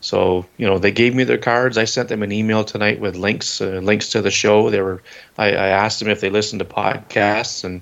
So 0.00 0.44
you 0.58 0.66
know, 0.66 0.78
they 0.78 0.92
gave 0.92 1.14
me 1.14 1.24
their 1.24 1.38
cards. 1.38 1.78
I 1.78 1.84
sent 1.84 2.08
them 2.08 2.22
an 2.22 2.32
email 2.32 2.64
tonight 2.64 3.00
with 3.00 3.16
links 3.16 3.60
uh, 3.60 3.80
links 3.82 4.10
to 4.10 4.22
the 4.22 4.30
show. 4.30 4.70
They 4.70 4.82
were. 4.82 5.02
I, 5.38 5.48
I 5.48 5.68
asked 5.68 5.98
them 5.98 6.08
if 6.08 6.20
they 6.20 6.30
listened 6.30 6.58
to 6.58 6.66
podcasts, 6.66 7.64
and 7.64 7.80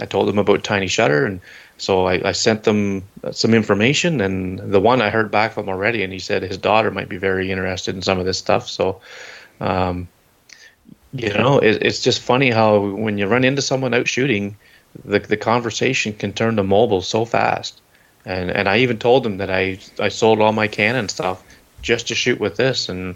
I 0.00 0.06
told 0.06 0.28
them 0.28 0.38
about 0.38 0.64
Tiny 0.64 0.88
Shutter, 0.88 1.24
and 1.24 1.40
so 1.78 2.06
I, 2.06 2.28
I, 2.28 2.32
sent 2.32 2.64
them 2.64 3.02
some 3.32 3.54
information. 3.54 4.20
And 4.20 4.58
the 4.58 4.80
one 4.80 5.02
I 5.02 5.10
heard 5.10 5.30
back 5.30 5.52
from 5.52 5.68
already, 5.68 6.02
and 6.02 6.12
he 6.12 6.18
said 6.18 6.42
his 6.42 6.58
daughter 6.58 6.90
might 6.90 7.08
be 7.08 7.18
very 7.18 7.52
interested 7.52 7.94
in 7.94 8.02
some 8.02 8.18
of 8.18 8.24
this 8.24 8.38
stuff. 8.38 8.68
So 8.68 9.00
um, 9.60 10.08
you 11.16 11.32
know, 11.32 11.58
it, 11.58 11.82
it's 11.82 12.00
just 12.00 12.20
funny 12.20 12.50
how 12.50 12.78
when 12.78 13.18
you 13.18 13.26
run 13.26 13.44
into 13.44 13.62
someone 13.62 13.94
out 13.94 14.08
shooting, 14.08 14.56
the 15.04 15.18
the 15.18 15.36
conversation 15.36 16.12
can 16.12 16.32
turn 16.32 16.56
to 16.56 16.62
mobile 16.62 17.02
so 17.02 17.24
fast. 17.24 17.80
And 18.24 18.50
and 18.50 18.68
I 18.68 18.78
even 18.78 18.98
told 18.98 19.22
them 19.22 19.38
that 19.38 19.50
I 19.50 19.78
I 20.00 20.08
sold 20.08 20.40
all 20.40 20.52
my 20.52 20.68
Canon 20.68 21.08
stuff 21.08 21.42
just 21.82 22.08
to 22.08 22.14
shoot 22.14 22.40
with 22.40 22.56
this, 22.56 22.88
and 22.88 23.14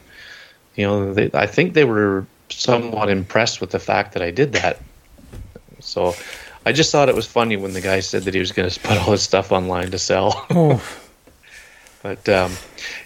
you 0.76 0.86
know, 0.86 1.12
they, 1.12 1.30
I 1.34 1.46
think 1.46 1.74
they 1.74 1.84
were 1.84 2.26
somewhat 2.48 3.08
impressed 3.08 3.60
with 3.60 3.70
the 3.70 3.78
fact 3.78 4.12
that 4.14 4.22
I 4.22 4.30
did 4.30 4.52
that. 4.52 4.78
So 5.80 6.14
I 6.66 6.72
just 6.72 6.92
thought 6.92 7.08
it 7.08 7.14
was 7.14 7.26
funny 7.26 7.56
when 7.56 7.72
the 7.72 7.80
guy 7.80 8.00
said 8.00 8.24
that 8.24 8.34
he 8.34 8.40
was 8.40 8.52
going 8.52 8.68
to 8.68 8.80
put 8.80 8.98
all 8.98 9.12
his 9.12 9.22
stuff 9.22 9.52
online 9.52 9.90
to 9.90 9.98
sell. 9.98 10.46
Oh. 10.56 10.82
but 12.02 12.28
um, 12.30 12.52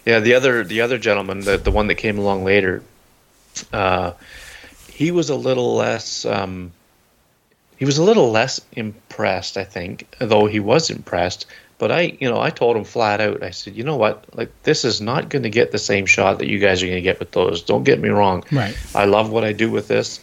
yeah, 0.05 0.19
the 0.21 0.35
other 0.35 0.63
the 0.63 0.81
other 0.81 0.97
gentleman, 0.97 1.41
the 1.41 1.57
the 1.57 1.71
one 1.71 1.87
that 1.87 1.95
came 1.95 2.17
along 2.17 2.45
later, 2.45 2.81
uh, 3.73 4.11
he 4.95 5.11
was 5.11 5.29
a 5.29 5.35
little 5.35 5.75
less 5.75 6.25
um, 6.25 6.71
he 7.77 7.85
was 7.85 7.97
a 7.97 8.03
little 8.03 8.31
less 8.31 8.61
impressed, 8.73 9.57
I 9.57 9.65
think, 9.65 10.07
though 10.19 10.45
he 10.45 10.59
was 10.59 10.89
impressed. 10.89 11.45
But 11.77 11.91
I, 11.91 12.17
you 12.21 12.29
know, 12.29 12.39
I 12.39 12.49
told 12.49 12.77
him 12.77 12.85
flat 12.85 13.19
out. 13.19 13.43
I 13.43 13.49
said, 13.49 13.75
you 13.75 13.83
know 13.83 13.97
what? 13.97 14.25
Like, 14.33 14.49
this 14.63 14.85
is 14.85 15.01
not 15.01 15.27
going 15.27 15.43
to 15.43 15.49
get 15.49 15.73
the 15.73 15.77
same 15.77 16.05
shot 16.05 16.39
that 16.39 16.47
you 16.47 16.57
guys 16.57 16.81
are 16.81 16.85
going 16.85 16.97
to 16.97 17.01
get 17.01 17.19
with 17.19 17.31
those. 17.31 17.61
Don't 17.61 17.83
get 17.83 17.99
me 17.99 18.07
wrong. 18.07 18.45
Right. 18.49 18.77
I 18.95 19.05
love 19.05 19.29
what 19.29 19.43
I 19.43 19.51
do 19.51 19.69
with 19.69 19.89
this, 19.89 20.21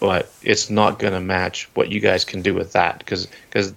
but 0.00 0.32
it's 0.42 0.70
not 0.70 0.98
going 0.98 1.12
to 1.12 1.20
match 1.20 1.68
what 1.74 1.90
you 1.90 2.00
guys 2.00 2.24
can 2.24 2.40
do 2.40 2.54
with 2.54 2.72
that. 2.72 2.98
Because, 3.00 3.28
because 3.50 3.74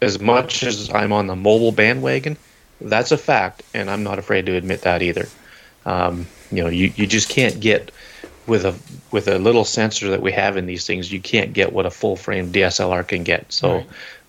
as 0.00 0.20
much 0.20 0.62
as 0.62 0.90
I'm 0.94 1.12
on 1.12 1.26
the 1.26 1.34
mobile 1.34 1.72
bandwagon, 1.72 2.36
that's 2.80 3.10
a 3.10 3.18
fact, 3.18 3.64
and 3.74 3.90
I'm 3.90 4.04
not 4.04 4.20
afraid 4.20 4.46
to 4.46 4.54
admit 4.54 4.82
that 4.82 5.02
either. 5.02 5.26
Um, 5.84 6.28
you 6.52 6.62
know, 6.62 6.70
you, 6.70 6.92
you 6.94 7.08
just 7.08 7.28
can't 7.28 7.58
get 7.58 7.90
with 8.50 8.64
a 8.66 8.74
with 9.12 9.28
a 9.28 9.38
little 9.38 9.64
sensor 9.64 10.10
that 10.10 10.20
we 10.20 10.32
have 10.32 10.56
in 10.58 10.66
these 10.66 10.84
things, 10.86 11.10
you 11.10 11.20
can't 11.20 11.52
get 11.54 11.72
what 11.72 11.86
a 11.86 11.90
full 11.90 12.16
frame 12.16 12.52
DSLR 12.52 13.06
can 13.06 13.22
get. 13.24 13.50
So 13.52 13.76
right. 13.76 13.86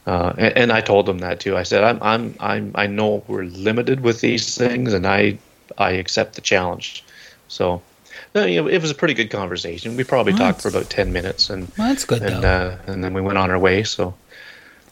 Uh, 0.08 0.34
and, 0.38 0.58
and 0.58 0.72
I 0.72 0.82
told 0.82 1.06
them 1.06 1.20
that 1.20 1.40
too. 1.40 1.56
I 1.56 1.64
said, 1.64 1.84
I'm, 1.84 2.00
I'm, 2.02 2.36
I'm, 2.40 2.72
I 2.74 2.88
know 2.88 3.24
we're 3.28 3.44
limited 3.44 4.00
with 4.00 4.20
these 4.22 4.58
things, 4.58 4.94
and 4.94 5.06
I, 5.06 5.38
I 5.78 5.92
accept 5.92 6.34
the 6.34 6.42
challenge. 6.42 7.04
So, 7.50 7.84
no, 8.34 8.44
you 8.46 8.62
know, 8.64 8.68
it 8.68 8.82
was 8.82 8.90
a 8.90 8.96
pretty 8.96 9.14
good 9.14 9.30
conversation. 9.30 9.96
We 9.96 10.04
probably 10.04 10.34
talked 10.34 10.60
for 10.60 10.70
about 10.70 10.90
ten 10.90 11.14
minutes, 11.14 11.52
and 11.52 11.72
Well, 11.78 11.90
that's 11.90 12.06
good 12.06 12.24
and 12.24 12.44
though. 12.44 12.50
uh, 12.50 12.92
and 12.92 13.04
then 13.04 13.14
we 13.14 13.22
went 13.22 13.38
on 13.38 13.52
our 13.52 13.60
way. 13.60 13.84
So, 13.84 14.16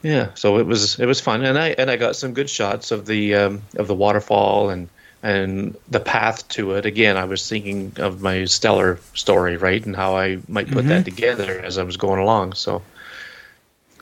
yeah, 0.03 0.29
so 0.35 0.59
it 0.59 0.67
was 0.67 0.99
it 0.99 1.07
was 1.07 1.19
fun, 1.19 1.43
and 1.43 1.57
I 1.57 1.69
and 1.69 1.89
I 1.89 1.95
got 1.95 2.15
some 2.15 2.31
good 2.33 2.49
shots 2.49 2.91
of 2.91 3.07
the 3.07 3.33
um, 3.33 3.61
of 3.77 3.87
the 3.87 3.95
waterfall 3.95 4.69
and 4.69 4.89
and 5.21 5.75
the 5.89 5.99
path 5.99 6.47
to 6.49 6.73
it. 6.73 6.85
Again, 6.85 7.17
I 7.17 7.25
was 7.25 7.47
thinking 7.47 7.91
of 7.97 8.21
my 8.21 8.45
stellar 8.45 8.99
story, 9.13 9.57
right, 9.57 9.85
and 9.85 9.95
how 9.95 10.15
I 10.15 10.39
might 10.47 10.71
put 10.71 10.87
that 10.87 11.05
together 11.05 11.59
as 11.59 11.77
I 11.77 11.83
was 11.83 11.97
going 11.97 12.19
along. 12.21 12.53
So, 12.53 12.81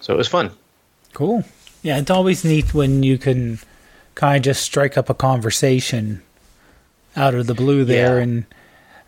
so 0.01 0.13
it 0.13 0.17
was 0.17 0.27
fun. 0.27 0.51
Cool. 1.13 1.43
Yeah, 1.83 1.97
it's 1.97 2.11
always 2.11 2.43
neat 2.45 2.73
when 2.73 3.01
you 3.03 3.17
can 3.17 3.59
kind 4.15 4.37
of 4.37 4.43
just 4.43 4.61
strike 4.61 4.97
up 4.97 5.09
a 5.09 5.13
conversation 5.13 6.21
out 7.15 7.33
of 7.33 7.47
the 7.47 7.53
blue 7.55 7.83
there, 7.85 8.17
Yeah. 8.17 8.23
and 8.23 8.45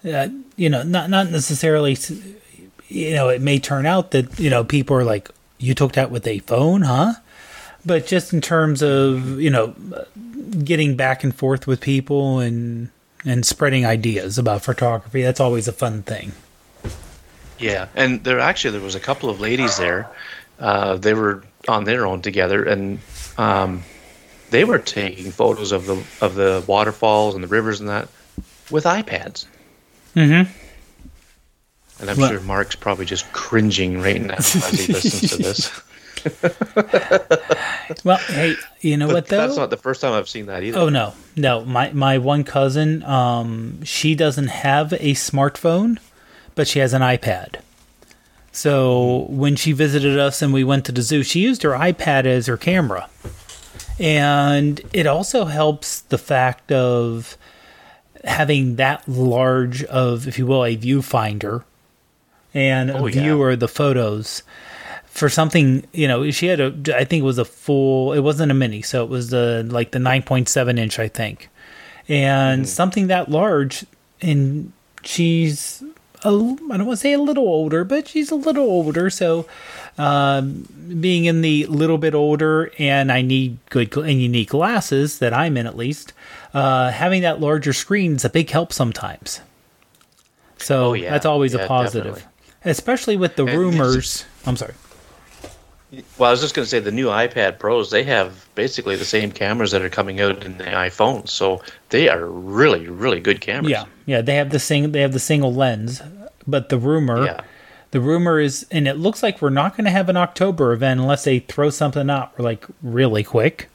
uh, 0.06 0.28
you 0.56 0.70
know, 0.70 0.84
not 0.84 1.10
not 1.10 1.30
necessarily. 1.30 1.98
You 2.88 3.14
know, 3.14 3.30
it 3.30 3.42
may 3.42 3.60
turn 3.60 3.86
out 3.86 4.12
that 4.12 4.40
you 4.40 4.50
know 4.50 4.64
people 4.64 4.96
are 4.96 5.04
like, 5.04 5.30
"You 5.60 5.76
took 5.76 5.92
that 5.94 6.10
with 6.10 6.26
a 6.26 6.40
phone, 6.40 6.82
huh?" 6.84 7.14
But 7.86 8.06
just 8.06 8.34
in 8.34 8.42
terms 8.42 8.82
of 8.82 9.40
you 9.40 9.50
know, 9.50 9.74
getting 10.64 10.96
back 10.96 11.24
and 11.24 11.34
forth 11.34 11.66
with 11.68 11.82
people 11.82 12.40
and 12.40 12.90
and 13.26 13.46
spreading 13.46 13.86
ideas 13.86 14.38
about 14.38 14.64
photography, 14.64 15.22
that's 15.22 15.40
always 15.40 15.68
a 15.68 15.74
fun 15.74 16.04
thing. 16.04 16.34
Yeah, 17.58 17.88
and 17.96 18.24
there 18.24 18.40
actually 18.40 18.72
there 18.72 18.82
was 18.82 18.96
a 18.96 19.00
couple 19.00 19.30
of 19.30 19.40
ladies 19.42 19.78
there. 19.78 20.10
Uh, 20.60 20.96
they 20.96 21.14
were 21.14 21.44
on 21.68 21.84
their 21.84 22.06
own 22.06 22.22
together, 22.22 22.64
and 22.64 23.00
um, 23.38 23.84
they 24.50 24.64
were 24.64 24.80
taking 24.80 25.32
photos 25.32 25.72
of 25.72 25.86
the 25.86 26.04
of 26.22 26.36
the 26.36 26.64
waterfalls 26.68 27.36
and 27.36 27.44
the 27.44 27.48
rivers 27.48 27.80
and 27.80 27.90
that 27.90 28.08
with 28.72 28.84
iPads. 28.86 29.46
Mm-hmm. 30.16 30.52
And 32.02 32.10
I'm 32.10 32.18
Well- 32.18 32.30
sure 32.30 32.40
Mark's 32.42 32.76
probably 32.76 33.06
just 33.06 33.32
cringing 33.34 34.02
right 34.02 34.22
now 34.22 34.36
as 34.36 34.54
he 34.54 34.94
listens 34.94 35.32
to 35.32 35.38
this. 35.38 35.82
Well, 38.06 38.18
hey, 38.18 38.56
you 38.82 38.98
know 38.98 39.08
what 39.08 39.28
though? 39.28 39.38
That's 39.38 39.58
not 39.58 39.72
the 39.72 39.78
first 39.78 40.00
time 40.02 40.14
I've 40.14 40.30
seen 40.30 40.46
that 40.46 40.62
either. 40.64 40.78
Oh 40.78 40.90
no, 40.90 41.14
no. 41.36 41.66
My 41.66 41.92
my 41.92 42.20
one 42.20 42.44
cousin, 42.44 43.04
um, 43.04 43.84
she 43.84 44.14
doesn't 44.14 44.48
have 44.50 44.94
a 44.94 45.14
smartphone, 45.16 45.98
but 46.54 46.68
she 46.68 46.80
has 46.80 46.94
an 46.94 47.02
iPad. 47.02 47.56
So 48.52 49.26
when 49.30 49.56
she 49.56 49.72
visited 49.72 50.20
us 50.20 50.42
and 50.44 50.54
we 50.54 50.64
went 50.64 50.86
to 50.86 50.92
the 50.92 51.02
zoo, 51.02 51.24
she 51.24 51.40
used 51.40 51.64
her 51.64 51.72
iPad 51.72 52.26
as 52.26 52.46
her 52.46 52.58
camera, 52.58 53.10
and 54.00 54.80
it 54.94 55.08
also 55.08 55.46
helps 55.46 56.02
the 56.02 56.18
fact 56.20 56.72
of 56.72 57.38
having 58.24 58.76
that 58.76 59.08
large 59.10 59.84
of, 59.86 60.28
if 60.28 60.38
you 60.38 60.46
will, 60.46 60.64
a 60.64 60.78
viewfinder 60.78 61.64
and 62.54 62.92
Oh, 62.92 63.08
a 63.08 63.12
yeah. 63.12 63.22
viewer 63.22 63.52
of 63.52 63.60
the 63.62 63.68
photos 63.68 64.44
for 65.20 65.30
something 65.30 65.86
you 65.94 66.08
know 66.08 66.32
she 66.32 66.48
had 66.48 66.60
a 66.60 66.74
i 66.96 67.04
think 67.04 67.22
it 67.22 67.26
was 67.26 67.38
a 67.38 67.46
full 67.46 68.14
it 68.14 68.22
wasn't 68.22 68.50
a 68.52 68.56
mini 68.56 68.82
so 68.82 69.04
it 69.04 69.10
was 69.10 69.30
the 69.30 69.66
like 69.70 69.92
the 69.92 70.00
9.7 70.00 70.80
inch 70.80 70.98
i 71.00 71.08
think. 71.08 71.50
And 72.08 72.68
something 72.68 73.08
that 73.08 73.30
large 73.30 73.86
and 74.22 74.72
she's 75.04 75.84
a, 76.24 76.30
i 76.30 76.32
don't 76.32 76.68
want 76.68 76.84
to 76.90 76.98
say 76.98 77.14
a 77.14 77.20
little 77.20 77.44
older 77.48 77.84
but 77.84 78.08
she's 78.08 78.32
a 78.32 78.36
little 78.36 78.64
older 78.66 79.10
so 79.10 79.46
um, 79.98 80.66
being 81.02 81.26
in 81.26 81.42
the 81.42 81.66
little 81.68 81.98
bit 81.98 82.16
older 82.16 82.72
and 82.80 83.12
i 83.12 83.22
need 83.22 83.58
good 83.70 83.96
and 83.98 84.22
unique 84.22 84.50
glasses 84.50 85.20
that 85.20 85.34
i'm 85.34 85.58
in 85.58 85.68
at 85.68 85.76
least 85.78 86.14
uh, 86.54 86.90
having 86.92 87.22
that 87.22 87.40
larger 87.40 87.74
screen 87.74 88.16
is 88.16 88.26
a 88.26 88.30
big 88.30 88.50
help 88.50 88.74
sometimes. 88.74 89.40
So 90.58 90.88
Oh, 90.88 90.94
yeah. 90.94 91.12
that's 91.12 91.28
always 91.28 91.54
Yeah, 91.54 91.62
a 91.66 91.68
positive. 91.68 92.16
definitely. 92.16 92.72
especially 92.72 93.18
with 93.18 93.36
the 93.36 93.46
rumors 93.46 94.26
i'm 94.48 94.58
sorry 94.58 94.74
Well, 96.20 96.28
I 96.30 96.32
was 96.32 96.42
just 96.42 96.54
going 96.54 96.66
to 96.66 96.70
say 96.70 96.80
the 96.80 96.92
new 96.92 97.08
iPad 97.08 97.58
Pros, 97.58 97.90
they 97.90 98.04
have 98.04 98.48
basically 98.54 98.96
the 98.96 99.06
same 99.06 99.32
cameras 99.32 99.72
that 99.72 99.82
are 99.82 99.90
coming 99.90 100.22
out 100.22 100.44
in 100.46 100.58
the 100.60 100.66
iPhone. 100.66 101.28
So 101.28 101.64
they 101.90 102.10
are 102.10 102.26
really, 102.26 102.88
really 102.88 103.20
good 103.20 103.42
cameras. 103.42 103.72
Yeah, 103.72 103.86
yeah, 104.06 104.22
they 104.22 104.36
have 104.36 104.52
the 104.52 104.60
sing 104.60 104.92
they 104.92 105.02
have 105.02 105.14
the 105.14 105.20
single 105.20 105.54
lens, 105.54 106.02
but 106.46 106.70
the 106.70 106.78
rumor, 106.78 107.26
Yeah. 107.26 107.42
the 107.90 108.00
rumor 108.02 108.40
is, 108.40 108.68
and 108.70 108.88
it 108.88 108.98
looks 108.98 109.24
like 109.24 109.42
we're 109.42 109.50
not 109.50 109.76
going 109.76 109.86
to 109.86 109.92
have 109.92 110.10
an 110.10 110.18
October 110.18 110.74
event 110.74 111.00
unless 111.00 111.24
they 111.24 111.40
throw 111.40 111.72
something 111.72 112.08
out 112.10 112.40
like 112.40 112.66
really 112.84 113.24
quick. 113.24 113.70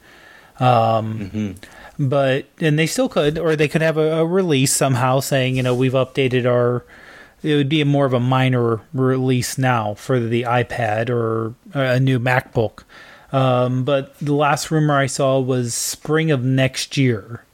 Um, 0.60 1.56
but 1.98 2.46
and 2.60 2.78
they 2.78 2.86
still 2.86 3.08
could, 3.08 3.38
or 3.38 3.56
they 3.56 3.66
could 3.66 3.82
have 3.82 3.96
a, 3.96 4.18
a 4.18 4.24
release 4.24 4.72
somehow 4.72 5.18
saying, 5.18 5.56
you 5.56 5.62
know, 5.64 5.74
we've 5.74 5.92
updated 5.94 6.46
our. 6.46 6.84
It 7.44 7.54
would 7.56 7.68
be 7.68 7.84
more 7.84 8.06
of 8.06 8.14
a 8.14 8.18
minor 8.20 8.80
release 8.94 9.58
now 9.58 9.94
for 9.94 10.18
the 10.18 10.42
iPad 10.42 11.10
or 11.10 11.54
a 11.74 12.00
new 12.00 12.18
MacBook. 12.18 12.84
Um, 13.32 13.84
but 13.84 14.18
the 14.18 14.32
last 14.32 14.70
rumor 14.70 14.96
I 14.96 15.06
saw 15.06 15.38
was 15.38 15.74
spring 15.74 16.30
of 16.30 16.42
next 16.42 16.96
year 16.96 17.44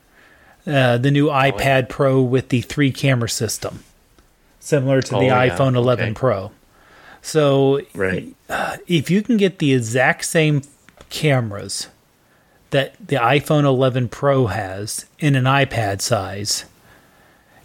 uh, 0.66 0.98
the 0.98 1.10
new 1.10 1.26
iPad 1.26 1.88
Pro 1.88 2.20
with 2.22 2.50
the 2.50 2.60
three 2.60 2.92
camera 2.92 3.28
system, 3.30 3.82
similar 4.60 5.00
to 5.02 5.10
the 5.10 5.16
Oh, 5.16 5.20
yeah. 5.22 5.48
iPhone 5.48 5.74
11 5.74 6.04
Okay. 6.04 6.14
Pro. 6.14 6.52
So 7.22 7.80
Right. 7.94 8.28
if 8.86 9.10
you 9.10 9.22
can 9.22 9.36
get 9.38 9.58
the 9.58 9.72
exact 9.72 10.24
same 10.26 10.62
cameras 11.08 11.88
that 12.70 12.94
the 13.04 13.16
iPhone 13.16 13.64
11 13.64 14.08
Pro 14.10 14.46
has 14.46 15.06
in 15.18 15.34
an 15.34 15.44
iPad 15.44 16.00
size, 16.00 16.66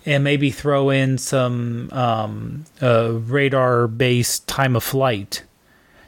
and 0.06 0.24
maybe 0.24 0.52
throw 0.52 0.90
in 0.90 1.18
some 1.18 1.90
um, 1.92 2.66
uh, 2.82 3.12
radar 3.12 3.88
based 3.88 4.48
time 4.48 4.76
of 4.76 4.84
flight 4.84 5.44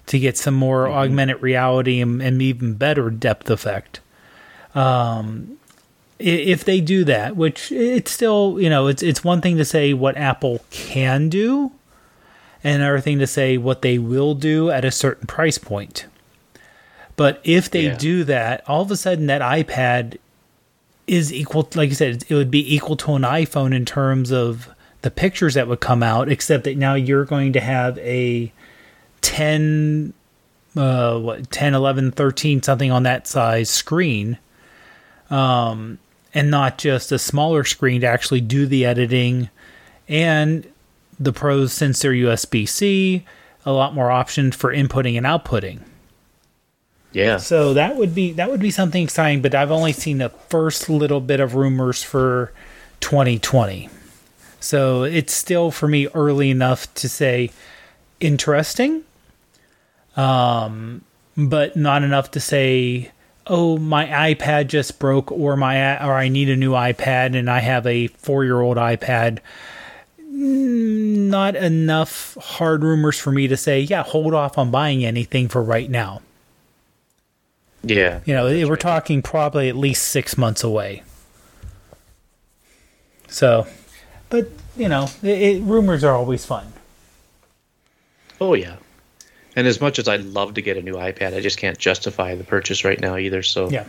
to 0.07 0.19
get 0.19 0.37
some 0.37 0.53
more 0.53 0.87
augmented 0.87 1.41
reality 1.41 1.99
and, 1.99 2.21
and 2.21 2.41
even 2.41 2.75
better 2.75 3.09
depth 3.09 3.49
effect. 3.49 3.99
Um, 4.75 5.57
if 6.19 6.63
they 6.63 6.81
do 6.81 7.03
that, 7.05 7.35
which 7.35 7.71
it's 7.71 8.11
still, 8.11 8.57
you 8.59 8.69
know, 8.69 8.87
it's 8.87 9.03
it's 9.03 9.23
one 9.23 9.41
thing 9.41 9.57
to 9.57 9.65
say 9.65 9.93
what 9.93 10.17
Apple 10.17 10.61
can 10.71 11.29
do, 11.29 11.71
and 12.63 12.81
another 12.81 12.99
thing 13.01 13.19
to 13.19 13.27
say 13.27 13.57
what 13.57 13.81
they 13.81 13.97
will 13.99 14.33
do 14.33 14.69
at 14.71 14.83
a 14.85 14.91
certain 14.91 15.27
price 15.27 15.57
point. 15.57 16.05
But 17.15 17.39
if 17.43 17.69
they 17.69 17.85
Yeah. 17.87 17.97
do 17.97 18.23
that, 18.25 18.63
all 18.67 18.81
of 18.81 18.91
a 18.91 18.95
sudden 18.97 19.27
that 19.27 19.41
iPad 19.41 20.17
is 21.07 21.33
equal, 21.33 21.63
To, 21.63 21.77
like 21.77 21.89
you 21.89 21.95
said, 21.95 22.25
it 22.27 22.35
would 22.35 22.51
be 22.51 22.75
equal 22.75 22.95
to 22.97 23.13
an 23.13 23.23
iPhone 23.23 23.73
in 23.73 23.85
terms 23.85 24.31
of 24.31 24.69
the 25.01 25.11
pictures 25.11 25.53
that 25.53 25.67
would 25.67 25.79
come 25.79 26.03
out, 26.03 26.29
except 26.29 26.65
that 26.65 26.77
now 26.77 26.93
you're 26.93 27.25
going 27.25 27.53
to 27.53 27.59
have 27.59 27.97
a 27.99 28.51
10, 29.21 30.13
uh, 30.75 31.17
what, 31.19 31.49
10, 31.49 31.73
11, 31.73 32.11
13, 32.11 32.61
something 32.61 32.91
on 32.91 33.03
that 33.03 33.27
size 33.27 33.69
screen 33.69 34.37
um, 35.29 35.99
and 36.33 36.51
not 36.51 36.77
just 36.77 37.11
a 37.11 37.19
smaller 37.19 37.63
screen 37.63 38.01
to 38.01 38.07
actually 38.07 38.41
do 38.41 38.65
the 38.65 38.85
editing. 38.85 39.49
And 40.07 40.67
the 41.19 41.33
pros, 41.33 41.73
since 41.73 41.99
they're 41.99 42.11
USB 42.11 42.67
C, 42.67 43.25
a 43.65 43.71
lot 43.71 43.93
more 43.93 44.11
options 44.11 44.55
for 44.55 44.73
inputting 44.73 45.17
and 45.17 45.25
outputting. 45.25 45.81
Yeah. 47.11 47.37
So 47.37 47.73
that 47.73 47.95
would 47.95 48.13
be 48.13 48.33
that 48.33 48.49
would 48.49 48.59
be 48.59 48.71
something 48.71 49.03
exciting. 49.03 49.41
But 49.41 49.55
I've 49.55 49.71
only 49.71 49.93
seen 49.93 50.17
the 50.19 50.29
first 50.29 50.89
little 50.89 51.21
bit 51.21 51.39
of 51.39 51.55
rumors 51.55 52.03
for 52.03 52.51
2020. 52.99 53.89
So 54.59 55.03
it's 55.03 55.33
still 55.33 55.71
for 55.71 55.87
me 55.87 56.07
early 56.07 56.49
enough 56.49 56.93
to 56.95 57.07
say 57.07 57.51
interesting, 58.19 59.03
um, 60.15 61.03
but 61.35 61.75
not 61.75 62.03
enough 62.03 62.31
to 62.31 62.39
say, 62.39 63.11
oh, 63.45 63.77
my 63.77 64.05
iPad 64.05 64.67
just 64.67 64.99
broke, 64.99 65.31
or 65.31 65.55
my 65.55 66.03
or 66.05 66.13
I 66.13 66.27
need 66.27 66.49
a 66.49 66.55
new 66.55 66.71
iPad, 66.71 67.35
and 67.35 67.49
I 67.49 67.59
have 67.59 67.85
a 67.87 68.07
four 68.07 68.43
year 68.43 68.61
old 68.61 68.77
iPad. 68.77 69.39
Not 70.29 71.55
enough 71.55 72.37
hard 72.39 72.83
rumors 72.83 73.17
for 73.17 73.31
me 73.31 73.47
to 73.47 73.57
say, 73.57 73.81
yeah, 73.81 74.03
hold 74.03 74.33
off 74.33 74.57
on 74.57 74.69
buying 74.69 75.03
anything 75.03 75.47
for 75.47 75.63
right 75.63 75.89
now. 75.89 76.21
Yeah. 77.83 78.21
You 78.25 78.33
know, 78.33 78.67
we're 78.67 78.75
talking 78.75 79.21
probably 79.21 79.69
at 79.69 79.75
least 79.75 80.07
six 80.07 80.37
months 80.37 80.63
away. 80.63 81.03
So, 83.27 83.67
but 84.29 84.49
you 84.75 84.89
know, 84.89 85.07
it, 85.21 85.41
it, 85.41 85.61
rumors 85.63 86.03
are 86.03 86.13
always 86.13 86.45
fun. 86.45 86.73
Oh 88.39 88.53
yeah. 88.53 88.77
And 89.55 89.65
as 89.67 89.81
much 89.81 89.97
as 89.97 90.07
I'd 90.07 90.23
love 90.23 90.53
to 90.53 90.61
get 90.61 90.77
a 90.77 90.81
new 90.81 90.93
iPad, 90.93 91.35
I 91.35 91.41
just 91.41 91.57
can't 91.57 91.77
justify 91.77 92.35
the 92.35 92.43
purchase 92.43 92.83
right 92.83 92.99
now 92.99 93.17
either. 93.17 93.41
So 93.41 93.69
Yeah. 93.69 93.85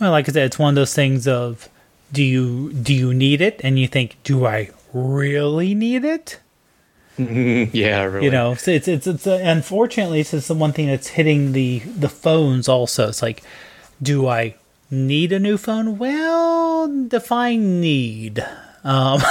Well, 0.00 0.10
like 0.10 0.28
I 0.28 0.32
said, 0.32 0.46
it's 0.46 0.58
one 0.58 0.70
of 0.70 0.74
those 0.74 0.94
things 0.94 1.28
of 1.28 1.68
do 2.12 2.22
you 2.22 2.72
do 2.72 2.92
you 2.92 3.14
need 3.14 3.40
it, 3.40 3.60
and 3.64 3.78
you 3.78 3.86
think, 3.86 4.16
do 4.24 4.44
I 4.44 4.70
really 4.92 5.74
need 5.74 6.04
it? 6.04 6.40
Yeah, 7.18 8.04
really. 8.04 8.24
You 8.26 8.30
know, 8.30 8.54
so 8.54 8.70
it's 8.70 8.88
it's 8.88 9.06
it's 9.06 9.26
uh, 9.26 9.40
unfortunately 9.42 10.20
it's 10.20 10.30
just 10.30 10.48
the 10.48 10.54
one 10.54 10.72
thing 10.72 10.86
that's 10.86 11.08
hitting 11.08 11.52
the 11.52 11.80
the 11.80 12.08
phones 12.08 12.68
also. 12.68 13.08
It's 13.08 13.22
like, 13.22 13.42
do 14.00 14.26
I 14.28 14.54
need 14.90 15.32
a 15.32 15.38
new 15.38 15.56
phone? 15.58 15.98
Well, 15.98 16.88
define 17.08 17.80
need. 17.80 18.44
Um, 18.84 19.20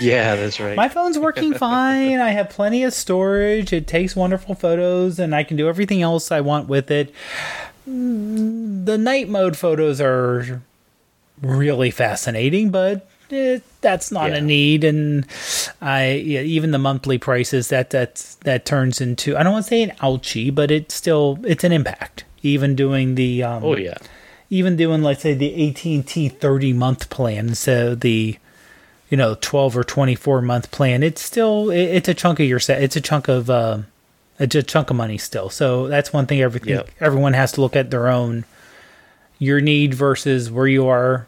Yeah, 0.00 0.36
that's 0.36 0.60
right. 0.60 0.76
my 0.76 0.88
phone's 0.88 1.18
working 1.18 1.54
fine. 1.66 2.20
I 2.20 2.30
have 2.30 2.50
plenty 2.50 2.84
of 2.84 2.94
storage. 2.94 3.72
It 3.72 3.88
takes 3.88 4.14
wonderful 4.14 4.54
photos, 4.54 5.18
and 5.18 5.34
I 5.34 5.42
can 5.42 5.56
do 5.56 5.68
everything 5.68 6.02
else 6.02 6.30
I 6.30 6.40
want 6.40 6.68
with 6.68 6.88
it. 6.92 7.12
Mm, 7.88 8.84
The 8.84 8.96
night 8.96 9.28
mode 9.28 9.56
photos 9.56 10.00
are 10.00 10.62
really 11.42 11.90
fascinating, 11.90 12.70
but 12.70 13.08
it, 13.32 13.62
that's 13.80 14.10
not 14.12 14.30
Yeah. 14.30 14.36
a 14.36 14.40
need. 14.40 14.84
And 14.84 15.26
I 15.80 16.12
yeah, 16.12 16.40
even 16.40 16.70
the 16.70 16.78
monthly 16.78 17.18
prices 17.18 17.68
that 17.68 17.90
that 17.90 18.36
that 18.44 18.64
turns 18.64 19.00
into 19.00 19.36
I 19.36 19.42
don't 19.42 19.52
want 19.52 19.64
to 19.66 19.68
say 19.68 19.82
an 19.82 19.90
ouchie, 20.00 20.54
but 20.54 20.70
it's 20.70 20.94
still 20.94 21.38
it's 21.44 21.64
an 21.64 21.72
impact. 21.72 22.24
Even 22.42 22.74
doing 22.76 23.14
the 23.16 23.42
um, 23.42 23.64
oh 23.64 23.76
yeah. 23.76 23.98
even 24.50 24.76
doing 24.76 25.02
let's 25.02 25.22
say 25.22 25.34
the 25.34 25.68
AT&T 25.70 26.28
30 26.28 26.72
month 26.72 27.10
plan 27.10 27.54
so 27.54 27.94
the 27.96 28.38
you 29.10 29.16
know 29.16 29.36
12 29.40 29.76
or 29.76 29.82
24 29.84 30.40
month 30.42 30.70
plan 30.70 31.02
it's 31.02 31.20
still 31.20 31.70
it, 31.70 31.80
it's 31.80 32.08
a 32.08 32.14
chunk 32.14 32.38
of 32.38 32.46
your 32.46 32.60
set 32.60 32.80
it's 32.82 32.94
a 32.94 33.00
chunk 33.00 33.26
of 33.26 33.50
uh 33.50 33.78
it's 34.38 34.54
a 34.54 34.62
chunk 34.62 34.90
of 34.90 34.96
money 34.96 35.18
still 35.18 35.50
so 35.50 35.88
that's 35.88 36.12
one 36.12 36.26
thing 36.26 36.40
everything 36.40 36.74
Yep. 36.74 36.90
everyone 37.00 37.32
has 37.32 37.50
to 37.52 37.60
look 37.60 37.74
at 37.74 37.90
their 37.90 38.06
own 38.08 38.44
your 39.40 39.60
need 39.60 39.94
versus 39.94 40.50
where 40.50 40.66
you 40.68 40.86
are 40.86 41.26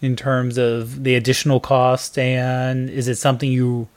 in 0.00 0.16
terms 0.16 0.58
of 0.58 1.04
the 1.04 1.14
additional 1.14 1.60
cost 1.60 2.18
and 2.18 2.88
is 2.90 3.08
it 3.08 3.16
something 3.16 3.50
you 3.50 3.88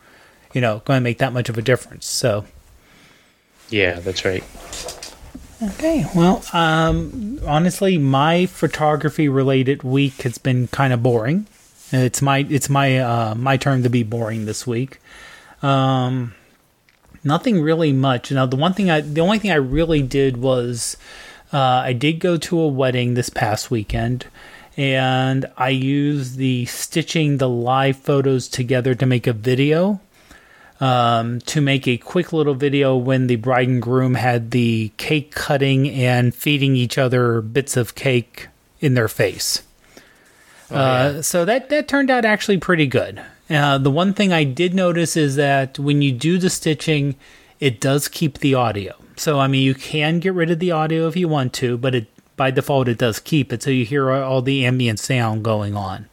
you 0.53 0.61
know 0.61 0.81
going 0.85 0.97
to 0.97 1.03
make 1.03 1.17
that 1.17 1.33
much 1.33 1.49
of 1.49 1.57
a 1.57 1.61
difference 1.61 2.05
so 2.05 2.45
Yeah, 3.69 3.99
that's 3.99 4.23
right. 4.23 4.43
Okay, 5.61 6.05
well, 6.13 6.43
um, 6.51 7.39
honestly, 7.45 7.97
my 7.97 8.45
photography 8.45 9.29
related 9.29 9.81
week 9.81 10.21
has 10.23 10.37
been 10.37 10.67
kind 10.67 10.91
of 10.93 11.01
boring. 11.01 11.47
It's 11.91 12.21
my 12.21 12.45
it's 12.49 12.69
my 12.69 12.99
uh, 12.99 13.35
my 13.35 13.57
turn 13.57 13.81
to 13.83 13.89
be 13.89 14.03
boring 14.03 14.45
this 14.45 14.67
week. 14.67 14.99
Um, 15.63 16.35
nothing 17.23 17.61
really 17.61 17.93
much. 17.93 18.31
Now, 18.31 18.45
the 18.45 18.57
one 18.57 18.73
thing 18.73 18.91
I 18.91 19.01
the 19.01 19.21
only 19.21 19.39
thing 19.39 19.51
I 19.51 19.55
really 19.55 20.01
did 20.01 20.37
was 20.37 20.97
uh, 21.53 21.57
I 21.57 21.93
did 21.93 22.19
go 22.19 22.35
to 22.37 22.59
a 22.59 22.67
wedding 22.67 23.13
this 23.13 23.29
past 23.29 23.71
weekend, 23.71 24.25
and 24.75 25.45
I 25.57 25.69
used 25.69 26.37
the 26.37 26.65
stitching 26.65 27.37
the 27.37 27.49
live 27.49 27.97
photos 27.97 28.47
together 28.47 28.95
to 28.95 29.05
make 29.05 29.27
a 29.27 29.33
video 29.33 29.99
um, 30.83 31.39
to 31.41 31.61
make 31.61 31.87
a 31.87 31.97
quick 31.97 32.33
little 32.33 32.55
video 32.55 32.97
when 32.97 33.27
the 33.27 33.37
bride 33.37 33.69
and 33.69 33.81
groom 33.81 34.15
had 34.15 34.51
the 34.51 34.91
cake 34.97 35.31
cutting 35.31 35.89
and 35.89 36.35
feeding 36.35 36.75
each 36.75 36.97
other 36.97 37.41
bits 37.41 37.77
of 37.77 37.95
cake 37.95 38.47
in 38.81 38.93
their 38.93 39.07
face. 39.07 39.63
uh, 40.69 41.21
so 41.21 41.45
that 41.45 41.69
that 41.69 41.87
turned 41.87 42.09
out 42.09 42.25
actually 42.25 42.57
pretty 42.57 42.87
good. 42.87 43.23
Uh, 43.49 43.77
the 43.77 43.91
one 43.91 44.13
thing 44.13 44.33
I 44.33 44.43
did 44.43 44.73
notice 44.73 45.15
is 45.15 45.35
that 45.35 45.77
when 45.77 46.01
you 46.01 46.11
do 46.11 46.37
the 46.37 46.49
stitching, 46.49 47.15
it 47.59 47.79
does 47.79 48.07
keep 48.07 48.39
the 48.39 48.55
audio. 48.55 48.95
So 49.15 49.39
I 49.39 49.47
mean, 49.47 49.63
you 49.63 49.75
can 49.75 50.19
get 50.19 50.33
rid 50.33 50.49
of 50.49 50.59
the 50.59 50.71
audio 50.71 51.07
if 51.07 51.15
you 51.15 51.27
want 51.27 51.53
to, 51.53 51.77
but 51.77 51.95
it 51.95 52.07
by 52.35 52.51
default 52.51 52.87
it 52.87 52.97
does 52.97 53.19
keep 53.19 53.53
it, 53.53 53.63
so 53.63 53.69
you 53.69 53.85
hear 53.85 54.11
all 54.11 54.41
the 54.41 54.65
ambient 54.65 54.99
sound 54.99 55.43
going 55.43 55.75
on. 55.75 56.07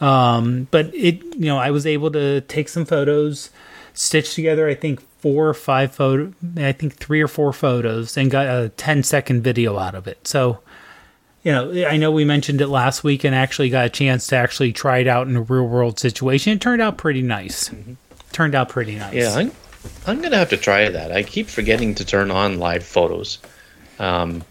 Um, 0.00 0.68
but 0.70 0.94
it, 0.94 1.22
you 1.36 1.46
know, 1.46 1.58
I 1.58 1.70
was 1.70 1.86
able 1.86 2.10
to 2.12 2.42
take 2.42 2.68
some 2.68 2.84
photos, 2.84 3.50
stitch 3.94 4.34
together, 4.34 4.68
I 4.68 4.74
think 4.74 5.00
four 5.20 5.48
or 5.48 5.54
five 5.54 5.92
photo, 5.94 6.32
I 6.56 6.72
think 6.72 6.94
three 6.96 7.20
or 7.20 7.28
four 7.28 7.52
photos, 7.52 8.16
and 8.16 8.30
got 8.30 8.46
a 8.46 8.68
10 8.70 9.02
second 9.02 9.42
video 9.42 9.78
out 9.78 9.94
of 9.94 10.06
it. 10.06 10.26
So, 10.26 10.60
you 11.42 11.52
know, 11.52 11.86
I 11.86 11.96
know 11.96 12.10
we 12.10 12.24
mentioned 12.24 12.60
it 12.60 12.68
last 12.68 13.04
week 13.04 13.24
and 13.24 13.34
actually 13.34 13.70
got 13.70 13.86
a 13.86 13.88
chance 13.88 14.26
to 14.28 14.36
actually 14.36 14.72
try 14.72 14.98
it 14.98 15.06
out 15.06 15.28
in 15.28 15.36
a 15.36 15.42
real 15.42 15.66
world 15.66 15.98
situation. 15.98 16.52
It 16.52 16.60
turned 16.60 16.82
out 16.82 16.98
pretty 16.98 17.22
nice. 17.22 17.70
Turned 18.32 18.54
out 18.54 18.68
pretty 18.68 18.96
nice. 18.96 19.14
Yeah, 19.14 19.34
I'm, 19.34 19.52
I'm 20.06 20.20
gonna 20.20 20.36
have 20.36 20.50
to 20.50 20.56
try 20.56 20.88
that. 20.88 21.12
I 21.12 21.22
keep 21.22 21.48
forgetting 21.48 21.94
to 21.94 22.04
turn 22.04 22.30
on 22.30 22.58
live 22.58 22.84
photos, 22.84 23.38
um, 23.98 24.44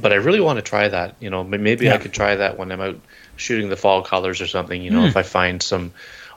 but 0.00 0.12
I 0.12 0.16
really 0.16 0.40
want 0.40 0.56
to 0.58 0.62
try 0.62 0.88
that. 0.88 1.14
You 1.20 1.30
know, 1.30 1.44
maybe 1.44 1.84
Yeah. 1.86 1.94
I 1.94 1.98
could 1.98 2.12
try 2.12 2.34
that 2.36 2.58
when 2.58 2.70
I'm 2.72 2.80
out 2.80 2.98
shooting 3.36 3.68
the 3.68 3.76
fall 3.76 4.02
colors 4.02 4.40
or 4.40 4.46
something. 4.46 4.82
You 4.82 4.90
know, 4.90 5.00
Hmm. 5.02 5.06
if 5.06 5.16
I 5.16 5.22
find 5.22 5.62
some, 5.62 5.92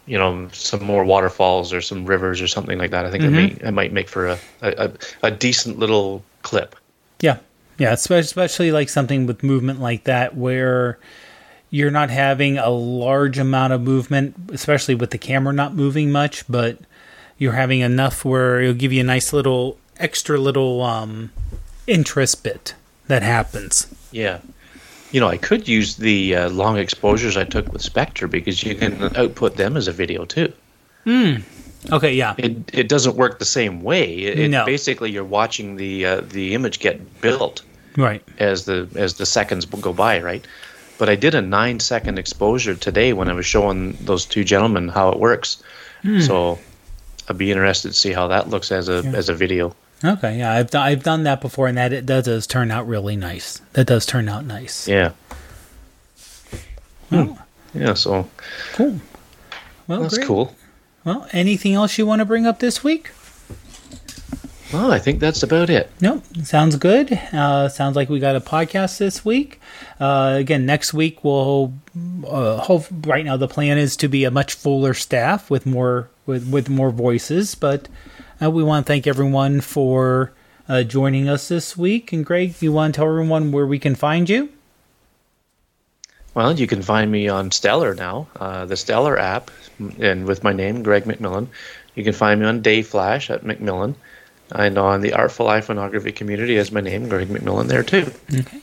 you 0.06 0.18
know, 0.18 0.48
some 0.52 0.84
more 0.84 1.04
waterfalls 1.06 1.72
or 1.74 1.82
some 1.82 2.06
rivers 2.06 2.42
or 2.42 2.48
something 2.48 2.78
like 2.78 2.92
that, 2.92 3.06
I 3.06 3.12
think 3.12 3.24
Mm-hmm. 3.24 3.36
it, 3.38 3.62
may, 3.62 3.68
it 3.68 3.72
might 3.72 3.94
make 3.94 4.10
for 4.10 4.28
a, 4.28 4.38
a, 4.62 4.70
a, 4.86 4.92
a 5.28 5.32
decent 5.32 5.80
little 5.80 6.24
clip. 6.42 6.76
Yeah. 7.22 7.38
Yeah. 7.78 7.94
Especially 7.94 8.72
like 8.72 8.90
something 8.90 9.26
with 9.26 9.44
movement 9.44 9.80
like 9.80 10.04
that 10.06 10.36
where 10.36 11.00
you're 11.70 11.92
not 11.92 12.10
having 12.10 12.58
a 12.58 12.70
large 12.70 13.38
amount 13.38 13.72
of 13.74 13.82
movement, 13.82 14.36
especially 14.52 14.96
with 14.96 15.12
the 15.12 15.18
camera 15.18 15.54
not 15.54 15.76
moving 15.76 16.12
much, 16.12 16.44
but 16.50 16.80
you're 17.38 17.54
having 17.54 17.80
enough 17.82 18.26
where 18.26 18.60
it'll 18.60 18.74
give 18.74 18.92
you 18.92 19.02
a 19.02 19.04
nice 19.06 19.32
little 19.32 19.78
extra 19.98 20.38
little 20.38 20.82
um, 20.82 21.32
interest 21.88 22.44
bit 22.44 22.74
that 23.10 23.22
happens. 23.24 23.88
Yeah. 24.12 24.40
You 25.12 25.20
know, 25.20 25.28
I 25.28 25.38
could 25.38 25.68
use 25.68 25.98
the 25.98 26.36
uh, 26.36 26.50
long 26.50 26.78
exposures 26.78 27.36
I 27.36 27.44
took 27.44 27.74
with 27.74 27.82
Spectre 27.82 28.28
because 28.28 28.64
you 28.64 28.76
can 28.76 28.94
output 29.18 29.56
them 29.58 29.76
as 29.76 29.88
a 29.88 29.92
video 29.92 30.24
too. 30.26 30.54
Okay. 31.92 32.14
Yeah. 32.14 32.36
It 32.38 32.58
it 32.74 32.88
doesn't 32.90 33.16
work 33.16 33.40
the 33.40 33.46
same 33.46 33.82
way. 33.82 34.14
It, 34.20 34.50
No. 34.52 34.66
basically 34.66 35.12
you're 35.12 35.24
watching 35.40 35.76
the 35.78 36.06
uh, 36.06 36.22
the 36.22 36.54
image 36.54 36.80
get 36.80 37.22
built 37.22 37.64
Right. 37.98 38.22
as 38.38 38.66
the 38.66 38.88
as 38.96 39.16
the 39.16 39.26
seconds 39.26 39.66
go 39.66 39.94
by, 39.94 40.22
right? 40.22 40.46
But 41.00 41.10
I 41.10 41.16
did 41.16 41.34
a 41.36 41.42
nine 41.42 41.80
second 41.80 42.20
exposure 42.20 42.76
today 42.76 43.14
when 43.14 43.30
I 43.30 43.34
was 43.34 43.46
showing 43.46 43.98
those 44.06 44.26
two 44.26 44.44
gentlemen 44.44 44.90
how 44.90 45.10
it 45.10 45.20
works. 45.20 45.64
So 46.22 46.58
I'd 47.28 47.38
be 47.38 47.52
interested 47.52 47.90
to 47.90 47.94
see 47.94 48.14
how 48.14 48.28
that 48.28 48.50
looks 48.50 48.72
as 48.72 48.88
a 48.90 48.98
as 49.16 49.30
a 49.30 49.34
video. 49.34 49.74
Okay. 50.04 50.38
Yeah. 50.38 50.54
I've, 50.54 50.72
done 50.72 50.84
I've 50.88 51.04
done 51.04 51.24
that 51.24 51.42
before 51.42 51.68
and 51.68 51.78
that, 51.78 51.92
it, 51.94 52.08
that 52.08 52.26
does 52.26 52.48
turn 52.48 52.72
out 52.72 52.88
really 52.88 53.16
nice. 53.16 53.62
That 53.74 53.88
does 53.88 54.06
turn 54.06 54.30
out 54.30 54.46
nice. 54.46 54.88
Yeah, 54.88 55.12
Well, 57.12 57.38
yeah. 57.74 57.94
So 57.96 58.30
cool. 58.74 59.00
Well, 59.88 60.02
that's 60.04 60.18
great. 60.18 60.28
cool. 60.28 60.56
Well, 61.04 61.28
anything 61.32 61.74
else 61.74 61.98
you 61.98 62.06
want 62.06 62.20
to 62.20 62.26
bring 62.26 62.46
up 62.46 62.60
this 62.60 62.84
week? 62.84 63.12
Well, 64.72 64.92
I 64.92 65.00
think 65.00 65.20
that's 65.20 65.42
about 65.42 65.72
it. 65.72 65.90
No, 66.00 66.22
sounds 66.44 66.76
good. 66.76 67.12
Uh, 67.34 67.70
sounds 67.70 67.96
like 67.96 68.08
we 68.08 68.20
got 68.20 68.36
a 68.36 68.42
podcast 68.42 69.00
this 69.00 69.26
week. 69.26 69.60
Uh, 70.00 70.36
again, 70.38 70.68
next 70.68 70.94
week 70.94 71.24
we'll 71.24 71.74
uh, 72.28 72.58
hope. 72.58 72.86
Right 73.08 73.26
now, 73.26 73.36
the 73.36 73.48
plan 73.48 73.80
is 73.80 73.98
to 73.98 74.08
be 74.08 74.26
a 74.26 74.32
much 74.32 74.54
fuller 74.54 74.94
staff 74.94 75.50
with 75.50 75.66
more 75.66 76.10
with 76.28 76.48
with 76.52 76.70
more 76.70 76.92
voices. 76.92 77.56
But 77.56 77.88
uh, 78.42 78.50
we 78.50 78.64
want 78.64 78.86
to 78.86 78.92
thank 78.92 79.08
everyone 79.08 79.62
for 79.62 80.32
uh, 80.68 80.84
joining 80.84 81.28
us 81.28 81.48
this 81.48 81.76
week. 81.76 82.14
And 82.14 82.26
Greg, 82.26 82.56
you 82.62 82.72
want 82.72 82.94
to 82.94 83.00
tell 83.00 83.08
everyone 83.08 83.52
where 83.52 83.66
we 83.66 83.80
can 83.80 83.96
find 83.96 84.30
you? 84.30 84.50
Well, 86.36 86.58
you 86.58 86.68
can 86.68 86.82
find 86.82 87.12
me 87.12 87.28
on 87.28 87.52
Stellar 87.52 87.96
now, 87.96 88.28
uh, 88.40 88.66
the 88.66 88.78
Stellar 88.78 89.18
app, 89.18 89.50
and 90.00 90.26
with 90.26 90.44
my 90.44 90.54
name, 90.54 90.84
Greg 90.84 91.06
McMillan. 91.06 91.48
You 91.96 92.04
can 92.04 92.14
find 92.14 92.40
me 92.40 92.46
on 92.46 92.62
Dayflash 92.62 93.30
at 93.30 93.44
McMillan, 93.44 93.96
and 94.52 94.78
on 94.78 95.02
the 95.02 95.14
Artful 95.14 95.48
Iconography 95.48 96.12
community 96.12 96.58
as 96.58 96.72
my 96.72 96.82
name, 96.82 97.10
Greg 97.10 97.28
McMillan, 97.28 97.68
there 97.68 97.84
too. 97.84 98.12
Okay. 98.34 98.62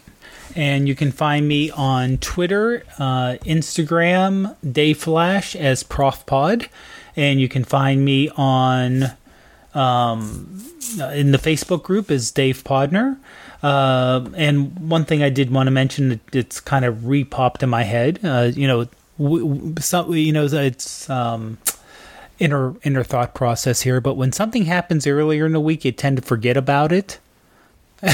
And 0.55 0.89
you 0.89 0.95
can 0.95 1.13
find 1.13 1.47
me 1.47 1.71
on 1.71 2.17
Twitter, 2.19 2.83
uh, 2.99 3.37
Instagram, 3.45 4.57
Dayflash 4.65 5.55
as 5.55 5.85
ProfPod. 5.85 6.69
And 7.15 7.41
you 7.41 7.49
can 7.49 7.63
find 7.63 8.05
me 8.05 8.31
on 8.31 9.13
um, 9.77 10.65
in 11.13 11.33
the 11.33 11.39
Facebook 11.39 11.83
group 11.83 12.11
is 12.11 12.31
Dave 12.31 12.65
Podner. 12.65 13.19
Uh, 13.63 14.29
and 14.35 14.79
one 14.91 15.05
thing 15.05 15.23
I 15.23 15.31
did 15.31 15.51
want 15.51 15.67
to 15.67 15.71
mention 15.71 16.09
that 16.11 16.35
it's 16.35 16.61
kind 16.61 16.85
of 16.85 16.97
repopped 16.97 17.63
in 17.63 17.69
my 17.69 17.83
head. 17.83 18.21
Uh, 18.23 18.51
you 18.55 18.67
know, 18.67 18.89
w- 19.19 19.55
w- 19.55 19.75
some, 19.81 20.13
you 20.15 20.33
know, 20.33 20.47
it's 20.47 21.09
um, 21.11 21.59
inner 22.39 22.75
inner 22.83 23.03
thought 23.03 23.35
process 23.35 23.83
here. 23.83 24.01
But 24.01 24.15
when 24.15 24.33
something 24.33 24.67
happens 24.67 25.07
earlier 25.07 25.47
in 25.47 25.53
the 25.53 25.61
week, 25.61 25.85
you 25.85 25.93
tend 25.93 26.17
to 26.17 26.23
forget 26.23 26.57
about 26.57 26.93
it 26.93 27.19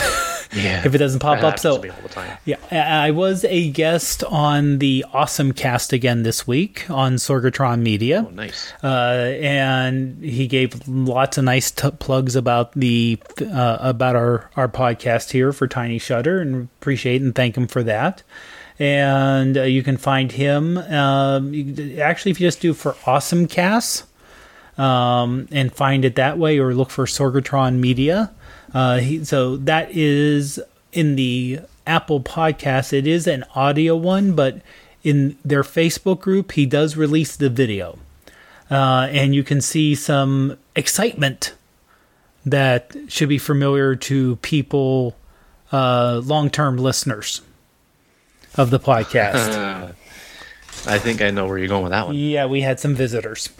Yeah. 0.54 0.82
if 0.84 0.94
it 0.94 0.98
doesn't 0.98 1.20
pop 1.20 1.42
up. 1.42 1.58
So 1.58 1.76
to 1.76 1.82
me 1.82 1.88
all 1.88 2.02
the 2.02 2.08
time. 2.08 2.36
yeah, 2.44 2.56
I 2.70 3.08
I 3.08 3.10
was 3.10 3.44
a 3.44 3.70
guest 3.70 4.22
on 4.24 4.78
the 4.78 5.04
Awesome 5.12 5.52
Cast 5.52 5.92
again 5.92 6.22
this 6.24 6.46
week 6.46 6.88
on 6.90 7.14
Sorgatron 7.14 7.80
Media, 7.80 8.24
Oh, 8.28 8.30
nice. 8.30 8.72
uh, 8.84 9.34
and 9.40 10.22
he 10.22 10.46
gave 10.46 10.86
lots 10.86 11.38
of 11.38 11.44
nice 11.44 11.70
t- 11.70 11.90
plugs 11.98 12.36
about 12.36 12.72
the 12.72 13.18
uh, 13.40 13.78
about 13.80 14.14
our 14.16 14.50
our 14.56 14.68
podcast 14.68 15.30
here 15.32 15.52
for 15.52 15.66
Tiny 15.66 15.98
Shutter, 15.98 16.40
and 16.40 16.68
appreciate 16.80 17.22
and 17.22 17.34
thank 17.34 17.56
him 17.56 17.66
for 17.66 17.82
that. 17.82 18.22
And 18.78 19.56
uh, 19.56 19.62
you 19.62 19.82
can 19.82 19.96
find 19.96 20.32
him 20.32 20.76
um, 20.78 21.52
you, 21.54 22.00
actually 22.00 22.30
if 22.32 22.40
you 22.40 22.46
just 22.46 22.60
do 22.60 22.74
for 22.74 22.96
Awesome 23.06 23.46
Cast. 23.46 24.04
um, 24.78 25.48
and 25.52 25.72
find 25.72 26.04
it 26.04 26.14
that 26.16 26.38
way, 26.38 26.58
or 26.58 26.74
look 26.74 26.90
for 26.90 27.04
Sorgatron 27.06 27.76
Media. 27.78 28.32
Uh, 28.74 28.98
he, 28.98 29.24
so 29.24 29.56
that 29.56 29.90
is 29.90 30.60
in 30.92 31.16
the 31.16 31.60
Apple 31.86 32.20
Podcast. 32.20 32.92
It 32.92 33.06
is 33.06 33.26
an 33.26 33.44
audio 33.54 33.96
one, 33.96 34.34
but 34.34 34.60
in 35.02 35.36
their 35.44 35.62
Facebook 35.62 36.20
group, 36.20 36.52
he 36.52 36.66
does 36.66 36.96
release 36.96 37.36
the 37.36 37.50
video, 37.50 37.98
uh, 38.70 39.08
and 39.10 39.34
you 39.34 39.42
can 39.42 39.60
see 39.60 39.94
some 39.94 40.56
excitement 40.76 41.54
that 42.46 42.94
should 43.08 43.28
be 43.28 43.38
familiar 43.38 43.94
to 43.94 44.36
people, 44.36 45.16
uh, 45.70 46.20
long-term 46.24 46.76
listeners 46.76 47.42
of 48.56 48.70
the 48.70 48.80
podcast. 48.80 49.94
I 50.86 50.98
think 50.98 51.22
I 51.22 51.30
know 51.30 51.46
where 51.46 51.58
you're 51.58 51.68
going 51.68 51.84
with 51.84 51.92
that 51.92 52.06
one. 52.06 52.16
Yeah, 52.16 52.46
we 52.46 52.62
had 52.62 52.80
some 52.80 52.94
visitors. 52.94 53.50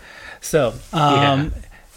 So, 0.40 0.74
um, 0.92 1.52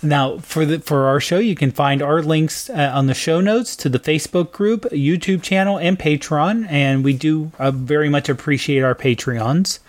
now 0.06 0.38
for 0.40 0.66
the 0.66 0.80
for 0.80 1.08
our 1.08 1.20
show, 1.20 1.40
you 1.40 1.56
can 1.56 1.72
find 1.72 2.02
our 2.02 2.22
links 2.22 2.70
uh, 2.70 2.92
on 2.94 3.08
the 3.08 3.14
show 3.14 3.42
notes 3.42 3.76
to 3.78 3.90
the 3.90 4.00
Facebook 4.00 4.52
group, 4.52 4.84
YouTube 4.86 5.42
channel, 5.42 5.78
and 5.78 5.98
Patreon. 5.98 6.70
And 6.70 7.04
we 7.04 7.14
do 7.14 7.52
uh, 7.60 7.72
very 7.72 8.10
much 8.10 8.30
appreciate 8.30 8.82
our 8.82 8.96
Patreons. 8.96 9.80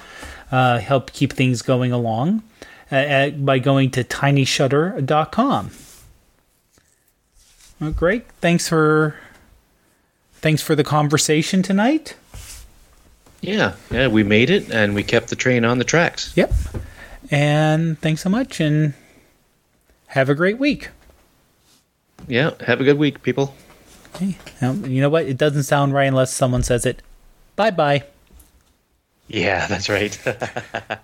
Uh, 0.51 0.79
help 0.79 1.13
keep 1.13 1.33
things 1.33 1.63
going 1.63 1.93
along 1.93 2.43
uh, 2.91 2.97
at, 2.97 3.45
by 3.45 3.59
going 3.59 3.91
to 3.91 4.05
tinyshutter.com. 4.05 5.71
Well, 7.81 7.91
great. 7.93 8.31
Thanks 8.41 8.69
for 8.69 9.17
thanks 10.35 10.63
for 10.63 10.75
the 10.75 10.85
conversation 10.85 11.63
tonight. 11.63 12.15
Yeah, 13.41 13.75
yeah, 13.91 14.09
we 14.09 14.23
made 14.23 14.51
it 14.51 14.71
and 14.71 14.95
we 14.95 15.03
kept 15.03 15.29
the 15.29 15.37
train 15.37 15.65
on 15.65 15.79
the 15.79 15.85
tracks. 15.85 16.33
Yep. 16.37 16.53
And 17.31 17.99
thanks 18.01 18.23
so 18.23 18.31
much 18.31 18.61
and 18.61 18.95
have 20.09 20.29
a 20.29 20.35
great 20.35 20.59
week. 20.59 20.91
Yeah, 22.29 22.53
have 22.67 22.81
a 22.81 22.85
good 22.85 22.99
week, 22.99 23.23
people. 23.23 23.55
Okay. 24.15 24.37
Now, 24.63 24.73
you 24.73 25.01
know 25.01 25.11
what? 25.11 25.27
It 25.27 25.37
doesn't 25.37 25.65
sound 25.65 25.93
right 25.93 26.07
unless 26.07 26.33
someone 26.33 26.63
says 26.63 26.87
it. 26.87 27.03
Bye 27.55 27.71
bye. 27.71 28.05
Yeah, 29.29 29.67
that's 29.67 29.89
right. 29.89 30.13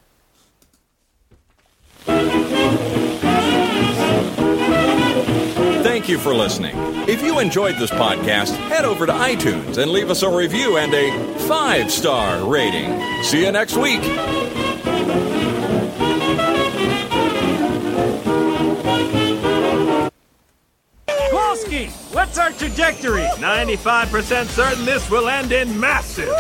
Thank 5.83 6.09
you 6.09 6.19
for 6.19 6.35
listening. 6.35 6.75
If 7.09 7.23
you 7.23 7.39
enjoyed 7.39 7.77
this 7.77 7.91
podcast, 7.91 8.57
head 8.69 8.85
over 8.85 9.07
to 9.07 9.13
iTunes 9.13 9.79
and 9.79 9.91
leave 9.91 10.11
us 10.11 10.23
a 10.23 10.29
review 10.29 10.79
and 10.79 10.93
a 10.93 11.39
five 11.47 11.91
star 11.93 12.45
rating. 12.49 13.23
See 13.23 13.45
you 13.45 13.53
next 13.53 13.77
week. 13.77 14.01
Kowalski, 21.73 21.87
what's 22.15 22.39
our 22.39 22.51
trajectory? 22.53 23.23
95% 23.23 24.47
certain 24.47 24.85
this 24.85 25.11
will 25.11 25.29
end 25.29 25.53
in 25.53 25.79
massive, 25.79 26.35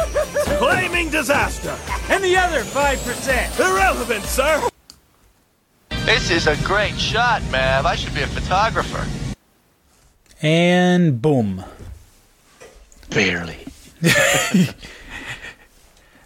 flaming 0.58 1.08
disaster. 1.10 1.76
And 2.10 2.22
the 2.22 2.36
other 2.36 2.60
5%? 2.60 3.60
Irrelevant, 3.60 4.24
sir. 4.24 4.68
This 6.04 6.30
is 6.30 6.46
a 6.46 6.56
great 6.64 6.98
shot, 6.98 7.42
Mav. 7.50 7.86
I 7.86 7.94
should 7.94 8.14
be 8.14 8.22
a 8.22 8.26
photographer. 8.26 9.06
And 10.42 11.22
boom. 11.22 11.64
Barely. 13.10 13.58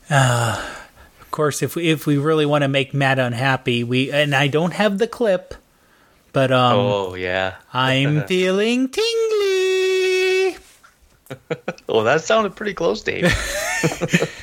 Uh, 0.09 0.65
of 1.21 1.31
course, 1.33 1.63
if 1.65 1.75
we 1.75 1.91
if 1.91 2.07
we 2.07 2.17
really 2.17 2.47
want 2.47 2.63
to 2.63 2.69
make 2.69 2.95
Matt 2.95 3.19
unhappy, 3.19 3.83
we 3.83 4.13
and 4.13 4.37
I 4.37 4.47
don't 4.47 4.73
have 4.75 4.99
the 4.99 5.09
clip, 5.09 5.53
but 6.37 6.53
um, 6.53 6.77
oh, 6.77 7.15
yeah. 7.15 7.55
I'm 7.73 8.25
feeling 8.27 8.91
tingly. 8.91 10.59
Oh, 11.89 12.03
that 12.03 12.25
sounded 12.25 12.55
pretty 12.55 12.75
close, 12.75 13.03
Dave. 13.03 13.25